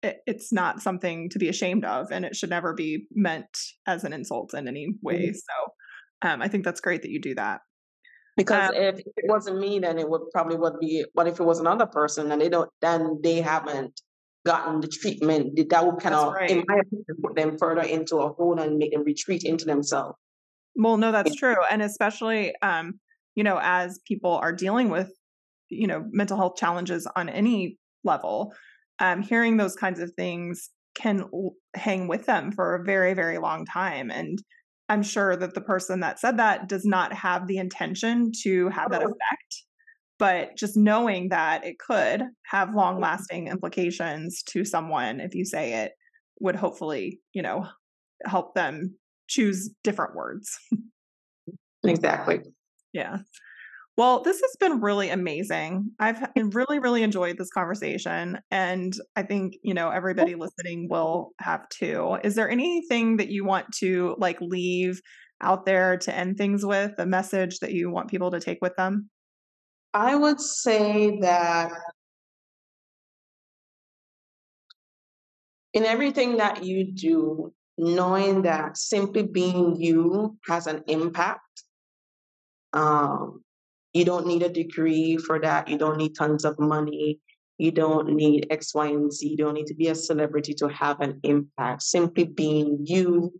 it, 0.01 0.19
it's 0.25 0.51
not 0.51 0.81
something 0.81 1.29
to 1.29 1.39
be 1.39 1.49
ashamed 1.49 1.85
of 1.85 2.11
and 2.11 2.25
it 2.25 2.35
should 2.35 2.49
never 2.49 2.73
be 2.73 3.05
meant 3.13 3.57
as 3.87 4.03
an 4.03 4.13
insult 4.13 4.53
in 4.53 4.67
any 4.67 4.95
way. 5.01 5.29
Mhm. 5.29 5.35
So 5.35 6.27
um 6.29 6.41
I 6.41 6.47
think 6.47 6.63
that's 6.65 6.81
great 6.81 7.01
that 7.01 7.11
you 7.11 7.19
do 7.19 7.35
that. 7.35 7.61
Because 8.37 8.69
Um, 8.69 8.75
if 8.75 8.99
it 8.99 9.25
wasn't 9.27 9.59
me, 9.59 9.79
then 9.79 9.99
it 9.99 10.09
would 10.09 10.21
probably 10.33 10.55
would 10.55 10.79
be. 10.79 11.03
What 11.11 11.27
if 11.27 11.41
it 11.41 11.43
was 11.43 11.59
another 11.59 11.85
person 11.85 12.31
and 12.31 12.41
they 12.41 12.47
don't? 12.47 12.69
Then 12.81 13.19
they 13.21 13.41
haven't 13.41 13.99
gotten 14.45 14.79
the 14.79 14.87
treatment 14.87 15.59
that 15.69 15.85
would 15.85 15.99
kind 15.99 16.15
of, 16.15 16.33
right. 16.33 16.49
in 16.49 16.63
my 16.65 16.75
opinion, 16.75 17.05
put 17.21 17.35
them 17.35 17.57
further 17.57 17.81
into 17.81 18.15
a 18.17 18.31
hole 18.31 18.57
and 18.57 18.77
make 18.77 18.93
them 18.93 19.03
retreat 19.03 19.43
into 19.43 19.65
themselves. 19.65 20.17
Well, 20.75 20.95
no, 20.95 21.11
that's 21.11 21.35
true. 21.35 21.57
And 21.69 21.81
especially, 21.81 22.53
um, 22.61 23.01
you 23.35 23.43
know, 23.43 23.59
as 23.61 23.99
people 24.07 24.31
are 24.31 24.53
dealing 24.53 24.87
with, 24.87 25.11
you 25.67 25.87
know, 25.87 26.05
mental 26.11 26.37
health 26.37 26.55
challenges 26.55 27.05
on 27.17 27.27
any 27.27 27.77
level, 28.05 28.53
um, 28.99 29.21
hearing 29.21 29.57
those 29.57 29.75
kinds 29.75 29.99
of 29.99 30.11
things 30.13 30.69
can 30.95 31.21
l- 31.33 31.53
hang 31.75 32.07
with 32.07 32.25
them 32.25 32.51
for 32.51 32.75
a 32.75 32.83
very, 32.83 33.13
very 33.13 33.37
long 33.37 33.65
time. 33.65 34.11
And 34.11 34.41
I'm 34.89 35.03
sure 35.03 35.35
that 35.35 35.53
the 35.53 35.61
person 35.61 35.99
that 36.01 36.19
said 36.19 36.37
that 36.37 36.67
does 36.67 36.85
not 36.85 37.13
have 37.13 37.47
the 37.47 37.57
intention 37.57 38.31
to 38.43 38.69
have 38.69 38.91
that 38.91 39.03
effect. 39.03 39.63
But 40.17 40.57
just 40.57 40.75
knowing 40.75 41.29
that 41.29 41.63
it 41.63 41.77
could 41.79 42.23
have 42.47 42.75
long 42.75 42.99
lasting 42.99 43.47
implications 43.47 44.43
to 44.49 44.65
someone 44.65 45.21
if 45.21 45.33
you 45.33 45.45
say 45.45 45.73
it 45.85 45.93
would 46.41 46.57
hopefully, 46.57 47.21
you 47.33 47.41
know, 47.41 47.67
help 48.25 48.53
them 48.53 48.95
choose 49.27 49.69
different 49.83 50.15
words. 50.15 50.57
Exactly. 51.83 52.41
Yeah. 52.91 53.19
Well, 53.99 54.21
this 54.23 54.39
has 54.39 54.55
been 54.61 54.79
really 54.79 55.09
amazing. 55.09 55.91
I've 55.99 56.25
really, 56.37 56.79
really 56.79 57.03
enjoyed 57.03 57.37
this 57.37 57.49
conversation. 57.49 58.39
And 58.49 58.93
I 59.17 59.23
think, 59.23 59.55
you 59.61 59.73
know, 59.73 59.89
everybody 59.89 60.35
listening 60.35 60.87
will 60.89 61.31
have 61.41 61.67
too. 61.67 62.17
Is 62.23 62.35
there 62.35 62.49
anything 62.49 63.17
that 63.17 63.27
you 63.27 63.43
want 63.43 63.65
to 63.79 64.15
like 64.17 64.39
leave 64.39 65.01
out 65.41 65.65
there 65.65 65.97
to 65.97 66.15
end 66.15 66.37
things 66.37 66.65
with, 66.65 66.93
a 66.97 67.05
message 67.05 67.59
that 67.59 67.73
you 67.73 67.91
want 67.91 68.09
people 68.09 68.31
to 68.31 68.39
take 68.39 68.59
with 68.61 68.73
them? 68.77 69.09
I 69.93 70.15
would 70.15 70.39
say 70.39 71.19
that 71.19 71.73
in 75.73 75.83
everything 75.83 76.37
that 76.37 76.63
you 76.63 76.89
do, 76.89 77.53
knowing 77.77 78.43
that 78.43 78.77
simply 78.77 79.23
being 79.23 79.75
you 79.75 80.37
has 80.47 80.67
an 80.67 80.83
impact. 80.87 81.41
Um, 82.71 83.41
you 83.99 84.05
don't 84.05 84.25
need 84.25 84.43
a 84.43 84.49
degree 84.49 85.17
for 85.17 85.39
that. 85.41 85.67
You 85.67 85.77
don't 85.77 85.97
need 85.97 86.15
tons 86.15 86.45
of 86.45 86.57
money. 86.57 87.19
You 87.57 87.71
don't 87.71 88.13
need 88.15 88.47
X, 88.49 88.73
Y, 88.73 88.87
and 88.87 89.11
Z. 89.11 89.27
You 89.27 89.35
don't 89.35 89.55
need 89.55 89.67
to 89.67 89.73
be 89.73 89.89
a 89.89 89.95
celebrity 89.95 90.53
to 90.53 90.69
have 90.69 91.01
an 91.01 91.19
impact. 91.23 91.83
Simply 91.83 92.23
being 92.23 92.85
you 92.85 93.33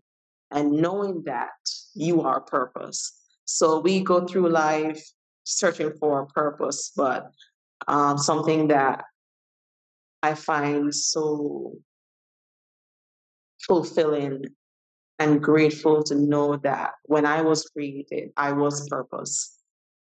and 0.50 0.72
knowing 0.72 1.22
that 1.24 1.48
you 1.94 2.20
are 2.20 2.42
purpose. 2.42 3.18
So 3.46 3.80
we 3.80 4.00
go 4.00 4.26
through 4.26 4.50
life 4.50 5.02
searching 5.44 5.94
for 5.98 6.20
a 6.20 6.26
purpose, 6.26 6.92
but 6.94 7.30
um, 7.88 8.18
something 8.18 8.68
that 8.68 9.04
I 10.22 10.34
find 10.34 10.94
so 10.94 11.78
fulfilling 13.66 14.44
and 15.18 15.42
grateful 15.42 16.02
to 16.04 16.14
know 16.14 16.58
that 16.58 16.92
when 17.04 17.24
I 17.24 17.40
was 17.40 17.64
created, 17.64 18.32
I 18.36 18.52
was 18.52 18.86
purpose. 18.90 19.59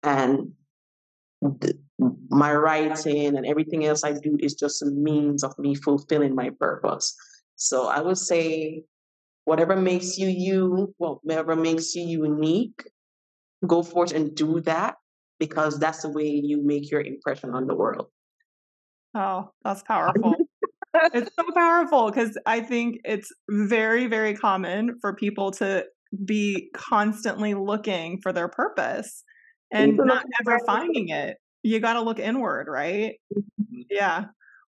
And 0.03 0.53
th- 1.61 1.77
my 2.31 2.55
writing 2.55 3.37
and 3.37 3.47
everything 3.47 3.85
else 3.85 4.05
I 4.05 4.13
do 4.13 4.37
is 4.41 4.55
just 4.55 4.83
a 4.83 4.87
means 4.87 5.45
of 5.45 5.59
me 5.59 5.75
fulfilling 5.75 6.35
my 6.35 6.51
purpose. 6.59 7.15
So 7.57 7.89
I 7.89 8.01
would 8.01 8.19
say, 8.19 8.85
whatever 9.45 9.77
makes 9.77 10.19
you 10.19 10.29
you, 10.29 10.95
well, 10.99 11.21
whatever 11.23 11.57
makes 11.57 11.95
you 11.95 12.25
unique, 12.25 12.83
go 13.67 13.83
forth 13.83 14.13
and 14.13 14.35
do 14.35 14.61
that 14.63 14.97
because 15.39 15.79
that's 15.79 16.03
the 16.03 16.09
way 16.09 16.29
you 16.29 16.63
make 16.63 16.91
your 16.91 17.01
impression 17.01 17.51
on 17.51 17.67
the 17.67 17.75
world. 17.75 18.07
Oh, 19.15 19.51
that's 19.65 19.83
powerful. 19.83 20.35
it's 21.15 21.31
so 21.37 21.45
powerful 21.55 22.11
because 22.11 22.39
I 22.47 22.61
think 22.61 23.01
it's 23.05 23.33
very, 23.51 24.07
very 24.07 24.35
common 24.35 24.99
for 25.01 25.15
people 25.15 25.51
to 25.53 25.85
be 26.25 26.71
constantly 26.75 27.55
looking 27.55 28.21
for 28.23 28.33
their 28.33 28.49
purpose 28.49 29.25
and 29.73 29.97
not 29.97 30.25
ever 30.41 30.61
finding 30.67 31.09
it. 31.09 31.37
You 31.63 31.81
got 31.81 31.95
to 31.95 32.01
look 32.01 32.19
inward, 32.19 32.67
right? 32.69 33.15
Yeah. 33.91 34.27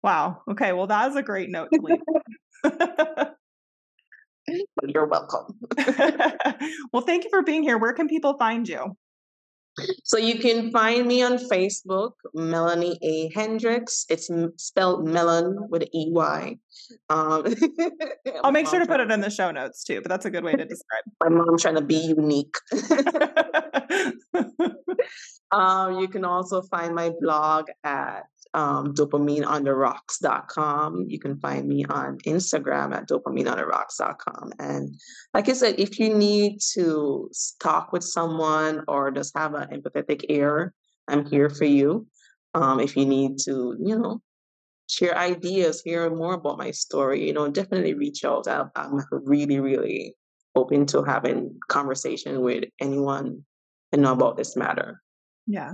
Wow. 0.03 0.41
Okay. 0.49 0.73
Well, 0.73 0.87
that 0.87 1.09
is 1.09 1.15
a 1.15 1.23
great 1.23 1.49
note 1.49 1.69
to 1.73 1.81
leave. 1.81 1.99
You're 4.83 5.05
welcome. 5.07 5.59
well, 6.93 7.03
thank 7.03 7.23
you 7.23 7.29
for 7.29 7.43
being 7.43 7.63
here. 7.63 7.77
Where 7.77 7.93
can 7.93 8.07
people 8.07 8.37
find 8.37 8.67
you? 8.67 8.95
So 10.03 10.17
you 10.17 10.39
can 10.39 10.71
find 10.71 11.07
me 11.07 11.23
on 11.23 11.37
Facebook, 11.37 12.11
Meloney 12.35 12.97
A. 13.01 13.31
Hendricks. 13.33 14.05
It's 14.09 14.29
spelled 14.57 15.07
melon 15.07 15.69
with 15.69 15.83
an 15.83 15.95
EY. 15.95 16.59
Um, 17.09 17.45
I'll 18.43 18.51
make 18.51 18.67
sure 18.67 18.79
to 18.79 18.85
put 18.85 18.99
it 18.99 19.09
in 19.11 19.21
the 19.21 19.29
show 19.29 19.51
notes 19.51 19.83
too, 19.83 20.01
but 20.01 20.09
that's 20.09 20.25
a 20.25 20.29
good 20.29 20.43
way 20.43 20.51
to 20.53 20.65
describe. 20.65 21.03
It. 21.05 21.13
My 21.23 21.29
mom 21.29 21.57
trying 21.57 21.75
to 21.75 21.81
be 21.81 21.95
unique. 21.95 22.55
um, 25.51 25.99
you 25.99 26.07
can 26.07 26.25
also 26.25 26.61
find 26.63 26.95
my 26.95 27.11
blog 27.19 27.67
at 27.83 28.23
um, 28.53 28.93
dopamineontherocks.com. 28.93 31.05
You 31.07 31.19
can 31.19 31.39
find 31.39 31.67
me 31.67 31.85
on 31.85 32.17
Instagram 32.19 32.95
at 32.95 33.07
dopamineontherocks.com. 33.07 34.51
And 34.59 34.95
like 35.33 35.49
I 35.49 35.53
said, 35.53 35.79
if 35.79 35.97
you 35.99 36.13
need 36.13 36.59
to 36.73 37.31
talk 37.61 37.91
with 37.91 38.03
someone 38.03 38.83
or 38.87 39.09
just 39.11 39.35
have 39.37 39.53
an 39.53 39.69
empathetic 39.69 40.25
ear, 40.29 40.73
I'm 41.07 41.25
here 41.25 41.49
for 41.49 41.65
you. 41.65 42.07
Um, 42.53 42.79
if 42.79 42.95
you 42.97 43.05
need 43.05 43.37
to, 43.45 43.75
you 43.79 43.99
know, 43.99 44.21
share 44.87 45.15
ideas, 45.15 45.81
hear 45.81 46.09
more 46.09 46.33
about 46.33 46.57
my 46.57 46.71
story, 46.71 47.27
you 47.27 47.33
know, 47.33 47.47
definitely 47.49 47.93
reach 47.93 48.25
out. 48.25 48.47
I, 48.47 48.65
I'm 48.75 48.99
really, 49.11 49.59
really 49.59 50.15
open 50.55 50.87
to 50.87 51.03
having 51.03 51.59
conversation 51.67 52.41
with 52.41 52.63
anyone 52.81 53.45
and 53.91 54.01
know 54.01 54.13
about 54.13 54.37
this 54.37 54.55
matter. 54.55 54.99
Yeah. 55.45 55.73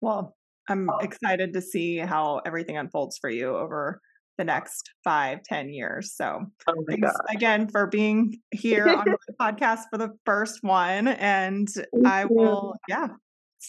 Well, 0.00 0.37
I'm 0.68 0.88
excited 1.00 1.52
to 1.54 1.60
see 1.62 1.98
how 1.98 2.40
everything 2.44 2.76
unfolds 2.76 3.18
for 3.18 3.30
you 3.30 3.56
over 3.56 4.00
the 4.36 4.44
next 4.44 4.90
five, 5.02 5.42
ten 5.42 5.68
years. 5.68 6.14
So 6.14 6.42
Oh 6.68 6.84
thanks 6.88 7.02
God. 7.02 7.20
again 7.28 7.68
for 7.68 7.86
being 7.86 8.40
here 8.52 8.88
on 8.88 9.04
the 9.04 9.34
podcast 9.40 9.80
for 9.90 9.98
the 9.98 10.10
first 10.24 10.60
one. 10.62 11.08
And 11.08 11.68
I 12.06 12.22
you. 12.22 12.28
will, 12.30 12.74
yeah, 12.88 13.08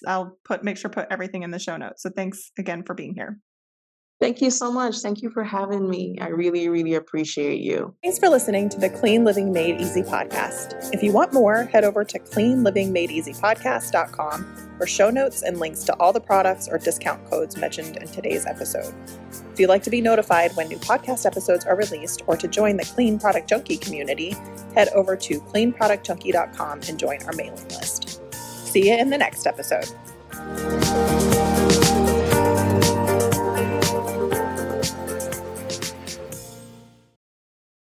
I'll 0.05 0.37
put 0.45 0.63
make 0.63 0.77
sure 0.77 0.91
put 0.91 1.07
everything 1.09 1.43
in 1.43 1.51
the 1.51 1.59
show 1.59 1.77
notes. 1.77 2.03
So 2.03 2.09
thanks 2.15 2.51
again 2.57 2.83
for 2.83 2.93
being 2.93 3.15
here. 3.15 3.39
Thank 4.19 4.41
you 4.41 4.51
so 4.51 4.69
much. 4.69 4.97
Thank 4.97 5.21
you 5.21 5.29
for 5.29 5.45
having 5.45 5.89
me. 5.89 6.17
I 6.19 6.27
really, 6.27 6.67
really 6.67 6.95
appreciate 6.95 7.61
you. 7.61 7.95
Thanks 8.03 8.19
for 8.19 8.27
listening 8.27 8.67
to 8.69 8.77
the 8.77 8.89
Clean 8.89 9.23
Living 9.23 9.53
Made 9.53 9.79
Easy 9.79 10.03
podcast. 10.03 10.93
If 10.93 11.01
you 11.01 11.13
want 11.13 11.31
more, 11.31 11.63
head 11.63 11.85
over 11.85 12.03
to 12.03 12.19
cleanlivingmadeeasypodcast.com 12.19 14.75
for 14.77 14.85
show 14.85 15.09
notes 15.09 15.43
and 15.43 15.57
links 15.57 15.85
to 15.85 15.93
all 16.01 16.11
the 16.11 16.19
products 16.19 16.67
or 16.67 16.77
discount 16.77 17.25
codes 17.29 17.55
mentioned 17.55 17.95
in 17.95 18.09
today's 18.09 18.45
episode. 18.45 18.93
If 19.53 19.59
you'd 19.59 19.69
like 19.69 19.83
to 19.83 19.89
be 19.89 20.01
notified 20.01 20.51
when 20.55 20.67
new 20.67 20.79
podcast 20.79 21.25
episodes 21.25 21.65
are 21.65 21.77
released 21.77 22.23
or 22.27 22.35
to 22.35 22.49
join 22.49 22.75
the 22.75 22.83
Clean 22.83 23.17
Product 23.19 23.47
Junkie 23.47 23.77
community, 23.77 24.35
head 24.75 24.89
over 24.89 25.15
to 25.15 25.39
cleanproductjunkie.com 25.39 26.81
and 26.89 26.99
join 26.99 27.23
our 27.23 27.31
mailing 27.33 27.69
list. 27.69 28.21
See 28.33 28.89
you 28.89 28.97
in 28.97 29.11
the 29.11 29.17
next 29.17 29.47
episode. 29.47 29.87